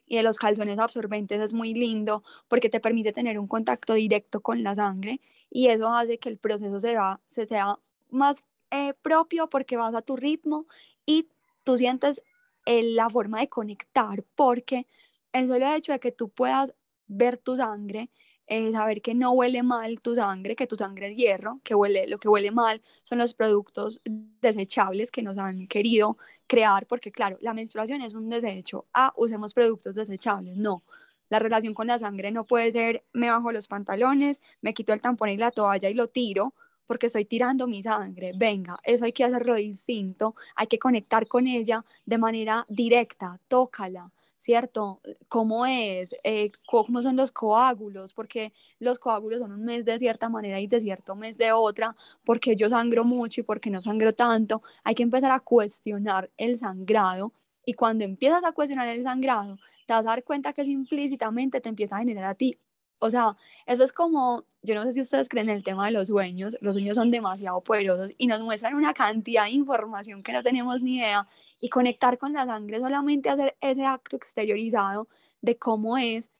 y 0.06 0.16
de 0.16 0.22
los 0.22 0.38
calzones 0.38 0.78
absorbentes 0.78 1.40
es 1.40 1.54
muy 1.54 1.74
lindo 1.74 2.22
porque 2.48 2.68
te 2.68 2.80
permite 2.80 3.12
tener 3.12 3.38
un 3.38 3.46
contacto 3.48 3.94
directo 3.94 4.40
con 4.40 4.62
la 4.62 4.74
sangre 4.74 5.20
y 5.50 5.68
eso 5.68 5.92
hace 5.92 6.18
que 6.18 6.28
el 6.28 6.38
proceso 6.38 6.80
se, 6.80 6.96
va, 6.96 7.20
se 7.26 7.46
sea 7.46 7.78
más 8.10 8.44
eh, 8.70 8.94
propio 9.02 9.48
porque 9.48 9.76
vas 9.76 9.94
a 9.94 10.02
tu 10.02 10.16
ritmo 10.16 10.66
y 11.04 11.28
tú 11.64 11.78
sientes 11.78 12.22
eh, 12.66 12.82
la 12.82 13.08
forma 13.10 13.40
de 13.40 13.48
conectar 13.48 14.24
porque 14.34 14.86
el 15.32 15.48
solo 15.48 15.72
hecho 15.72 15.92
de 15.92 16.00
que 16.00 16.12
tú 16.12 16.28
puedas 16.28 16.74
ver 17.06 17.38
tu 17.38 17.56
sangre 17.56 18.10
eh, 18.48 18.70
saber 18.72 19.02
que 19.02 19.14
no 19.14 19.32
huele 19.32 19.62
mal 19.62 20.00
tu 20.00 20.14
sangre, 20.14 20.54
que 20.54 20.66
tu 20.68 20.76
sangre 20.76 21.08
es 21.08 21.16
hierro, 21.16 21.60
que 21.64 21.74
huele, 21.74 22.06
lo 22.06 22.18
que 22.18 22.28
huele 22.28 22.52
mal 22.52 22.80
son 23.02 23.18
los 23.18 23.34
productos 23.34 24.00
desechables 24.04 25.10
que 25.10 25.22
nos 25.22 25.36
han 25.38 25.66
querido 25.66 26.16
crear, 26.46 26.86
porque 26.86 27.10
claro, 27.10 27.38
la 27.40 27.54
menstruación 27.54 28.02
es 28.02 28.14
un 28.14 28.28
desecho. 28.28 28.86
Ah, 28.94 29.12
usemos 29.16 29.52
productos 29.52 29.96
desechables. 29.96 30.56
No, 30.56 30.84
la 31.28 31.40
relación 31.40 31.74
con 31.74 31.88
la 31.88 31.98
sangre 31.98 32.30
no 32.30 32.46
puede 32.46 32.70
ser 32.72 33.04
me 33.12 33.30
bajo 33.30 33.50
los 33.50 33.66
pantalones, 33.66 34.40
me 34.60 34.74
quito 34.74 34.92
el 34.92 35.00
tampón 35.00 35.30
y 35.30 35.36
la 35.36 35.50
toalla 35.50 35.90
y 35.90 35.94
lo 35.94 36.08
tiro 36.08 36.54
porque 36.86 37.06
estoy 37.06 37.24
tirando 37.24 37.66
mi 37.66 37.82
sangre. 37.82 38.32
Venga, 38.36 38.78
eso 38.84 39.04
hay 39.04 39.12
que 39.12 39.24
hacerlo 39.24 39.54
distinto, 39.54 40.34
hay 40.54 40.66
que 40.66 40.78
conectar 40.78 41.26
con 41.26 41.46
ella 41.46 41.84
de 42.04 42.18
manera 42.18 42.64
directa, 42.68 43.40
tócala, 43.48 44.10
¿cierto? 44.38 45.00
¿Cómo 45.28 45.66
es? 45.66 46.14
Eh, 46.24 46.50
¿Cómo 46.66 47.02
son 47.02 47.16
los 47.16 47.32
coágulos? 47.32 48.14
Porque 48.14 48.52
los 48.78 48.98
coágulos 48.98 49.40
son 49.40 49.52
un 49.52 49.64
mes 49.64 49.84
de 49.84 49.98
cierta 49.98 50.28
manera 50.28 50.60
y 50.60 50.66
de 50.66 50.80
cierto 50.80 51.16
mes 51.16 51.38
de 51.38 51.52
otra, 51.52 51.96
porque 52.24 52.56
yo 52.56 52.68
sangro 52.68 53.04
mucho 53.04 53.40
y 53.40 53.44
porque 53.44 53.70
no 53.70 53.82
sangro 53.82 54.12
tanto. 54.14 54.62
Hay 54.84 54.94
que 54.94 55.02
empezar 55.02 55.30
a 55.30 55.40
cuestionar 55.40 56.30
el 56.36 56.58
sangrado 56.58 57.32
y 57.64 57.74
cuando 57.74 58.04
empiezas 58.04 58.44
a 58.44 58.52
cuestionar 58.52 58.88
el 58.88 59.02
sangrado, 59.02 59.58
te 59.86 59.92
vas 59.92 60.06
a 60.06 60.10
dar 60.10 60.24
cuenta 60.24 60.52
que 60.52 60.62
implícitamente 60.62 61.60
te 61.60 61.68
empieza 61.68 61.96
a 61.96 61.98
generar 62.00 62.24
a 62.24 62.34
ti. 62.34 62.58
O 62.98 63.10
sea, 63.10 63.36
eso 63.66 63.84
es 63.84 63.92
como, 63.92 64.44
yo 64.62 64.74
no 64.74 64.84
sé 64.84 64.92
si 64.92 65.00
ustedes 65.02 65.28
creen 65.28 65.50
en 65.50 65.56
el 65.56 65.64
tema 65.64 65.86
de 65.86 65.92
los 65.92 66.08
sueños, 66.08 66.56
los 66.60 66.74
sueños 66.74 66.96
son 66.96 67.10
demasiado 67.10 67.60
poderosos 67.62 68.10
y 68.16 68.26
nos 68.26 68.42
muestran 68.42 68.74
una 68.74 68.94
cantidad 68.94 69.44
de 69.44 69.50
información 69.50 70.22
que 70.22 70.32
no 70.32 70.42
tenemos 70.42 70.82
ni 70.82 70.96
idea 70.96 71.28
y 71.60 71.68
conectar 71.68 72.18
con 72.18 72.32
la 72.32 72.46
sangre 72.46 72.78
solamente 72.78 73.28
hacer 73.28 73.56
ese 73.60 73.84
acto 73.84 74.16
exteriorizado 74.16 75.08
de 75.42 75.58
cómo 75.58 75.98
es 75.98 76.30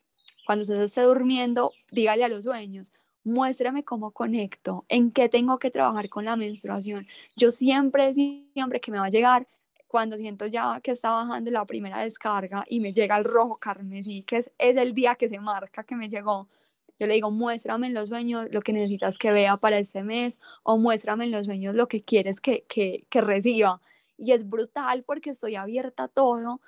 cuando 0.46 0.62
usted 0.62 0.80
esté 0.80 1.02
durmiendo, 1.02 1.72
dígale 1.90 2.24
a 2.24 2.28
los 2.28 2.44
sueños, 2.44 2.92
muéstrame 3.24 3.84
cómo 3.84 4.12
conecto, 4.12 4.84
en 4.88 5.10
qué 5.10 5.28
tengo 5.28 5.58
que 5.58 5.70
trabajar 5.70 6.08
con 6.08 6.24
la 6.24 6.36
menstruación. 6.36 7.06
Yo 7.36 7.50
siempre, 7.50 8.14
siempre 8.14 8.80
que 8.80 8.92
me 8.92 8.98
va 8.98 9.06
a 9.06 9.10
llegar 9.10 9.48
cuando 9.86 10.16
siento 10.16 10.46
ya 10.46 10.80
que 10.80 10.92
está 10.92 11.10
bajando 11.10 11.50
la 11.50 11.64
primera 11.64 12.02
descarga 12.02 12.64
y 12.68 12.80
me 12.80 12.92
llega 12.92 13.16
el 13.16 13.24
rojo 13.24 13.56
carmesí, 13.56 14.22
que 14.22 14.38
es, 14.38 14.50
el 14.58 14.94
día 14.94 15.14
que 15.14 15.28
se 15.28 15.38
marca 15.38 15.84
que 15.84 15.96
me 15.96 16.08
llegó, 16.08 16.48
yo 16.98 17.06
le 17.06 17.14
digo, 17.14 17.30
muéstrame 17.30 17.88
en 17.88 17.94
los 17.94 18.08
sueños 18.08 18.48
lo 18.50 18.62
que 18.62 18.72
necesitas 18.72 19.18
que 19.18 19.30
vea 19.30 19.56
para 19.56 19.78
este 19.78 20.02
mes 20.02 20.38
o 20.62 20.78
muéstrame 20.78 21.26
en 21.26 21.30
los 21.32 21.46
sueños 21.46 21.74
lo 21.74 21.88
que 21.88 22.02
quieres 22.02 22.40
que, 22.40 22.64
que, 22.68 23.04
que 23.10 23.20
reciba. 23.20 23.80
Y 24.18 24.32
es 24.32 24.48
brutal 24.48 25.02
porque 25.04 25.30
estoy 25.30 25.56
abierta 25.56 26.04
a 26.04 26.08
todo 26.08 26.60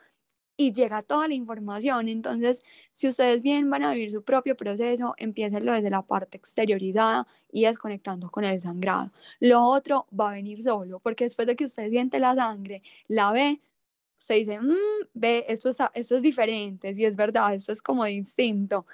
y 0.60 0.72
llega 0.72 1.02
toda 1.02 1.28
la 1.28 1.34
información. 1.34 2.08
Entonces, 2.08 2.62
si 2.92 3.06
ustedes 3.08 3.40
bien 3.42 3.70
van 3.70 3.84
a 3.84 3.92
vivir 3.94 4.10
su 4.10 4.24
propio 4.24 4.56
proceso, 4.56 5.14
empiecenlo 5.16 5.72
desde 5.72 5.88
la 5.88 6.02
parte 6.02 6.36
exteriorizada 6.36 7.28
y 7.52 7.62
desconectando 7.62 8.28
con 8.30 8.44
el 8.44 8.60
sangrado. 8.60 9.12
Lo 9.38 9.62
otro 9.62 10.08
va 10.12 10.30
a 10.30 10.34
venir 10.34 10.62
solo, 10.64 10.98
porque 10.98 11.24
después 11.24 11.46
de 11.46 11.54
que 11.56 11.64
usted 11.64 11.88
siente 11.90 12.18
la 12.18 12.34
sangre, 12.34 12.82
la 13.06 13.30
ve, 13.30 13.60
usted 14.18 14.34
dice, 14.34 14.60
mm, 14.60 14.74
ve, 15.14 15.46
esto, 15.48 15.70
está, 15.70 15.92
esto 15.94 16.16
es 16.16 16.22
diferente, 16.22 16.92
si 16.92 17.04
es 17.04 17.14
verdad, 17.14 17.54
esto 17.54 17.70
es 17.72 17.80
como 17.80 18.04
distinto. 18.04 18.84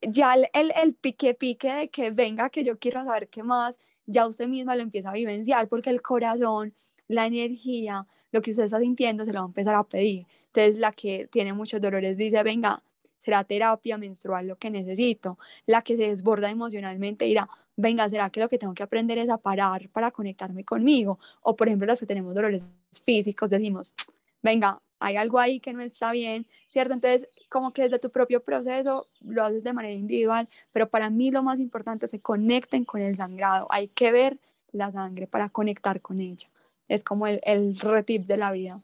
Ya 0.00 0.34
el, 0.34 0.48
el, 0.52 0.72
el 0.82 0.94
pique 0.94 1.34
pique 1.34 1.72
de 1.72 1.88
que 1.88 2.10
venga, 2.10 2.50
que 2.50 2.64
yo 2.64 2.78
quiero 2.80 3.04
saber 3.04 3.28
qué 3.28 3.44
más, 3.44 3.78
ya 4.06 4.26
usted 4.26 4.48
misma 4.48 4.74
lo 4.74 4.82
empieza 4.82 5.10
a 5.10 5.12
vivenciar, 5.12 5.68
porque 5.68 5.90
el 5.90 6.02
corazón, 6.02 6.74
la 7.06 7.26
energía, 7.26 8.08
lo 8.32 8.42
que 8.42 8.50
usted 8.50 8.64
está 8.64 8.80
sintiendo 8.80 9.24
se 9.24 9.32
lo 9.32 9.40
va 9.40 9.44
a 9.44 9.48
empezar 9.48 9.74
a 9.74 9.84
pedir. 9.84 10.26
Entonces, 10.46 10.78
la 10.78 10.92
que 10.92 11.28
tiene 11.30 11.52
muchos 11.52 11.80
dolores 11.80 12.16
dice, 12.16 12.42
venga, 12.42 12.82
será 13.18 13.44
terapia 13.44 13.98
menstrual 13.98 14.48
lo 14.48 14.56
que 14.56 14.70
necesito. 14.70 15.38
La 15.66 15.82
que 15.82 15.96
se 15.96 16.08
desborda 16.08 16.50
emocionalmente 16.50 17.26
dirá, 17.26 17.48
venga, 17.76 18.08
¿será 18.08 18.30
que 18.30 18.40
lo 18.40 18.48
que 18.48 18.58
tengo 18.58 18.74
que 18.74 18.82
aprender 18.82 19.18
es 19.18 19.28
a 19.28 19.38
parar 19.38 19.88
para 19.90 20.10
conectarme 20.10 20.64
conmigo? 20.64 21.18
O, 21.42 21.54
por 21.54 21.68
ejemplo, 21.68 21.86
las 21.86 22.00
que 22.00 22.06
tenemos 22.06 22.34
dolores 22.34 22.74
físicos, 23.04 23.50
decimos, 23.50 23.94
venga, 24.42 24.80
hay 24.98 25.16
algo 25.16 25.38
ahí 25.38 25.60
que 25.60 25.72
no 25.72 25.82
está 25.82 26.12
bien, 26.12 26.46
¿cierto? 26.68 26.94
Entonces, 26.94 27.28
como 27.48 27.72
que 27.72 27.82
desde 27.82 27.98
tu 27.98 28.10
propio 28.10 28.42
proceso 28.42 29.08
lo 29.20 29.44
haces 29.44 29.64
de 29.64 29.72
manera 29.72 29.94
individual, 29.94 30.48
pero 30.72 30.88
para 30.88 31.10
mí 31.10 31.30
lo 31.30 31.42
más 31.42 31.60
importante 31.60 32.06
es 32.06 32.12
que 32.12 32.20
conecten 32.20 32.84
con 32.84 33.02
el 33.02 33.16
sangrado. 33.16 33.66
Hay 33.70 33.88
que 33.88 34.12
ver 34.12 34.38
la 34.70 34.90
sangre 34.90 35.26
para 35.26 35.48
conectar 35.48 36.00
con 36.00 36.20
ella 36.20 36.48
es 36.88 37.04
como 37.04 37.26
el, 37.26 37.40
el 37.44 37.78
retip 37.78 38.26
de 38.26 38.36
la 38.36 38.52
vida. 38.52 38.78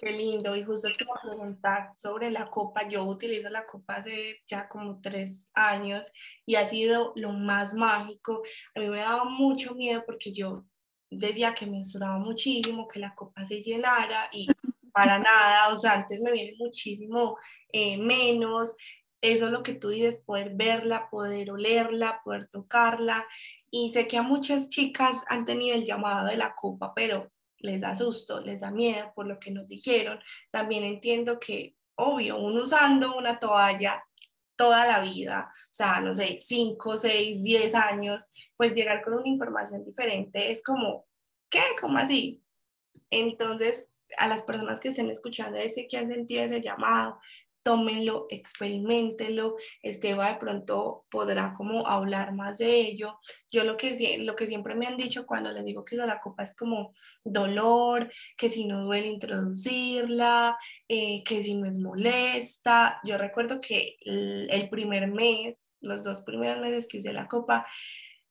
Qué 0.00 0.12
lindo. 0.12 0.56
Y 0.56 0.64
justo 0.64 0.88
te 0.96 1.04
voy 1.04 1.14
a 1.18 1.28
preguntar 1.28 1.94
sobre 1.94 2.30
la 2.30 2.48
copa. 2.48 2.88
Yo 2.88 3.04
utilizo 3.04 3.50
la 3.50 3.66
copa 3.66 3.96
hace 3.96 4.40
ya 4.46 4.66
como 4.66 4.98
tres 5.02 5.46
años 5.52 6.10
y 6.46 6.54
ha 6.54 6.66
sido 6.66 7.12
lo 7.16 7.32
más 7.32 7.74
mágico. 7.74 8.42
A 8.74 8.80
mí 8.80 8.88
me 8.88 9.00
daba 9.00 9.24
mucho 9.24 9.74
miedo 9.74 10.02
porque 10.06 10.32
yo 10.32 10.64
decía 11.10 11.52
que 11.52 11.66
menstruaba 11.66 12.18
muchísimo, 12.18 12.88
que 12.88 12.98
la 12.98 13.14
copa 13.14 13.46
se 13.46 13.62
llenara 13.62 14.30
y 14.32 14.48
para 14.90 15.18
nada. 15.18 15.74
O 15.74 15.78
sea, 15.78 15.92
antes 15.92 16.18
me 16.22 16.32
viene 16.32 16.56
muchísimo 16.58 17.36
eh, 17.70 17.98
menos. 17.98 18.74
Eso 19.20 19.46
es 19.46 19.52
lo 19.52 19.62
que 19.62 19.74
tú 19.74 19.88
dices, 19.90 20.18
poder 20.18 20.52
verla, 20.54 21.08
poder 21.10 21.50
olerla, 21.50 22.20
poder 22.24 22.48
tocarla. 22.48 23.26
Y 23.70 23.90
sé 23.92 24.06
que 24.06 24.16
a 24.16 24.22
muchas 24.22 24.68
chicas 24.68 25.22
han 25.28 25.44
tenido 25.44 25.76
el 25.76 25.84
llamado 25.84 26.26
de 26.26 26.36
la 26.36 26.54
copa, 26.54 26.92
pero 26.94 27.30
les 27.58 27.80
da 27.80 27.94
susto, 27.94 28.40
les 28.40 28.60
da 28.60 28.70
miedo 28.70 29.12
por 29.14 29.26
lo 29.26 29.38
que 29.38 29.50
nos 29.50 29.68
dijeron. 29.68 30.18
También 30.50 30.84
entiendo 30.84 31.38
que, 31.38 31.76
obvio, 31.96 32.38
uno 32.38 32.64
usando 32.64 33.16
una 33.16 33.38
toalla 33.38 34.02
toda 34.56 34.86
la 34.86 35.00
vida, 35.00 35.50
o 35.50 35.74
sea, 35.74 36.02
no 36.02 36.14
sé, 36.14 36.38
5, 36.38 36.98
6, 36.98 37.42
10 37.42 37.74
años, 37.74 38.26
pues 38.58 38.74
llegar 38.74 39.02
con 39.02 39.14
una 39.14 39.26
información 39.28 39.84
diferente 39.86 40.50
es 40.50 40.62
como, 40.62 41.06
¿qué? 41.48 41.62
¿Cómo 41.80 41.96
así? 41.96 42.42
Entonces, 43.08 43.88
a 44.18 44.28
las 44.28 44.42
personas 44.42 44.78
que 44.78 44.88
estén 44.88 45.08
escuchando, 45.08 45.58
ese 45.58 45.88
que 45.88 45.96
han 45.96 46.08
sentido 46.08 46.42
ese 46.42 46.60
llamado, 46.60 47.18
tómenlo, 47.62 48.26
experimentenlo, 48.30 49.56
Esteba 49.82 50.32
de 50.32 50.38
pronto 50.38 51.04
podrá 51.10 51.54
como 51.54 51.86
hablar 51.86 52.32
más 52.34 52.58
de 52.58 52.80
ello. 52.80 53.18
Yo 53.50 53.64
lo 53.64 53.76
que, 53.76 54.18
lo 54.20 54.36
que 54.36 54.46
siempre 54.46 54.74
me 54.74 54.86
han 54.86 54.96
dicho 54.96 55.26
cuando 55.26 55.52
les 55.52 55.64
digo 55.64 55.84
que 55.84 55.96
la 55.96 56.20
copa 56.20 56.42
es 56.42 56.54
como 56.54 56.94
dolor, 57.24 58.10
que 58.36 58.50
si 58.50 58.64
no 58.64 58.84
duele 58.84 59.08
introducirla, 59.08 60.56
eh, 60.88 61.22
que 61.24 61.42
si 61.42 61.54
no 61.54 61.68
es 61.68 61.78
molesta. 61.78 63.00
Yo 63.04 63.18
recuerdo 63.18 63.60
que 63.60 63.96
el 64.04 64.68
primer 64.70 65.08
mes, 65.08 65.68
los 65.80 66.04
dos 66.04 66.22
primeros 66.22 66.60
meses 66.60 66.88
que 66.88 66.98
usé 66.98 67.12
la 67.12 67.28
copa, 67.28 67.66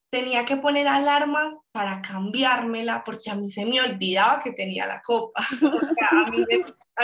tenía 0.10 0.44
que 0.44 0.58
poner 0.58 0.88
alarmas 0.88 1.56
para 1.72 2.02
cambiármela 2.02 3.04
porque 3.04 3.30
a 3.30 3.36
mí 3.36 3.52
se 3.52 3.66
me 3.66 3.80
olvidaba 3.80 4.42
que 4.42 4.54
tenía 4.54 4.86
la 4.86 5.02
copa. 5.02 5.42
a, 6.12 6.30
mí 6.32 6.46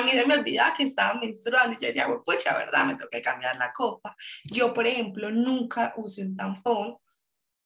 me 0.03 0.33
olvidaba 0.33 0.73
que 0.73 0.83
estaba 0.83 1.19
menstruando 1.19 1.75
y 1.77 1.81
yo 1.81 1.87
decía, 1.87 2.07
pucha, 2.23 2.57
¿verdad? 2.57 2.85
Me 2.85 2.95
toca 2.95 3.21
cambiar 3.21 3.55
la 3.55 3.71
copa. 3.71 4.15
Yo, 4.43 4.73
por 4.73 4.85
ejemplo, 4.87 5.31
nunca 5.31 5.93
usé 5.97 6.23
un 6.23 6.35
tampón, 6.35 6.97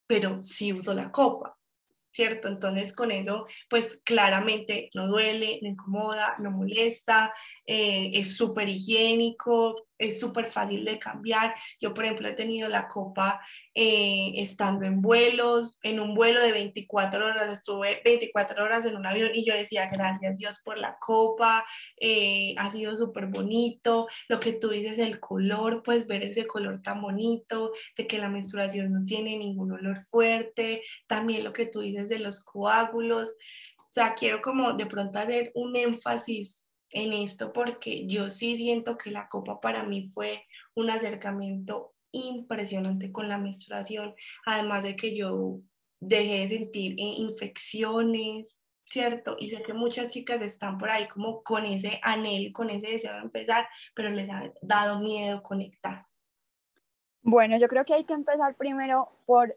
pero 0.07 0.43
sí 0.43 0.73
uso 0.73 0.93
la 0.93 1.11
copa. 1.11 1.55
¿Cierto? 2.11 2.47
Entonces 2.47 2.93
con 2.95 3.11
eso, 3.11 3.45
pues 3.69 4.01
claramente 4.03 4.89
no 4.95 5.07
duele, 5.07 5.59
no 5.61 5.69
incomoda, 5.69 6.35
no 6.39 6.49
molesta, 6.49 7.31
eh, 7.65 8.09
es 8.15 8.35
súper 8.35 8.67
higiénico, 8.67 9.88
es 9.99 10.19
súper 10.19 10.47
fácil 10.47 10.85
de 10.85 10.97
cambiar. 10.97 11.53
Yo, 11.79 11.93
por 11.93 12.05
ejemplo, 12.05 12.27
he 12.27 12.33
tenido 12.33 12.69
la 12.69 12.87
copa 12.87 13.41
eh, 13.75 14.31
estando 14.35 14.85
en 14.85 15.01
vuelos, 15.01 15.77
en 15.83 15.99
un 15.99 16.15
vuelo 16.15 16.41
de 16.41 16.53
24 16.53 17.25
horas, 17.25 17.51
estuve 17.51 18.01
24 18.03 18.63
horas 18.63 18.85
en 18.85 18.95
un 18.95 19.05
avión 19.05 19.31
y 19.33 19.45
yo 19.45 19.53
decía, 19.53 19.87
gracias 19.91 20.37
Dios 20.37 20.59
por 20.63 20.77
la 20.77 20.97
copa, 20.99 21.65
eh, 21.99 22.55
ha 22.57 22.71
sido 22.71 22.95
súper 22.95 23.27
bonito. 23.27 24.07
Lo 24.29 24.39
que 24.39 24.53
tú 24.53 24.69
dices, 24.69 24.97
el 24.99 25.19
color, 25.19 25.83
pues 25.83 26.07
ver 26.07 26.23
ese 26.23 26.47
color 26.47 26.81
tan 26.81 27.01
bonito, 27.01 27.71
de 27.97 28.07
que 28.07 28.17
la 28.17 28.29
menstruación 28.29 28.91
no 28.91 29.05
tiene 29.05 29.37
ningún 29.37 29.73
olor 29.73 30.05
fuerte, 30.09 30.81
también 31.07 31.43
lo 31.43 31.53
que 31.53 31.65
tú 31.65 31.81
dices 31.81 32.07
de 32.07 32.19
los 32.19 32.43
coágulos. 32.43 33.35
O 33.77 33.91
sea, 33.91 34.13
quiero 34.13 34.41
como 34.41 34.73
de 34.73 34.85
pronto 34.85 35.19
hacer 35.19 35.51
un 35.55 35.75
énfasis 35.75 36.61
en 36.91 37.13
esto 37.13 37.53
porque 37.53 38.07
yo 38.07 38.29
sí 38.29 38.57
siento 38.57 38.97
que 38.97 39.11
la 39.11 39.27
copa 39.27 39.61
para 39.61 39.83
mí 39.83 40.07
fue 40.07 40.43
un 40.75 40.89
acercamiento 40.89 41.93
impresionante 42.11 43.11
con 43.11 43.29
la 43.29 43.37
menstruación, 43.37 44.15
además 44.45 44.83
de 44.83 44.95
que 44.95 45.15
yo 45.15 45.59
dejé 45.99 46.39
de 46.39 46.47
sentir 46.47 46.93
eh, 46.93 47.15
infecciones, 47.17 48.63
¿cierto? 48.85 49.35
Y 49.39 49.49
sé 49.49 49.61
que 49.61 49.73
muchas 49.73 50.09
chicas 50.09 50.41
están 50.41 50.77
por 50.77 50.89
ahí 50.89 51.07
como 51.07 51.43
con 51.43 51.65
ese 51.65 51.99
anhelo, 52.01 52.51
con 52.53 52.69
ese 52.69 52.87
deseo 52.87 53.13
de 53.13 53.19
empezar, 53.19 53.67
pero 53.93 54.09
les 54.09 54.29
ha 54.29 54.51
dado 54.61 54.99
miedo 54.99 55.43
conectar. 55.43 56.05
Bueno, 57.21 57.57
yo 57.57 57.67
creo 57.67 57.83
que 57.83 57.93
hay 57.93 58.05
que 58.05 58.13
empezar 58.13 58.55
primero 58.55 59.07
por 59.25 59.55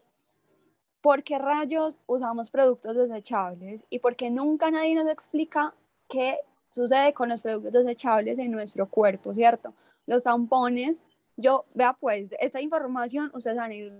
por 1.01 1.23
qué 1.23 1.37
rayos 1.37 1.99
usamos 2.05 2.49
productos 2.49 2.95
desechables 2.95 3.83
y 3.89 3.99
por 3.99 4.15
qué 4.15 4.29
nunca 4.29 4.71
nadie 4.71 4.95
nos 4.95 5.09
explica 5.09 5.75
qué 6.07 6.37
sucede 6.73 7.13
con 7.13 7.29
los 7.29 7.41
productos 7.41 7.71
desechables 7.71 8.39
en 8.39 8.51
nuestro 8.51 8.89
cuerpo, 8.89 9.33
¿cierto? 9.33 9.73
Los 10.07 10.23
tampones 10.23 11.05
Yo, 11.37 11.65
vea 11.73 11.93
pues, 11.93 12.29
esta 12.39 12.61
información 12.61 13.31
ustedes 13.33 13.57
van 13.57 13.71
a 13.71 13.73
ir 13.73 13.93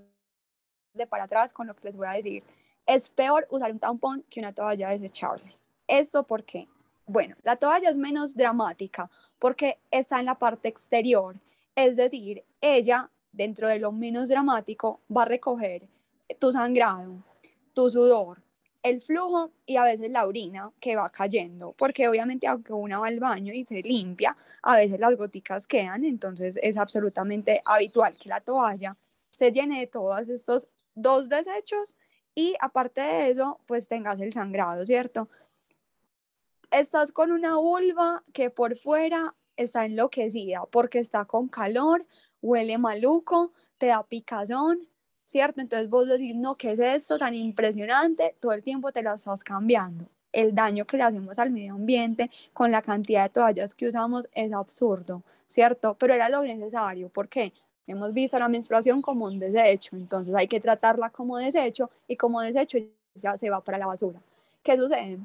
de 0.93 1.07
para 1.07 1.24
atrás 1.24 1.53
con 1.53 1.67
lo 1.67 1.76
que 1.76 1.86
les 1.86 1.97
voy 1.97 2.07
a 2.07 2.13
decir. 2.13 2.43
Es 2.86 3.09
peor 3.09 3.47
usar 3.49 3.71
un 3.71 3.80
tampón 3.80 4.24
que 4.30 4.39
una 4.39 4.53
toalla 4.53 4.89
desechable. 4.89 5.45
¿Eso 5.88 6.24
por 6.24 6.43
qué? 6.43 6.67
Bueno, 7.05 7.36
la 7.43 7.55
toalla 7.55 7.89
es 7.89 7.97
menos 7.97 8.36
dramática 8.36 9.09
porque 9.39 9.80
está 9.91 10.19
en 10.19 10.26
la 10.26 10.36
parte 10.36 10.67
exterior. 10.67 11.36
Es 11.76 11.97
decir, 11.97 12.43
ella, 12.61 13.09
dentro 13.32 13.67
de 13.67 13.80
lo 13.80 13.91
menos 13.91 14.30
dramático, 14.30 14.99
va 15.15 15.24
a 15.24 15.26
recoger 15.26 15.88
tu 16.39 16.51
sangrado, 16.51 17.24
tu 17.74 17.89
sudor, 17.89 18.41
el 18.84 19.01
flujo 19.01 19.51
y 19.65 19.77
a 19.77 19.84
veces 19.84 20.11
la 20.11 20.27
orina 20.27 20.71
que 20.79 20.97
va 20.97 21.09
cayendo, 21.09 21.71
porque 21.73 22.07
obviamente 22.07 22.47
aunque 22.47 22.73
una 22.73 22.99
va 22.99 23.07
al 23.07 23.19
baño 23.19 23.53
y 23.53 23.65
se 23.65 23.81
limpia, 23.81 24.38
a 24.61 24.75
veces 24.75 24.99
las 24.99 25.15
goticas 25.15 25.65
quedan, 25.65 26.03
entonces 26.03 26.59
es 26.61 26.77
absolutamente 26.77 27.61
habitual 27.65 28.17
que 28.17 28.29
la 28.29 28.41
toalla 28.41 28.97
se 29.31 29.51
llene 29.51 29.79
de 29.79 29.88
todos 29.88 30.27
estos 30.27 30.67
dos 30.95 31.29
desechos 31.29 31.95
y 32.36 32.55
aparte 32.59 33.01
de 33.01 33.31
eso, 33.31 33.59
pues 33.65 33.88
tengas 33.88 34.19
el 34.19 34.34
sangrado, 34.34 34.86
¿cierto? 34.86 35.29
Estás 36.69 37.11
con 37.11 37.31
una 37.31 37.55
vulva 37.55 38.23
que 38.34 38.49
por 38.49 38.75
fuera 38.75 39.34
está 39.55 39.86
enloquecida 39.86 40.65
porque 40.71 40.99
está 40.99 41.25
con 41.25 41.47
calor, 41.47 42.05
huele 42.41 42.77
maluco, 42.77 43.53
te 43.77 43.88
da 43.88 44.03
picazón, 44.03 44.88
¿cierto? 45.26 45.61
Entonces 45.61 45.89
vos 45.89 46.07
decís, 46.07 46.36
no, 46.36 46.55
¿qué 46.55 46.74
es 46.74 46.80
esto 46.80 47.17
tan 47.17 47.36
impresionante? 47.36 48.36
Todo 48.39 48.53
el 48.53 48.63
tiempo 48.63 48.91
te 48.91 49.03
la 49.03 49.15
estás 49.15 49.43
cambiando. 49.43 50.05
El 50.32 50.55
daño 50.55 50.86
que 50.86 50.97
le 50.97 51.03
hacemos 51.03 51.38
al 51.39 51.51
medio 51.51 51.76
ambiente 51.76 52.30
con 52.53 52.71
la 52.71 52.82
cantidad 52.82 53.24
de 53.24 53.30
toallas 53.30 53.76
que 53.76 53.88
usamos 53.88 54.28
es 54.34 54.51
absurdo, 54.53 55.21
¿cierto? 55.45 55.95
Pero 55.99 56.13
era 56.13 56.30
lo 56.30 56.43
necesario. 56.43 57.09
¿Por 57.09 57.30
qué? 57.30 57.53
Hemos 57.86 58.13
visto 58.13 58.39
la 58.39 58.47
menstruación 58.47 59.01
como 59.01 59.26
un 59.26 59.39
desecho, 59.39 59.95
entonces 59.95 60.34
hay 60.34 60.47
que 60.47 60.59
tratarla 60.59 61.09
como 61.09 61.38
desecho 61.38 61.89
y 62.07 62.15
como 62.15 62.41
desecho 62.41 62.78
ya 63.15 63.38
se 63.38 63.49
va 63.49 63.61
para 63.61 63.78
la 63.78 63.88
basura. 63.88 64.21
¿Qué 64.63 64.78
sucede? 64.78 65.19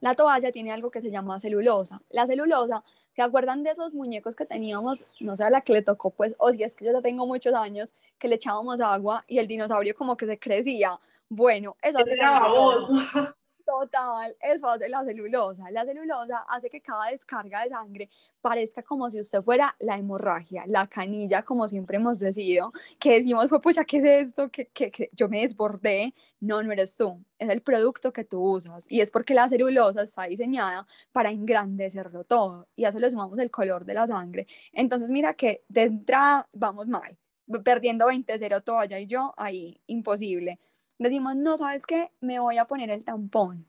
La 0.00 0.14
toalla 0.14 0.52
tiene 0.52 0.72
algo 0.72 0.90
que 0.90 1.02
se 1.02 1.10
llama 1.10 1.40
celulosa. 1.40 2.00
La 2.10 2.26
celulosa, 2.26 2.84
¿se 3.12 3.22
acuerdan 3.22 3.62
de 3.62 3.70
esos 3.70 3.94
muñecos 3.94 4.36
que 4.36 4.46
teníamos? 4.46 5.04
No 5.20 5.36
sé 5.36 5.44
a 5.44 5.50
la 5.50 5.60
que 5.62 5.72
le 5.72 5.82
tocó, 5.82 6.10
pues, 6.10 6.34
o 6.38 6.52
si 6.52 6.62
es 6.62 6.74
que 6.74 6.84
yo 6.84 6.92
ya 6.92 7.02
tengo 7.02 7.26
muchos 7.26 7.54
años, 7.54 7.92
que 8.18 8.28
le 8.28 8.36
echábamos 8.36 8.80
agua 8.80 9.24
y 9.26 9.38
el 9.38 9.46
dinosaurio 9.46 9.94
como 9.94 10.16
que 10.16 10.26
se 10.26 10.38
crecía. 10.38 11.00
Bueno, 11.28 11.76
eso 11.82 11.98
es 11.98 12.06
Total, 13.68 14.34
eso 14.40 14.66
hace 14.66 14.88
la 14.88 15.04
celulosa. 15.04 15.70
La 15.70 15.84
celulosa 15.84 16.38
hace 16.48 16.70
que 16.70 16.80
cada 16.80 17.10
descarga 17.10 17.64
de 17.64 17.68
sangre 17.68 18.08
parezca 18.40 18.82
como 18.82 19.10
si 19.10 19.20
usted 19.20 19.42
fuera 19.42 19.76
la 19.78 19.98
hemorragia, 19.98 20.64
la 20.66 20.86
canilla, 20.86 21.42
como 21.42 21.68
siempre 21.68 21.98
hemos 21.98 22.18
decidido, 22.18 22.70
que 22.98 23.16
decimos, 23.16 23.46
pues, 23.48 23.60
pucha, 23.60 23.84
¿qué 23.84 23.98
es 23.98 24.28
esto? 24.28 24.48
Que, 24.48 25.10
yo 25.12 25.28
me 25.28 25.42
desbordé. 25.42 26.14
No, 26.40 26.62
no 26.62 26.72
eres 26.72 26.96
tú, 26.96 27.22
es 27.38 27.50
el 27.50 27.60
producto 27.60 28.10
que 28.10 28.24
tú 28.24 28.40
usas. 28.40 28.86
Y 28.90 29.02
es 29.02 29.10
porque 29.10 29.34
la 29.34 29.46
celulosa 29.50 30.00
está 30.00 30.22
diseñada 30.22 30.86
para 31.12 31.28
engrandecerlo 31.28 32.24
todo. 32.24 32.64
Y 32.74 32.86
a 32.86 32.88
eso 32.88 32.98
le 32.98 33.10
sumamos 33.10 33.38
el 33.38 33.50
color 33.50 33.84
de 33.84 33.92
la 33.92 34.06
sangre. 34.06 34.46
Entonces, 34.72 35.10
mira 35.10 35.34
que 35.34 35.62
de 35.68 35.82
entrada 35.82 36.48
vamos 36.54 36.86
mal, 36.86 37.18
perdiendo 37.62 38.06
20-0 38.06 38.64
toalla 38.64 38.98
y 38.98 39.06
yo, 39.06 39.34
ahí, 39.36 39.78
imposible 39.86 40.58
decimos, 40.98 41.36
no, 41.36 41.58
¿sabes 41.58 41.86
qué? 41.86 42.10
Me 42.20 42.38
voy 42.38 42.58
a 42.58 42.66
poner 42.66 42.90
el 42.90 43.04
tampón. 43.04 43.66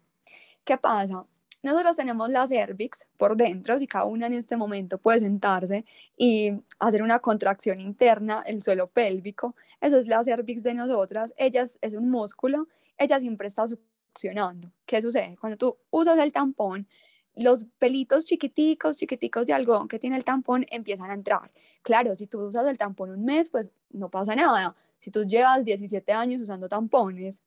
¿Qué 0.64 0.78
pasa? 0.78 1.26
Nosotros 1.62 1.98
tenemos 1.98 2.30
la 2.30 2.48
cervix 2.48 3.06
por 3.18 3.36
dentro, 3.36 3.78
si 3.78 3.86
cada 3.86 4.06
una 4.06 4.28
en 4.28 4.34
este 4.34 4.56
momento 4.56 4.98
puede 4.98 5.20
sentarse 5.20 5.84
y 6.16 6.54
hacer 6.80 7.04
una 7.04 7.20
contracción 7.20 7.82
interna, 7.82 8.44
el 8.46 8.62
suelo 8.62 8.88
pélvico, 8.88 9.56
eso 9.82 9.98
es 9.98 10.08
la 10.08 10.24
cervix 10.24 10.64
de 10.64 10.74
nosotras, 10.74 11.34
ella 11.38 11.64
es, 11.64 11.94
un 11.94 12.10
músculo, 12.10 12.68
ella 12.98 13.20
siempre 13.20 13.50
está 13.50 13.66
succionando. 13.68 14.72
¿Qué 14.86 15.02
sucede? 15.02 15.36
Cuando 15.40 15.58
tú 15.58 15.78
usas 15.90 16.18
el 16.20 16.32
tampón, 16.32 16.88
los 17.36 17.66
pelitos 17.78 18.26
chiquiticos, 18.26 18.98
chiquiticos 18.98 19.46
de 19.46 19.54
algodón 19.54 19.90
que 19.90 20.00
tiene 20.00 20.16
el 20.16 20.24
tampón 20.24 20.66
empiezan 20.72 21.12
a 21.12 21.14
entrar. 21.14 21.52
Claro, 21.82 22.16
si 22.16 22.28
tú 22.28 22.42
usas 22.42 22.68
el 22.68 22.78
tampón 22.78 23.10
un 23.10 23.26
mes, 23.26 23.50
pues 23.50 23.72
no 23.90 24.10
pasa 24.10 24.34
nada, 24.34 24.76
si 25.00 25.12
tú 25.12 25.26
llevas 25.26 25.66
17 25.66 26.12
años 26.14 26.42
usando 26.42 26.70
tampones 26.70 27.42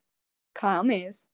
cada 0.52 0.82
mes, 0.82 1.26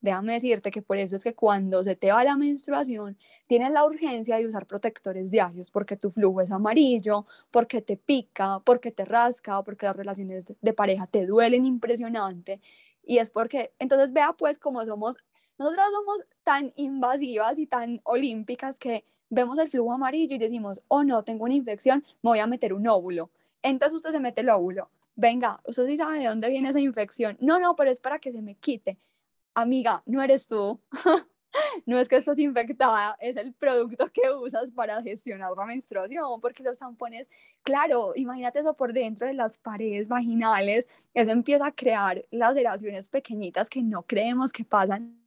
déjame 0.00 0.34
decirte 0.34 0.70
que 0.70 0.82
por 0.82 0.98
eso 0.98 1.16
es 1.16 1.24
que 1.24 1.34
cuando 1.34 1.84
se 1.84 1.96
te 1.96 2.12
va 2.12 2.24
la 2.24 2.36
menstruación, 2.36 3.18
tienes 3.46 3.70
la 3.72 3.84
urgencia 3.84 4.36
de 4.36 4.46
usar 4.46 4.66
protectores 4.66 5.30
diarios, 5.30 5.70
porque 5.70 5.96
tu 5.96 6.10
flujo 6.10 6.40
es 6.40 6.50
amarillo, 6.50 7.26
porque 7.52 7.82
te 7.82 7.96
pica, 7.96 8.60
porque 8.60 8.90
te 8.90 9.04
rasca, 9.04 9.62
porque 9.62 9.86
las 9.86 9.96
relaciones 9.96 10.46
de 10.60 10.72
pareja 10.72 11.06
te 11.06 11.26
duelen 11.26 11.66
impresionante. 11.66 12.60
Y 13.02 13.18
es 13.18 13.30
porque, 13.30 13.72
entonces 13.78 14.12
vea 14.12 14.32
pues 14.32 14.58
cómo 14.58 14.84
somos, 14.84 15.16
nosotras 15.58 15.88
somos 15.92 16.24
tan 16.42 16.72
invasivas 16.76 17.58
y 17.58 17.66
tan 17.66 18.00
olímpicas 18.04 18.78
que 18.78 19.04
vemos 19.30 19.58
el 19.58 19.68
flujo 19.68 19.92
amarillo 19.92 20.36
y 20.36 20.38
decimos, 20.38 20.82
oh 20.88 21.04
no, 21.04 21.24
tengo 21.24 21.44
una 21.44 21.54
infección, 21.54 22.04
me 22.22 22.30
voy 22.30 22.38
a 22.38 22.46
meter 22.46 22.72
un 22.72 22.86
óvulo. 22.88 23.30
Entonces 23.62 23.96
usted 23.96 24.12
se 24.12 24.20
mete 24.20 24.42
el 24.42 24.50
óvulo 24.50 24.90
venga, 25.16 25.60
usted 25.64 25.86
sí 25.88 25.96
sabe 25.96 26.20
de 26.20 26.26
dónde 26.26 26.50
viene 26.50 26.68
esa 26.68 26.80
infección. 26.80 27.36
No, 27.40 27.58
no, 27.58 27.74
pero 27.74 27.90
es 27.90 28.00
para 28.00 28.18
que 28.18 28.32
se 28.32 28.42
me 28.42 28.54
quite. 28.56 28.98
Amiga, 29.54 30.02
no 30.06 30.22
eres 30.22 30.46
tú. 30.46 30.80
no 31.86 31.98
es 31.98 32.08
que 32.08 32.16
estás 32.16 32.38
infectada, 32.38 33.16
es 33.20 33.36
el 33.36 33.52
producto 33.54 34.10
que 34.12 34.30
usas 34.30 34.70
para 34.74 35.02
gestionar 35.02 35.50
la 35.56 35.64
menstruación, 35.64 36.40
porque 36.40 36.62
los 36.62 36.78
tampones, 36.78 37.28
claro, 37.62 38.12
imagínate 38.16 38.60
eso 38.60 38.74
por 38.74 38.92
dentro 38.92 39.26
de 39.26 39.34
las 39.34 39.58
paredes 39.58 40.08
vaginales, 40.08 40.86
eso 41.14 41.30
empieza 41.30 41.66
a 41.66 41.72
crear 41.72 42.24
laceraciones 42.30 43.08
pequeñitas 43.08 43.68
que 43.68 43.82
no 43.82 44.02
creemos 44.02 44.52
que 44.52 44.64
pasan, 44.64 45.18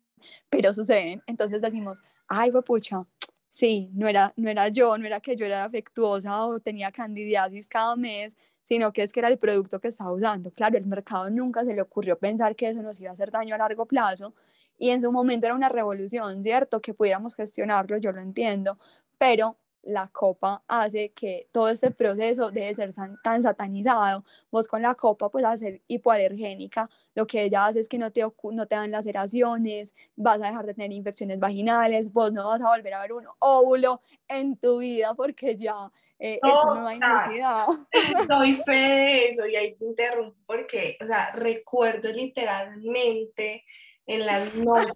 pero 0.49 0.73
suceden. 0.73 1.23
Entonces 1.27 1.61
decimos, 1.61 2.01
ay, 2.27 2.51
pucha, 2.65 3.05
sí, 3.49 3.89
no 3.93 4.07
era, 4.07 4.33
no 4.35 4.49
era 4.49 4.67
yo, 4.67 4.97
no 4.97 5.05
era 5.05 5.19
que 5.19 5.35
yo 5.35 5.45
era 5.45 5.63
afectuosa 5.63 6.45
o 6.45 6.59
tenía 6.59 6.91
candidiasis 6.91 7.67
cada 7.67 7.95
mes, 7.95 8.37
sino 8.69 8.93
que 8.93 9.01
es 9.01 9.11
que 9.11 9.19
era 9.19 9.29
el 9.29 9.39
producto 9.39 9.79
que 9.79 9.87
estaba 9.87 10.13
usando. 10.13 10.51
Claro, 10.51 10.77
el 10.77 10.85
mercado 10.85 11.27
nunca 11.31 11.65
se 11.65 11.73
le 11.73 11.81
ocurrió 11.81 12.19
pensar 12.19 12.55
que 12.55 12.69
eso 12.69 12.83
nos 12.83 12.99
iba 13.01 13.09
a 13.09 13.13
hacer 13.13 13.31
daño 13.31 13.55
a 13.55 13.57
largo 13.57 13.87
plazo 13.87 14.35
y 14.77 14.91
en 14.91 15.01
su 15.01 15.11
momento 15.11 15.47
era 15.47 15.55
una 15.55 15.69
revolución, 15.69 16.43
¿cierto? 16.43 16.79
Que 16.79 16.93
pudiéramos 16.93 17.33
gestionarlo, 17.33 17.97
yo 17.97 18.11
lo 18.11 18.21
entiendo, 18.21 18.77
pero 19.17 19.57
la 19.83 20.07
copa 20.07 20.63
hace 20.67 21.11
que 21.11 21.47
todo 21.51 21.69
este 21.69 21.91
proceso 21.91 22.51
debe 22.51 22.73
ser 22.73 22.91
tan 23.23 23.41
satanizado. 23.41 24.23
Vos 24.51 24.67
con 24.67 24.81
la 24.81 24.95
copa 24.95 25.29
pues 25.29 25.45
a 25.45 25.55
ser 25.57 25.81
hipoalergénica, 25.87 26.89
lo 27.15 27.25
que 27.25 27.43
ella 27.43 27.65
hace 27.65 27.79
es 27.79 27.87
que 27.87 27.97
no 27.97 28.11
te, 28.11 28.21
no 28.51 28.65
te 28.67 28.75
dan 28.75 28.91
laceraciones, 28.91 29.95
vas 30.15 30.41
a 30.41 30.47
dejar 30.47 30.65
de 30.65 30.73
tener 30.73 30.91
infecciones 30.91 31.39
vaginales, 31.39 32.11
vos 32.11 32.31
no 32.31 32.47
vas 32.47 32.61
a 32.61 32.69
volver 32.69 32.93
a 32.93 33.01
ver 33.01 33.13
un 33.13 33.25
óvulo 33.39 34.01
en 34.27 34.57
tu 34.57 34.79
vida 34.79 35.13
porque 35.13 35.55
ya 35.55 35.91
eh, 36.19 36.39
eso 36.43 36.75
no 36.75 36.87
hay 36.87 36.99
necesidad. 36.99 37.65
Doy 38.29 38.55
fe 38.65 38.71
de 38.71 39.29
eso 39.29 39.47
y 39.47 39.55
ahí 39.55 39.75
te 39.75 39.85
interrumpo 39.85 40.37
porque, 40.45 40.97
o 41.01 41.07
sea, 41.07 41.31
recuerdo 41.31 42.11
literalmente 42.11 43.63
en 44.05 44.25
las 44.25 44.53
noches 44.55 44.95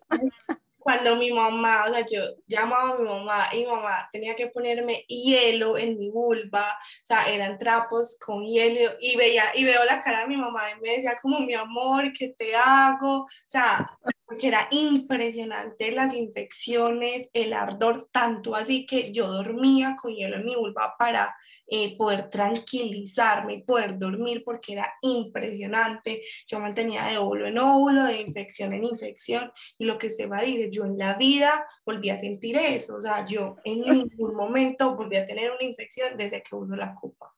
cuando 0.83 1.15
mi 1.15 1.31
mamá, 1.31 1.85
o 1.85 1.93
sea, 1.93 2.05
yo 2.05 2.21
llamaba 2.45 2.91
a 2.91 2.97
mi 2.97 3.07
mamá 3.07 3.49
y 3.53 3.59
mi 3.59 3.65
mamá 3.67 4.09
tenía 4.11 4.35
que 4.35 4.47
ponerme 4.47 5.05
hielo 5.07 5.77
en 5.77 5.97
mi 5.97 6.09
vulva, 6.09 6.73
o 6.73 7.05
sea, 7.05 7.25
eran 7.33 7.57
trapos 7.57 8.17
con 8.19 8.43
hielo 8.43 8.93
y 8.99 9.15
veía 9.15 9.45
y 9.55 9.63
veo 9.63 9.83
la 9.85 10.01
cara 10.01 10.21
de 10.21 10.27
mi 10.27 10.37
mamá 10.37 10.71
y 10.71 10.81
me 10.81 10.89
decía 10.89 11.17
como 11.21 11.39
mi 11.39 11.53
amor, 11.53 12.11
¿qué 12.11 12.35
te 12.37 12.53
hago? 12.55 13.19
O 13.23 13.27
sea, 13.47 13.97
porque 14.33 14.47
era 14.47 14.67
impresionante 14.71 15.91
las 15.91 16.15
infecciones, 16.15 17.29
el 17.33 17.53
ardor, 17.53 18.09
tanto 18.11 18.55
así 18.55 18.87
que 18.87 19.11
yo 19.11 19.27
dormía 19.27 19.95
con 19.95 20.11
hielo 20.11 20.37
en 20.37 20.45
mi 20.45 20.55
vulva 20.55 20.95
para 20.97 21.35
eh, 21.67 21.95
poder 21.95 22.31
tranquilizarme 22.31 23.53
y 23.53 23.61
poder 23.61 23.99
dormir 23.99 24.41
porque 24.43 24.73
era 24.73 24.91
impresionante. 25.03 26.23
Yo 26.47 26.59
mantenía 26.59 27.05
de 27.05 27.19
óvulo 27.19 27.45
en 27.45 27.59
óvulo, 27.59 28.05
de 28.05 28.21
infección 28.21 28.73
en 28.73 28.85
infección 28.85 29.51
y 29.77 29.85
lo 29.85 29.99
que 29.99 30.09
se 30.09 30.25
va 30.25 30.39
a 30.39 30.41
decir, 30.41 30.71
yo 30.71 30.85
en 30.85 30.97
la 30.97 31.13
vida 31.13 31.67
volví 31.85 32.09
a 32.09 32.19
sentir 32.19 32.57
eso, 32.57 32.95
o 32.95 33.01
sea, 33.03 33.27
yo 33.27 33.57
en 33.63 33.81
ningún 34.09 34.35
momento 34.35 34.95
volví 34.95 35.17
a 35.17 35.27
tener 35.27 35.51
una 35.51 35.63
infección 35.63 36.17
desde 36.17 36.41
que 36.41 36.55
uso 36.55 36.75
la 36.75 36.95
copa. 36.95 37.31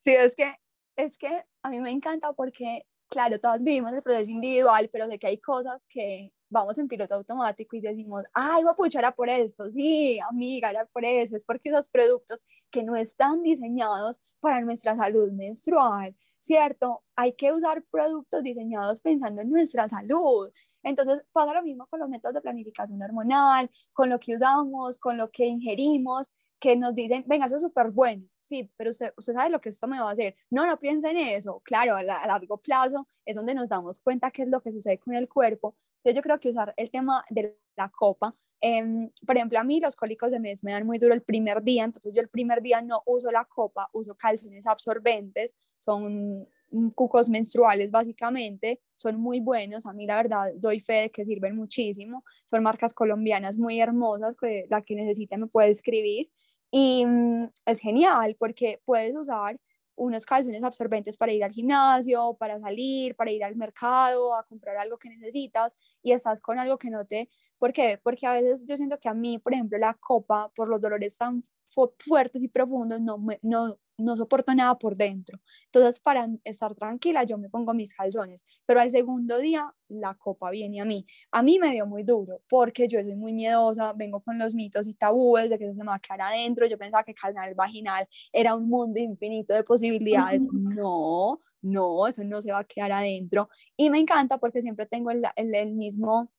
Sí, 0.00 0.14
es 0.14 0.34
que, 0.34 0.54
es 0.96 1.16
que 1.16 1.44
a 1.62 1.70
mí 1.70 1.80
me 1.80 1.90
encanta 1.90 2.34
porque 2.34 2.84
claro, 3.14 3.38
todas 3.38 3.62
vivimos 3.62 3.92
el 3.92 4.02
proceso 4.02 4.28
individual, 4.28 4.88
pero 4.92 5.06
sé 5.06 5.20
que 5.20 5.28
hay 5.28 5.38
cosas 5.38 5.86
que 5.88 6.32
vamos 6.50 6.76
en 6.78 6.88
piloto 6.88 7.14
automático 7.14 7.76
y 7.76 7.80
decimos, 7.80 8.24
ay, 8.32 8.64
voy 8.64 8.72
a 8.72 8.76
puchar 8.76 9.14
por 9.14 9.28
esto, 9.28 9.70
sí, 9.70 10.18
amiga, 10.18 10.70
era 10.70 10.84
por 10.86 11.04
eso, 11.04 11.36
es 11.36 11.44
porque 11.44 11.68
esos 11.68 11.88
productos 11.88 12.44
que 12.72 12.82
no 12.82 12.96
están 12.96 13.40
diseñados 13.42 14.20
para 14.40 14.60
nuestra 14.62 14.96
salud 14.96 15.30
menstrual, 15.30 16.16
¿cierto? 16.40 17.04
Hay 17.14 17.34
que 17.34 17.52
usar 17.52 17.84
productos 17.88 18.42
diseñados 18.42 18.98
pensando 19.00 19.42
en 19.42 19.50
nuestra 19.50 19.86
salud. 19.86 20.50
Entonces 20.82 21.22
pasa 21.32 21.54
lo 21.54 21.62
mismo 21.62 21.86
con 21.86 22.00
los 22.00 22.08
métodos 22.08 22.34
de 22.34 22.40
planificación 22.40 23.00
hormonal, 23.00 23.70
con 23.92 24.10
lo 24.10 24.18
que 24.18 24.34
usamos, 24.34 24.98
con 24.98 25.16
lo 25.16 25.30
que 25.30 25.46
ingerimos, 25.46 26.32
que 26.58 26.74
nos 26.74 26.94
dicen, 26.94 27.24
venga, 27.28 27.46
eso 27.46 27.56
es 27.56 27.62
súper 27.62 27.92
bueno, 27.92 28.24
sí, 28.46 28.70
pero 28.76 28.90
usted, 28.90 29.12
usted 29.16 29.32
sabe 29.34 29.50
lo 29.50 29.60
que 29.60 29.68
esto 29.68 29.86
me 29.86 30.00
va 30.00 30.10
a 30.10 30.12
hacer. 30.12 30.36
No, 30.50 30.66
no 30.66 30.78
piensa 30.78 31.10
en 31.10 31.18
eso. 31.18 31.60
Claro, 31.64 31.96
a, 31.96 32.02
largo 32.02 32.58
plazo 32.58 33.08
es 33.24 33.34
donde 33.34 33.54
nos 33.54 33.68
damos 33.68 34.00
cuenta 34.00 34.30
qué 34.30 34.42
es 34.42 34.48
lo 34.48 34.60
que 34.60 34.72
sucede 34.72 34.98
con 34.98 35.14
el 35.14 35.28
cuerpo. 35.28 35.76
Entonces 35.98 36.16
yo 36.16 36.22
creo 36.22 36.40
que 36.40 36.50
usar 36.50 36.74
el 36.76 36.90
tema 36.90 37.24
de 37.30 37.58
la 37.76 37.88
copa, 37.88 38.32
em, 38.60 39.10
por 39.26 39.36
ejemplo, 39.36 39.58
a 39.58 39.64
mí 39.64 39.80
los 39.80 39.96
cólicos 39.96 40.30
de 40.30 40.38
mes 40.38 40.62
me 40.62 40.72
dan 40.72 40.86
muy 40.86 40.98
duro 40.98 41.14
el 41.14 41.22
primer 41.22 41.62
día, 41.62 41.84
entonces 41.84 42.12
yo 42.14 42.20
el 42.20 42.28
primer 42.28 42.62
día 42.62 42.82
no 42.82 43.02
uso 43.06 43.30
la 43.30 43.44
copa, 43.46 43.88
uso 43.92 44.14
calzones 44.14 44.66
absorbentes, 44.66 45.56
son 45.78 46.46
cucos 46.94 47.28
menstruales 47.28 47.90
básicamente, 47.90 48.80
son 48.94 49.20
muy 49.20 49.40
buenos, 49.40 49.86
a 49.86 49.92
mí 49.92 50.06
la 50.06 50.16
verdad 50.16 50.52
doy 50.56 50.80
fe 50.80 50.94
de 50.94 51.10
que 51.10 51.24
sirven 51.24 51.56
muchísimo, 51.56 52.24
son 52.44 52.62
marcas 52.62 52.92
colombianas 52.92 53.56
muy 53.56 53.80
hermosas, 53.80 54.36
que 54.36 54.66
la 54.68 54.82
que 54.82 54.94
necesite 54.94 55.36
me 55.36 55.46
puede 55.46 55.70
escribir 55.70 56.30
y 56.76 57.06
mm, 57.06 57.50
es 57.66 57.78
genial 57.78 58.34
porque 58.36 58.80
puedes 58.84 59.16
usar 59.16 59.60
unos 59.94 60.26
calzones 60.26 60.64
absorbentes 60.64 61.16
para 61.16 61.32
ir 61.32 61.44
al 61.44 61.52
gimnasio, 61.52 62.34
para 62.36 62.58
salir, 62.58 63.14
para 63.14 63.30
ir 63.30 63.44
al 63.44 63.54
mercado, 63.54 64.34
a 64.34 64.44
comprar 64.44 64.76
algo 64.78 64.98
que 64.98 65.08
necesitas 65.08 65.72
y 66.02 66.10
estás 66.10 66.40
con 66.40 66.58
algo 66.58 66.76
que 66.76 66.90
no 66.90 67.06
te... 67.06 67.28
¿Por 67.58 67.72
qué? 67.72 68.00
Porque 68.02 68.26
a 68.26 68.32
veces 68.32 68.66
yo 68.66 68.76
siento 68.76 68.98
que 68.98 69.08
a 69.08 69.14
mí, 69.14 69.38
por 69.38 69.54
ejemplo, 69.54 69.78
la 69.78 69.94
copa, 69.94 70.50
por 70.56 70.68
los 70.68 70.80
dolores 70.80 71.16
tan 71.16 71.44
fuertes 71.68 72.42
y 72.42 72.48
profundos, 72.48 73.00
no, 73.00 73.18
me, 73.18 73.38
no, 73.42 73.78
no 73.96 74.16
soporto 74.16 74.54
nada 74.54 74.76
por 74.76 74.96
dentro. 74.96 75.38
Entonces, 75.66 76.00
para 76.00 76.28
estar 76.44 76.74
tranquila, 76.74 77.24
yo 77.24 77.38
me 77.38 77.48
pongo 77.48 77.74
mis 77.74 77.94
calzones, 77.94 78.44
pero 78.66 78.80
al 78.80 78.90
segundo 78.90 79.38
día 79.38 79.72
la 79.88 80.14
copa 80.14 80.50
viene 80.50 80.80
a 80.80 80.84
mí. 80.84 81.06
A 81.30 81.42
mí 81.42 81.58
me 81.58 81.70
dio 81.70 81.86
muy 81.86 82.02
duro 82.02 82.42
porque 82.48 82.88
yo 82.88 83.00
soy 83.02 83.14
muy 83.14 83.32
miedosa, 83.32 83.92
vengo 83.92 84.20
con 84.20 84.38
los 84.38 84.54
mitos 84.54 84.88
y 84.88 84.94
tabúes 84.94 85.50
de 85.50 85.58
que 85.58 85.64
eso 85.64 85.74
se 85.74 85.80
me 85.80 85.86
va 85.86 85.96
a 85.96 86.00
quedar 86.00 86.22
adentro. 86.22 86.66
Yo 86.66 86.78
pensaba 86.78 87.04
que 87.04 87.12
el 87.12 87.16
canal 87.16 87.54
vaginal 87.54 88.08
era 88.32 88.54
un 88.54 88.68
mundo 88.68 88.98
infinito 88.98 89.54
de 89.54 89.62
posibilidades. 89.62 90.42
No, 90.52 91.40
no, 91.62 92.06
eso 92.06 92.24
no 92.24 92.42
se 92.42 92.52
va 92.52 92.60
a 92.60 92.64
quedar 92.64 92.92
adentro. 92.92 93.48
Y 93.76 93.90
me 93.90 93.98
encanta 93.98 94.38
porque 94.38 94.62
siempre 94.62 94.86
tengo 94.86 95.10
el, 95.10 95.24
el 95.36 95.72
mismo 95.72 96.30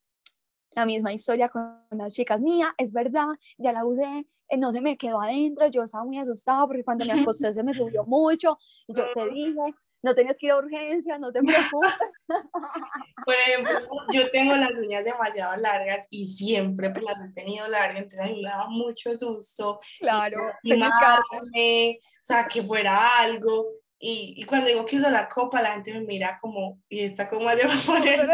la 0.75 0.85
misma 0.85 1.13
historia 1.13 1.49
con 1.49 1.79
las 1.91 2.13
chicas, 2.13 2.39
mía, 2.39 2.73
es 2.77 2.91
verdad, 2.91 3.27
ya 3.57 3.71
la 3.71 3.85
usé, 3.85 4.27
eh, 4.49 4.57
no 4.57 4.71
se 4.71 4.81
me 4.81 4.97
quedó 4.97 5.21
adentro, 5.21 5.67
yo 5.67 5.83
estaba 5.83 6.03
muy 6.03 6.17
asustada 6.17 6.67
porque 6.67 6.83
cuando 6.83 7.05
me 7.05 7.13
acosté 7.13 7.53
se 7.53 7.63
me 7.63 7.73
subió 7.73 8.03
mucho 8.07 8.57
y 8.87 8.95
yo 8.95 9.05
te 9.13 9.29
dije, 9.29 9.73
no 10.03 10.13
tienes 10.13 10.37
que 10.37 10.45
ir 10.47 10.51
a 10.51 10.59
urgencias, 10.59 11.19
no 11.19 11.31
te 11.31 11.41
preocupes. 11.41 11.91
Por 13.25 13.33
ejemplo, 13.33 13.73
yo 14.13 14.29
tengo 14.29 14.55
las 14.55 14.71
uñas 14.77 15.03
demasiado 15.03 15.55
largas 15.57 16.05
y 16.11 16.27
siempre 16.27 16.91
pues 16.91 17.05
las 17.05 17.17
he 17.25 17.33
tenido 17.33 17.67
largas, 17.67 18.03
entonces 18.03 18.19
a 18.19 18.25
mí 18.25 18.41
me 18.43 18.49
daba 18.49 18.67
mucho 18.67 19.17
susto. 19.17 19.79
Claro, 19.99 20.51
y, 20.61 20.83
o 20.83 21.99
sea, 22.21 22.47
que 22.47 22.61
fuera 22.61 23.17
algo. 23.17 23.65
Y, 23.97 24.35
y, 24.37 24.43
cuando 24.43 24.67
digo 24.67 24.85
que 24.85 24.97
uso 24.97 25.09
la 25.09 25.29
copa, 25.29 25.61
la 25.61 25.73
gente 25.73 25.93
me 25.93 26.01
mira 26.01 26.37
como, 26.41 26.81
y 26.89 27.01
está 27.01 27.27
como 27.27 27.49
de 27.49 27.63
poner. 27.85 28.27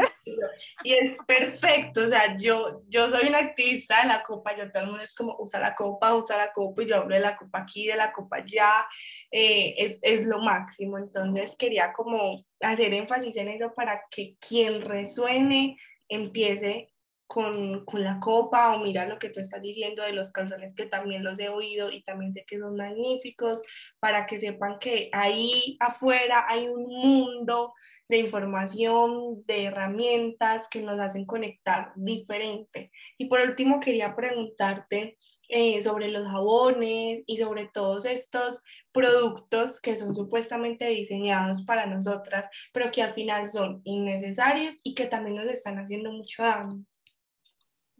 Y 0.84 0.94
es 0.94 1.18
perfecto, 1.28 2.04
o 2.04 2.08
sea, 2.08 2.36
yo, 2.36 2.82
yo 2.88 3.10
soy 3.10 3.30
una 3.30 3.40
activista 3.40 4.02
de 4.02 4.08
la 4.08 4.24
copa, 4.24 4.56
yo 4.56 4.72
todo 4.72 4.84
el 4.84 4.90
mundo 4.90 5.04
es 5.04 5.14
como, 5.14 5.36
usa 5.40 5.60
la 5.60 5.76
copa, 5.76 6.16
usa 6.16 6.38
la 6.38 6.52
copa, 6.52 6.82
y 6.82 6.88
yo 6.88 6.98
hablo 6.98 7.16
de 7.16 7.22
la 7.22 7.38
copa 7.38 7.60
aquí, 7.60 7.88
de 7.88 7.96
la 7.96 8.12
copa 8.12 8.38
allá, 8.38 8.86
eh, 9.30 9.76
es, 9.78 10.00
es 10.02 10.26
lo 10.26 10.40
máximo. 10.40 10.98
Entonces 10.98 11.56
quería 11.56 11.94
como 11.94 12.44
hacer 12.60 12.94
énfasis 12.94 13.36
en 13.38 13.50
eso 13.50 13.74
para 13.74 14.04
que 14.10 14.36
quien 14.40 14.82
resuene 14.82 15.78
empiece 16.10 16.92
con, 17.32 17.86
con, 17.86 18.04
la 18.04 18.20
copa 18.20 18.76
o 18.76 18.80
mira 18.80 19.08
lo 19.08 19.18
que 19.18 19.30
tú 19.30 19.40
estás 19.40 19.62
diciendo 19.62 20.04
de 20.04 20.12
los 20.12 20.34
calzones 20.34 20.76
que 20.76 20.86
también 20.86 21.24
los 21.24 21.40
he 21.40 21.48
oído 21.48 21.90
y 21.90 22.02
también 22.04 22.34
sé 22.34 22.44
que 22.46 22.60
son 22.60 22.76
magníficos 22.76 23.62
para 24.02 24.26
que 24.26 24.38
sepan 24.38 24.80
que 24.80 25.10
ahí 25.14 25.78
afuera 25.80 26.46
hay 26.50 26.68
un 26.68 26.84
mundo 26.84 27.74
de 28.10 28.18
información, 28.18 29.46
de 29.46 29.64
herramientas 29.68 30.68
que 30.68 30.82
nos 30.82 31.00
hacen 31.00 31.26
conectar 31.26 31.94
diferente. 31.96 32.92
Y 33.18 33.28
por 33.28 33.40
último 33.40 33.80
quería 33.80 34.14
preguntarte 34.14 35.18
eh, 35.48 35.82
sobre 35.82 36.10
los 36.10 36.28
jabones 36.28 37.24
y 37.26 37.38
sobre 37.38 37.70
todos 37.74 38.04
estos 38.04 38.62
productos 38.92 39.80
que 39.80 39.96
son 39.96 40.14
supuestamente 40.14 40.88
diseñados 40.88 41.62
para 41.62 41.86
nosotras, 41.86 42.48
pero 42.74 42.92
que 42.92 43.02
al 43.02 43.12
final 43.12 43.48
son 43.48 43.80
innecesarios 43.86 44.76
y 44.84 44.94
que 44.96 45.06
también 45.06 45.38
nos 45.38 45.46
están 45.46 45.80
haciendo 45.80 46.12
mucho 46.12 46.44
daño. 46.44 46.84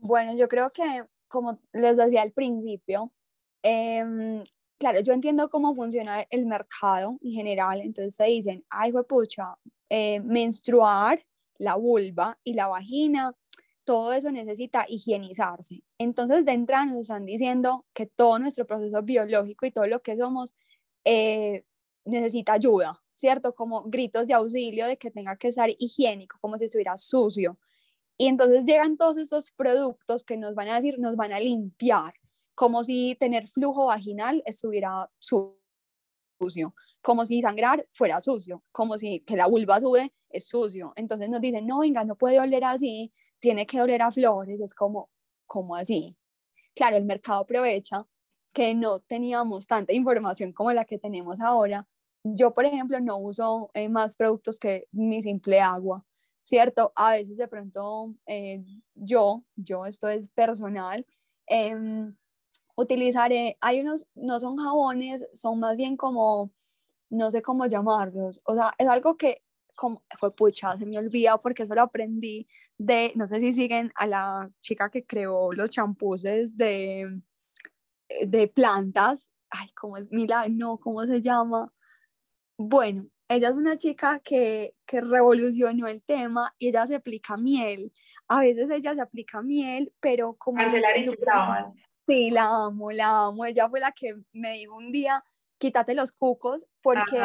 Bueno, 0.04 0.36
yo 0.36 0.48
creo 0.48 0.72
que, 0.72 1.04
como 1.28 1.60
les 1.74 1.96
decía 1.96 2.24
al 2.24 2.32
principio, 2.32 3.12
em, 3.62 4.44
claro, 4.80 5.00
yo 5.02 5.14
entiendo 5.14 5.48
cómo 5.50 5.76
funciona 5.76 6.26
el 6.32 6.48
mercado 6.48 7.18
en 7.22 7.32
general, 7.32 7.82
entonces 7.82 8.16
se 8.16 8.24
dicen, 8.26 8.66
ay, 8.72 8.92
pucha, 9.08 9.56
eh, 9.90 10.20
menstruar, 10.22 11.22
la 11.60 11.76
vulva 11.76 12.40
y 12.44 12.56
la 12.56 12.68
vagina, 12.68 13.36
todo 13.84 14.14
eso 14.14 14.32
necesita 14.32 14.86
higienizarse. 14.90 15.84
Entonces, 16.00 16.46
de 16.46 16.54
entrada 16.54 16.88
nos 16.88 16.98
están 17.02 17.26
diciendo 17.26 17.86
que 17.94 18.08
todo 18.08 18.40
nuestro 18.40 18.66
proceso 18.66 19.04
biológico 19.04 19.68
y 19.68 19.72
todo 19.72 19.86
lo 19.86 20.02
que 20.02 20.18
somos 20.18 20.56
eh, 21.06 21.64
necesita 22.06 22.54
ayuda, 22.54 23.00
¿cierto? 23.14 23.54
Como 23.54 23.84
gritos 23.84 24.26
de 24.26 24.34
auxilio 24.34 24.88
de 24.88 24.98
que 24.98 25.12
tenga 25.12 25.36
que 25.36 25.50
estar 25.50 25.70
higiénico, 25.78 26.38
como 26.42 26.58
si 26.58 26.66
estuviera 26.66 26.98
sucio. 26.98 27.60
Y 28.22 28.28
entonces 28.28 28.66
llegan 28.66 28.98
todos 28.98 29.18
esos 29.18 29.50
productos 29.50 30.24
que 30.24 30.38
nos 30.38 30.54
van 30.54 30.70
a 30.70 30.76
decir, 30.76 31.00
nos 31.00 31.16
van 31.16 31.34
a 31.34 31.40
limpiar, 31.40 32.14
como 32.54 32.84
si 32.84 33.18
tener 33.20 33.48
flujo 33.48 33.88
vaginal 33.88 34.44
estuviera 34.46 35.10
sucio, 35.18 36.76
como 37.02 37.26
si 37.26 37.42
sangrar 37.42 37.84
fuera 37.92 38.22
sucio, 38.22 38.64
como 38.72 39.00
si 39.00 39.22
que 39.22 39.36
la 39.36 39.48
vulva 39.48 39.80
sube 39.80 40.14
es 40.30 40.48
sucio. 40.48 40.94
Entonces 40.98 41.32
nos 41.32 41.42
dicen, 41.42 41.66
no, 41.66 41.80
venga, 41.80 42.04
no 42.04 42.16
puede 42.16 42.40
oler 42.40 42.64
así, 42.64 43.12
tiene 43.40 43.66
que 43.66 43.82
oler 43.82 44.04
a 44.04 44.12
flores, 44.12 44.62
es 44.62 44.76
como, 44.76 45.10
como 45.48 45.76
así. 45.76 46.16
Claro, 46.76 46.98
el 46.98 47.06
mercado 47.06 47.40
aprovecha 47.40 48.06
que 48.54 48.76
no 48.76 49.00
teníamos 49.00 49.66
tanta 49.66 49.94
información 49.94 50.54
como 50.54 50.72
la 50.74 50.86
que 50.86 51.00
tenemos 51.00 51.42
ahora. 51.42 51.88
Yo, 52.24 52.54
por 52.54 52.66
ejemplo, 52.66 53.00
no 53.00 53.18
uso 53.18 53.72
eh, 53.74 53.90
más 53.90 54.16
productos 54.16 54.60
que 54.60 54.88
mi 54.92 55.24
simple 55.24 55.60
agua. 55.60 56.06
¿Cierto? 56.42 56.92
A 56.96 57.14
veces 57.14 57.38
de 57.38 57.48
pronto 57.48 58.16
eh, 58.26 58.64
yo, 58.96 59.44
yo, 59.56 59.86
esto 59.86 60.10
es 60.10 60.30
personal, 60.30 61.06
em, 61.48 62.16
utilizaré, 62.76 63.58
hay 63.62 63.82
unos, 63.82 64.08
no 64.16 64.40
son 64.40 64.58
jabones, 64.58 65.26
son 65.34 65.60
más 65.60 65.78
bien 65.78 65.98
como, 65.98 66.52
no 67.10 67.32
sé 67.32 67.42
cómo 67.42 67.66
llamarlos, 67.68 68.42
o 68.46 68.56
sea, 68.56 68.74
es 68.78 68.88
algo 68.88 69.18
que 69.18 69.44
como, 69.76 70.04
fue 70.18 70.36
pucha, 70.36 70.78
se 70.78 70.86
me 70.86 70.98
olvida 70.98 71.38
porque 71.38 71.64
eso 71.64 71.74
lo 71.74 71.82
aprendí 71.82 72.48
de, 72.78 73.14
no 73.16 73.26
sé 73.26 73.40
si 73.40 73.54
siguen 73.54 73.92
a 73.96 74.06
la 74.06 74.52
chica 74.62 74.90
que 74.92 75.06
creó 75.06 75.54
los 75.54 75.72
champús 75.72 76.22
de, 76.22 77.22
de 78.28 78.48
plantas, 78.48 79.30
ay, 79.50 79.70
¿cómo 79.74 79.98
es? 79.98 80.12
Mila, 80.12 80.48
no, 80.50 80.78
¿cómo 80.78 81.06
se 81.06 81.22
llama? 81.22 81.72
Bueno, 82.58 83.08
ella 83.36 83.50
es 83.50 83.56
una 83.56 83.78
chica 83.78 84.20
que, 84.24 84.76
que, 84.86 85.02
revolucionó 85.02 85.88
el 85.88 86.02
tema 86.02 86.54
y 86.58 86.70
ella 86.70 86.88
se 86.88 86.96
aplica 86.96 87.38
miel. 87.38 87.92
A 88.28 88.42
veces 88.42 88.70
ella 88.70 88.94
se 88.94 89.02
aplica 89.02 89.42
miel, 89.42 89.94
pero 90.00 90.36
como... 90.36 90.62
Sí, 92.08 92.30
la 92.30 92.66
amo, 92.66 92.92
la 92.92 93.26
amo. 93.28 93.46
Ella 93.46 93.70
fue 93.70 93.80
la 93.80 93.92
que 93.92 94.16
me 94.34 94.54
dijo 94.54 94.76
un 94.76 94.92
día, 94.92 95.24
quítate 95.58 95.94
los 95.94 96.12
cucos 96.12 96.66
porque 96.82 97.20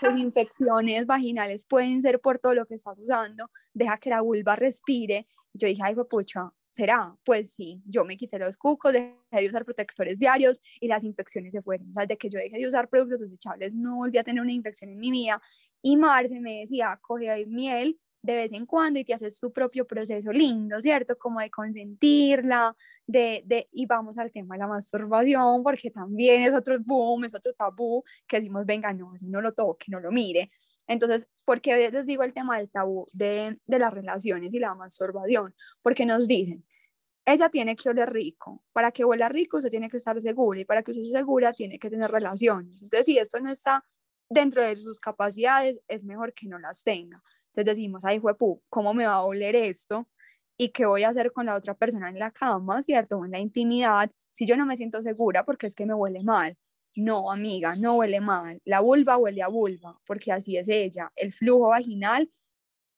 tus 0.00 0.18
infecciones 0.18 1.06
vaginales 1.06 1.64
pueden 1.64 2.00
ser 2.02 2.20
por 2.20 2.38
todo 2.38 2.54
lo 2.54 2.66
que 2.66 2.74
estás 2.74 2.98
usando. 2.98 3.50
Deja 3.74 3.98
que 3.98 4.10
la 4.10 4.22
vulva 4.22 4.56
respire. 4.56 5.26
Yo 5.52 5.68
dije, 5.68 5.82
ay, 5.84 5.94
pucha, 6.10 6.50
¿Será? 6.76 7.16
Pues 7.24 7.52
sí, 7.54 7.80
yo 7.86 8.04
me 8.04 8.18
quité 8.18 8.38
los 8.38 8.58
cucos, 8.58 8.92
dejé 8.92 9.16
de 9.30 9.48
usar 9.48 9.64
protectores 9.64 10.18
diarios 10.18 10.60
y 10.78 10.88
las 10.88 11.04
infecciones 11.04 11.54
se 11.54 11.62
fueron. 11.62 11.94
Desde 11.94 12.18
que 12.18 12.28
yo 12.28 12.38
dejé 12.38 12.58
de 12.58 12.66
usar 12.66 12.90
productos 12.90 13.18
desechables 13.20 13.74
no 13.74 13.96
volví 13.96 14.18
a 14.18 14.24
tener 14.24 14.42
una 14.42 14.52
infección 14.52 14.90
en 14.90 14.98
mi 14.98 15.10
vida. 15.10 15.40
Y 15.86 15.96
Marce 15.96 16.40
me 16.40 16.62
decía, 16.62 16.98
coge 17.00 17.46
miel 17.46 17.96
de 18.20 18.34
vez 18.34 18.52
en 18.52 18.66
cuando 18.66 18.98
y 18.98 19.04
te 19.04 19.14
haces 19.14 19.38
tu 19.38 19.52
propio 19.52 19.86
proceso 19.86 20.32
lindo, 20.32 20.80
¿cierto? 20.82 21.16
Como 21.16 21.38
de 21.38 21.48
consentirla, 21.48 22.74
de, 23.06 23.44
de, 23.46 23.68
y 23.70 23.86
vamos 23.86 24.18
al 24.18 24.32
tema 24.32 24.56
de 24.56 24.58
la 24.58 24.66
masturbación, 24.66 25.62
porque 25.62 25.92
también 25.92 26.42
es 26.42 26.52
otro 26.52 26.76
boom, 26.80 27.26
es 27.26 27.36
otro 27.36 27.54
tabú, 27.54 28.02
que 28.26 28.38
decimos, 28.38 28.66
venga, 28.66 28.92
no, 28.92 29.14
eso 29.14 29.26
no 29.28 29.40
lo 29.40 29.52
toque, 29.52 29.86
no 29.86 30.00
lo 30.00 30.10
mire. 30.10 30.50
Entonces, 30.88 31.28
¿por 31.44 31.60
qué 31.60 31.88
les 31.88 32.06
digo 32.06 32.24
el 32.24 32.34
tema 32.34 32.58
del 32.58 32.68
tabú 32.68 33.06
de, 33.12 33.56
de 33.68 33.78
las 33.78 33.94
relaciones 33.94 34.52
y 34.54 34.58
la 34.58 34.74
masturbación? 34.74 35.54
Porque 35.82 36.04
nos 36.04 36.26
dicen, 36.26 36.64
ella 37.24 37.48
tiene 37.48 37.76
que 37.76 37.90
oler 37.90 38.12
rico. 38.12 38.64
Para 38.72 38.90
que 38.90 39.04
huela 39.04 39.28
rico, 39.28 39.58
usted 39.58 39.70
tiene 39.70 39.88
que 39.88 39.98
estar 39.98 40.20
segura 40.20 40.58
y 40.58 40.64
para 40.64 40.82
que 40.82 40.90
usted 40.90 41.04
esté 41.04 41.18
segura, 41.18 41.52
tiene 41.52 41.78
que 41.78 41.90
tener 41.90 42.10
relaciones. 42.10 42.82
Entonces, 42.82 43.06
si 43.06 43.18
esto 43.18 43.38
no 43.38 43.50
está 43.50 43.84
dentro 44.28 44.62
de 44.62 44.76
sus 44.76 45.00
capacidades, 45.00 45.78
es 45.88 46.04
mejor 46.04 46.32
que 46.34 46.46
no 46.46 46.58
las 46.58 46.82
tenga. 46.82 47.22
Entonces 47.46 47.76
decimos, 47.76 48.04
ay, 48.04 48.18
juepu, 48.18 48.62
¿cómo 48.68 48.94
me 48.94 49.06
va 49.06 49.14
a 49.14 49.22
oler 49.22 49.56
esto? 49.56 50.08
¿Y 50.58 50.70
qué 50.70 50.86
voy 50.86 51.04
a 51.04 51.10
hacer 51.10 51.32
con 51.32 51.46
la 51.46 51.54
otra 51.54 51.74
persona 51.74 52.08
en 52.08 52.18
la 52.18 52.30
cama, 52.30 52.82
¿cierto? 52.82 53.18
O 53.18 53.24
en 53.24 53.32
la 53.32 53.38
intimidad, 53.38 54.10
si 54.30 54.46
yo 54.46 54.56
no 54.56 54.66
me 54.66 54.76
siento 54.76 55.02
segura 55.02 55.44
porque 55.44 55.66
es 55.66 55.74
que 55.74 55.86
me 55.86 55.94
huele 55.94 56.22
mal. 56.22 56.56
No, 56.94 57.30
amiga, 57.30 57.76
no 57.76 57.96
huele 57.96 58.20
mal. 58.20 58.60
La 58.64 58.80
vulva 58.80 59.16
huele 59.18 59.42
a 59.42 59.48
vulva, 59.48 59.98
porque 60.06 60.32
así 60.32 60.56
es 60.56 60.68
ella. 60.68 61.12
El 61.16 61.32
flujo 61.32 61.68
vaginal 61.68 62.30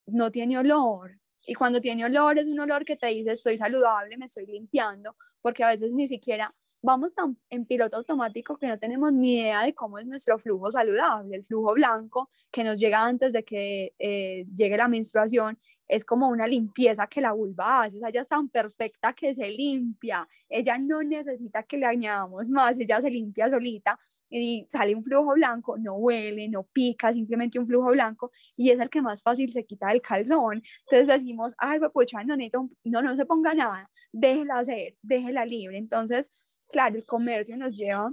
no 0.07 0.31
tiene 0.31 0.59
olor. 0.59 1.19
Y 1.47 1.55
cuando 1.55 1.81
tiene 1.81 2.05
olor 2.05 2.39
es 2.39 2.47
un 2.47 2.61
olor 2.61 2.85
que 2.85 2.97
te 2.97 3.09
dice 3.09 3.33
estoy 3.33 3.59
saludable, 3.59 4.17
me 4.19 4.27
estoy 4.27 4.47
limpiando, 4.47 5.17
porque 5.41 5.65
a 5.65 5.69
veces 5.69 5.93
ni 5.93 6.09
siquiera 6.09 6.55
vamos 6.83 7.15
tan 7.15 7.37
en 7.51 7.67
piloto 7.67 7.97
automático 7.97 8.57
que 8.57 8.69
no 8.69 8.79
tenemos 8.79 9.13
ni 9.13 9.41
idea 9.41 9.65
de 9.65 9.75
cómo 9.75 9.99
es 9.99 10.07
nuestro 10.07 10.39
flujo 10.39 10.71
saludable. 10.71 11.37
El 11.37 11.45
flujo 11.45 11.75
blanco 11.75 12.31
que 12.51 12.65
nos 12.65 12.79
llega 12.79 13.05
antes 13.05 13.33
de 13.33 13.45
que 13.45 13.95
eh, 13.99 14.47
llegue 14.55 14.77
la 14.77 14.89
menstruación 14.89 15.59
es 15.89 16.05
como 16.05 16.29
una 16.29 16.47
limpieza 16.47 17.07
que 17.07 17.21
la 17.21 17.33
vulva 17.33 17.83
hace, 17.83 17.97
ella 17.97 18.21
es 18.21 18.29
tan 18.29 18.49
perfecta 18.49 19.15
que 19.15 19.35
se 19.35 19.49
limpia, 19.49 20.29
ella 20.49 20.79
no 20.79 21.03
necesita 21.03 21.63
que 21.63 21.79
le 21.79 21.87
añadamos 21.87 22.47
más, 22.49 22.79
ella 22.79 23.01
se 23.01 23.11
limpia 23.11 23.49
solita 23.49 23.99
y 24.31 24.67
sale 24.69 24.95
un 24.95 25.03
flujo 25.03 25.33
blanco, 25.35 25.79
no 25.79 25.95
huele, 25.95 26.49
no 26.49 26.65
pica, 26.65 27.13
simplemente 27.13 27.59
un 27.59 27.67
flujo 27.67 27.91
blanco 27.93 28.31
y 28.55 28.71
es 28.71 28.79
el 28.79 28.91
que 28.91 29.01
más 29.01 29.23
fácil 29.23 29.51
se 29.51 29.65
quita 29.65 29.89
del 29.89 30.03
calzón. 30.03 30.63
Entonces 30.91 31.09
decimos, 31.09 31.55
ay, 31.57 31.81
pues 31.93 32.11
no, 32.27 32.37
no, 32.85 33.03
no 33.03 33.17
se 33.17 33.25
ponga 33.25 33.55
nada, 33.55 33.91
déjela 34.13 34.59
hacer, 34.59 34.97
déjela 35.01 35.47
libre. 35.47 35.79
Entonces, 35.79 36.31
claro, 36.69 36.97
el 36.97 37.05
comercio 37.05 37.57
nos 37.57 37.77
lleva, 37.77 38.11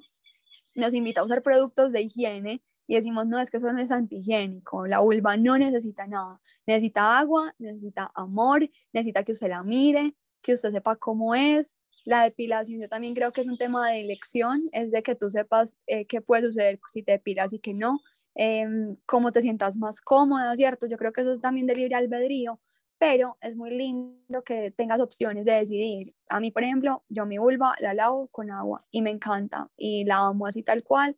nos 0.75 0.93
invita 0.93 1.21
a 1.21 1.23
usar 1.25 1.41
productos 1.41 1.91
de 1.91 2.01
higiene 2.01 2.61
y 2.87 2.95
decimos, 2.95 3.25
no, 3.25 3.39
es 3.39 3.49
que 3.49 3.57
eso 3.57 3.71
no 3.71 3.81
es 3.81 3.91
antihigiénico, 3.91 4.85
la 4.87 4.99
vulva 4.99 5.37
no 5.37 5.57
necesita 5.57 6.05
nada, 6.07 6.39
necesita 6.67 7.17
agua, 7.17 7.55
necesita 7.57 8.11
amor, 8.13 8.69
necesita 8.93 9.23
que 9.23 9.31
usted 9.31 9.49
la 9.49 9.63
mire, 9.63 10.15
que 10.41 10.53
usted 10.53 10.71
sepa 10.71 10.95
cómo 10.95 11.33
es. 11.33 11.77
La 12.03 12.23
depilación 12.23 12.79
yo 12.79 12.87
también 12.87 13.15
creo 13.15 13.31
que 13.31 13.41
es 13.41 13.47
un 13.47 13.57
tema 13.57 13.89
de 13.89 14.01
elección, 14.01 14.61
es 14.73 14.91
de 14.91 15.01
que 15.01 15.15
tú 15.15 15.31
sepas 15.31 15.77
eh, 15.87 16.05
qué 16.05 16.21
puede 16.21 16.43
suceder 16.43 16.79
si 16.91 17.01
te 17.01 17.13
depilas 17.13 17.51
y 17.53 17.59
qué 17.59 17.73
no, 17.73 17.99
em, 18.35 18.95
cómo 19.07 19.31
te 19.31 19.41
sientas 19.41 19.75
más 19.75 20.01
cómoda, 20.01 20.55
¿cierto? 20.55 20.85
Yo 20.87 20.97
creo 20.97 21.11
que 21.13 21.21
eso 21.21 21.33
es 21.33 21.41
también 21.41 21.65
de 21.65 21.75
libre 21.75 21.95
albedrío, 21.95 22.59
pero 22.97 23.37
es 23.41 23.55
muy 23.55 23.71
lindo 23.71 24.43
que 24.43 24.71
tengas 24.71 25.01
opciones 25.01 25.45
de 25.45 25.53
decidir. 25.53 26.15
A 26.29 26.39
mí, 26.39 26.51
por 26.51 26.63
ejemplo, 26.63 27.03
yo 27.09 27.25
mi 27.25 27.37
vulva 27.37 27.75
la 27.79 27.93
lavo 27.93 28.27
con 28.27 28.51
agua 28.51 28.85
y 28.91 29.01
me 29.01 29.09
encanta 29.09 29.69
y 29.77 30.05
la 30.05 30.17
amo 30.17 30.47
así 30.47 30.63
tal 30.63 30.83
cual 30.83 31.17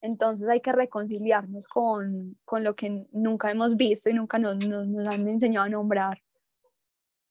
entonces 0.00 0.48
hay 0.48 0.60
que 0.60 0.72
reconciliarnos 0.72 1.66
con, 1.68 2.38
con 2.44 2.62
lo 2.62 2.76
que 2.76 3.06
nunca 3.12 3.50
hemos 3.50 3.76
visto 3.76 4.08
y 4.08 4.14
nunca 4.14 4.38
nos, 4.38 4.56
nos, 4.56 5.08
han 5.08 5.28
enseñado 5.28 5.66
a 5.66 5.70
nombrar. 5.70 6.22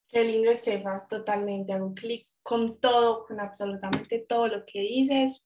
Qué 0.08 0.24
lindo, 0.24 0.50
Estefa, 0.50 1.06
totalmente. 1.08 1.72
Hago 1.72 1.94
clic 1.94 2.26
con 2.42 2.78
todo, 2.78 3.26
con 3.26 3.40
absolutamente 3.40 4.18
todo 4.20 4.48
lo 4.48 4.64
que 4.66 4.80
dices. 4.80 5.44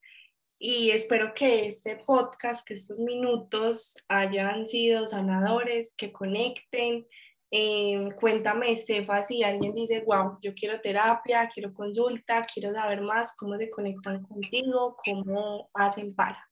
Y 0.59 0.91
espero 0.91 1.33
que 1.35 1.67
este 1.67 1.97
podcast, 1.97 2.67
que 2.67 2.75
estos 2.75 3.01
minutos 3.01 3.97
hayan 4.09 4.69
sido 4.69 5.07
sanadores, 5.07 5.95
que 5.95 6.13
conecten. 6.13 7.07
Eh, 7.55 8.09
cuéntame, 8.19 8.73
Estefa, 8.73 9.23
si 9.25 9.43
alguien 9.45 9.75
dice, 9.75 10.03
wow, 10.07 10.39
yo 10.41 10.55
quiero 10.55 10.81
terapia, 10.81 11.47
quiero 11.53 11.75
consulta, 11.75 12.41
quiero 12.43 12.73
saber 12.73 13.03
más, 13.03 13.37
cómo 13.37 13.59
se 13.59 13.69
conectan 13.69 14.23
contigo, 14.23 14.97
cómo 15.05 15.69
hacen 15.75 16.15
para. 16.15 16.49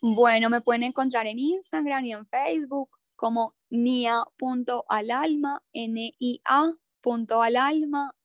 Bueno, 0.00 0.48
me 0.50 0.60
pueden 0.60 0.84
encontrar 0.84 1.26
en 1.26 1.40
Instagram 1.40 2.04
y 2.04 2.12
en 2.12 2.24
Facebook 2.26 2.90
como 3.16 3.56
nia.alalma, 3.70 5.64
N-I-A.alalma. 5.72 6.84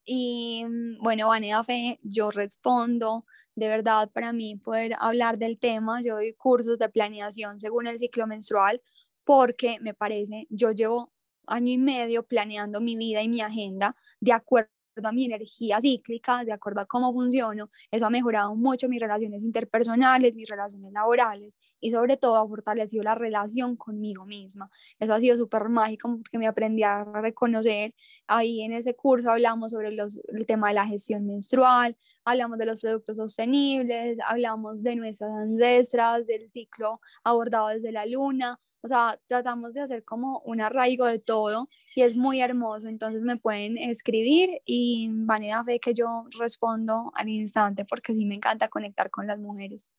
Y 0.05 0.63
mm, 0.65 1.01
bueno, 1.01 1.29
Vanessa 1.29 1.63
Fe, 1.63 1.99
yo 2.03 2.29
respondo. 2.29 3.25
De 3.55 3.67
verdad, 3.67 4.11
para 4.13 4.31
mí 4.31 4.57
poder 4.57 4.93
hablar 4.99 5.39
del 5.39 5.57
tema, 5.57 6.03
yo 6.03 6.17
doy 6.17 6.35
cursos 6.35 6.77
de 6.77 6.87
planeación 6.87 7.59
según 7.59 7.87
el 7.87 7.99
ciclo 7.99 8.27
menstrual 8.27 8.79
porque 9.23 9.79
me 9.79 9.93
parece, 9.93 10.47
yo 10.49 10.71
llevo 10.71 11.11
año 11.49 11.71
y 11.71 11.77
medio 11.77 12.23
planeando 12.23 12.81
mi 12.81 12.95
vida 12.95 13.21
y 13.21 13.29
mi 13.29 13.41
agenda 13.41 13.95
de 14.19 14.33
acuerdo 14.33 14.69
a 15.07 15.11
mi 15.11 15.25
energía 15.25 15.79
cíclica, 15.79 16.43
de 16.43 16.51
acuerdo 16.51 16.81
a 16.81 16.85
cómo 16.85 17.13
funciono, 17.13 17.69
eso 17.91 18.05
ha 18.05 18.09
mejorado 18.09 18.55
mucho 18.55 18.89
mis 18.89 18.99
relaciones 18.99 19.43
interpersonales, 19.43 20.35
mis 20.35 20.49
relaciones 20.49 20.91
laborales 20.91 21.57
y 21.79 21.91
sobre 21.91 22.17
todo 22.17 22.35
ha 22.35 22.47
fortalecido 22.47 23.03
la 23.03 23.15
relación 23.15 23.75
conmigo 23.75 24.25
misma. 24.25 24.69
Eso 24.99 25.13
ha 25.13 25.19
sido 25.19 25.37
súper 25.37 25.69
mágico 25.69 26.17
porque 26.21 26.37
me 26.37 26.47
aprendí 26.47 26.83
a 26.83 27.05
reconocer. 27.21 27.93
Ahí 28.27 28.61
en 28.61 28.73
ese 28.73 28.95
curso 28.95 29.31
hablamos 29.31 29.71
sobre 29.71 29.91
los, 29.91 30.19
el 30.27 30.45
tema 30.45 30.69
de 30.69 30.75
la 30.75 30.87
gestión 30.87 31.25
menstrual, 31.25 31.95
hablamos 32.25 32.57
de 32.57 32.65
los 32.65 32.81
productos 32.81 33.17
sostenibles, 33.17 34.17
hablamos 34.25 34.83
de 34.83 34.95
nuestras 34.95 35.31
ancestras, 35.31 36.25
del 36.27 36.51
ciclo 36.51 36.99
abordado 37.23 37.69
desde 37.69 37.91
la 37.91 38.05
luna, 38.05 38.59
o 38.81 38.87
sea, 38.87 39.19
tratamos 39.27 39.73
de 39.73 39.81
hacer 39.81 40.03
como 40.03 40.39
un 40.45 40.61
arraigo 40.61 41.05
de 41.05 41.19
todo 41.19 41.69
y 41.95 42.01
es 42.01 42.15
muy 42.15 42.41
hermoso. 42.41 42.87
Entonces 42.87 43.23
me 43.23 43.37
pueden 43.37 43.77
escribir 43.77 44.61
y 44.65 45.09
vanidad 45.11 45.65
fe 45.65 45.79
que 45.79 45.93
yo 45.93 46.25
respondo 46.37 47.11
al 47.15 47.29
instante 47.29 47.85
porque 47.85 48.13
sí 48.13 48.25
me 48.25 48.35
encanta 48.35 48.69
conectar 48.69 49.09
con 49.09 49.27
las 49.27 49.39
mujeres. 49.39 49.91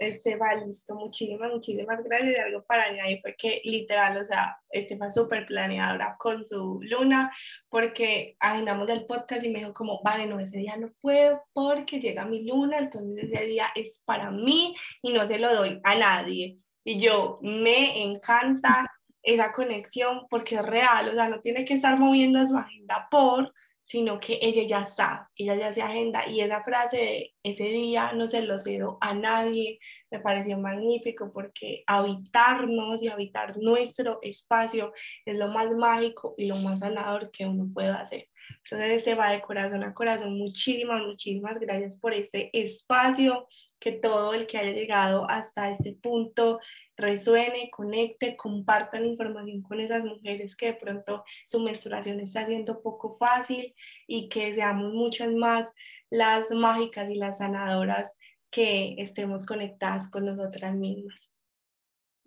Este 0.00 0.34
va 0.36 0.54
listo, 0.54 0.94
muchísimas, 0.94 1.52
muchísimas 1.52 2.02
gracias. 2.02 2.38
Y 2.38 2.40
algo 2.40 2.64
para 2.64 2.84
añadir 2.84 3.20
fue 3.20 3.36
que 3.36 3.60
literal, 3.64 4.16
o 4.16 4.24
sea, 4.24 4.56
este 4.70 4.96
fue 4.96 5.10
súper 5.10 5.44
planeadora 5.44 6.16
con 6.18 6.42
su 6.42 6.80
luna, 6.82 7.30
porque 7.68 8.34
agendamos 8.40 8.88
el 8.88 9.04
podcast 9.04 9.44
y 9.44 9.50
me 9.50 9.58
dijo 9.58 9.74
como, 9.74 10.00
vale, 10.02 10.26
no, 10.26 10.40
ese 10.40 10.56
día 10.56 10.78
no 10.78 10.90
puedo 11.02 11.42
porque 11.52 12.00
llega 12.00 12.24
mi 12.24 12.44
luna, 12.44 12.78
entonces 12.78 13.30
ese 13.30 13.44
día 13.44 13.66
es 13.74 14.00
para 14.06 14.30
mí 14.30 14.74
y 15.02 15.12
no 15.12 15.26
se 15.26 15.38
lo 15.38 15.54
doy 15.54 15.78
a 15.84 15.94
nadie. 15.94 16.58
Y 16.84 16.98
yo, 17.00 17.38
me 17.42 18.02
encanta 18.02 18.90
esa 19.22 19.52
conexión 19.52 20.26
porque 20.30 20.56
es 20.56 20.62
real, 20.62 21.08
o 21.08 21.12
sea, 21.12 21.28
no 21.28 21.40
tiene 21.40 21.64
que 21.64 21.74
estar 21.74 21.98
moviendo 21.98 22.44
su 22.46 22.56
agenda 22.56 23.06
por, 23.10 23.52
sino 23.90 24.20
que 24.20 24.38
ella 24.40 24.62
ya 24.68 24.84
sabe, 24.84 25.26
ella 25.34 25.56
ya 25.56 25.72
se 25.72 25.82
agenda 25.82 26.24
y 26.28 26.40
esa 26.40 26.62
frase 26.62 26.96
de 26.96 27.34
ese 27.42 27.64
día 27.64 28.12
no 28.12 28.28
se 28.28 28.42
lo 28.42 28.56
cedo 28.60 28.98
a 29.00 29.14
nadie, 29.14 29.80
me 30.12 30.20
pareció 30.20 30.56
magnífico 30.58 31.32
porque 31.32 31.82
habitarnos 31.88 33.02
y 33.02 33.08
habitar 33.08 33.56
nuestro 33.58 34.20
espacio 34.22 34.92
es 35.26 35.36
lo 35.36 35.48
más 35.48 35.72
mágico 35.72 36.34
y 36.38 36.46
lo 36.46 36.54
más 36.54 36.78
sanador 36.78 37.32
que 37.32 37.46
uno 37.46 37.68
puede 37.74 37.90
hacer. 37.90 38.28
Entonces 38.64 39.04
se 39.04 39.14
va 39.14 39.30
de 39.30 39.40
corazón 39.40 39.82
a 39.82 39.94
corazón. 39.94 40.36
Muchísimas, 40.38 41.02
muchísimas 41.02 41.58
gracias 41.58 41.98
por 41.98 42.14
este 42.14 42.50
espacio, 42.52 43.46
que 43.78 43.92
todo 43.92 44.34
el 44.34 44.46
que 44.46 44.58
haya 44.58 44.72
llegado 44.72 45.28
hasta 45.28 45.70
este 45.70 45.92
punto 45.94 46.60
resuene, 46.96 47.70
conecte, 47.70 48.36
compartan 48.36 49.06
información 49.06 49.62
con 49.62 49.80
esas 49.80 50.04
mujeres 50.04 50.54
que 50.54 50.66
de 50.66 50.74
pronto 50.74 51.24
su 51.46 51.60
menstruación 51.60 52.20
está 52.20 52.46
siendo 52.46 52.82
poco 52.82 53.16
fácil 53.16 53.74
y 54.06 54.28
que 54.28 54.54
seamos 54.54 54.92
muchas 54.92 55.32
más 55.32 55.72
las 56.10 56.50
mágicas 56.50 57.08
y 57.08 57.14
las 57.14 57.38
sanadoras 57.38 58.16
que 58.50 58.96
estemos 58.98 59.46
conectadas 59.46 60.10
con 60.10 60.26
nosotras 60.26 60.74
mismas. 60.74 61.29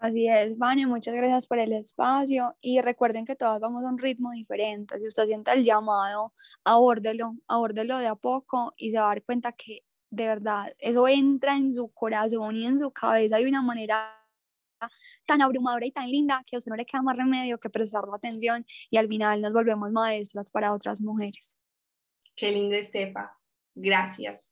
Así 0.04 0.28
es, 0.28 0.58
Vane, 0.58 0.86
muchas 0.86 1.16
gracias 1.16 1.48
por 1.48 1.60
el 1.60 1.72
espacio 1.72 2.58
y 2.60 2.82
recuerden 2.82 3.24
que 3.24 3.38
todas 3.38 3.62
vamos 3.62 3.86
a 3.86 3.88
un 3.88 3.98
ritmo 3.98 4.32
diferente. 4.32 5.00
Si 5.00 5.08
usted 5.08 5.28
siente 5.28 5.54
el 5.54 5.64
llamado, 5.64 6.34
abórdelo, 6.66 7.38
abórdelo 7.48 7.98
de 8.00 8.08
a 8.08 8.16
poco 8.16 8.74
y 8.76 8.90
se 8.92 8.98
va 8.98 9.06
a 9.06 9.08
dar 9.08 9.24
cuenta 9.24 9.54
que 9.54 9.80
de 10.10 10.28
verdad 10.28 10.74
eso 10.80 11.08
entra 11.08 11.56
en 11.56 11.72
su 11.72 11.88
corazón 11.94 12.58
y 12.58 12.66
en 12.66 12.80
su 12.80 12.92
cabeza 12.92 13.38
de 13.38 13.48
una 13.48 13.62
manera 13.62 14.14
tan 15.26 15.42
abrumadora 15.42 15.86
y 15.86 15.92
tan 15.94 16.12
linda 16.12 16.44
que 16.46 16.58
a 16.58 16.60
usted 16.60 16.72
no 16.72 16.76
le 16.76 16.86
queda 16.86 17.02
más 17.02 17.16
remedio 17.16 17.58
que 17.58 17.70
prestarle 17.70 18.12
atención 18.14 18.66
y 18.90 18.98
al 18.98 19.08
final 19.08 19.42
nos 19.42 19.54
volvemos 19.54 19.90
maestras 19.94 20.52
para 20.52 20.74
otras 20.74 21.00
mujeres. 21.00 21.56
Qué 22.36 22.52
linda 22.52 22.76
Estefa. 22.76 23.38
Gracias. 23.74 24.46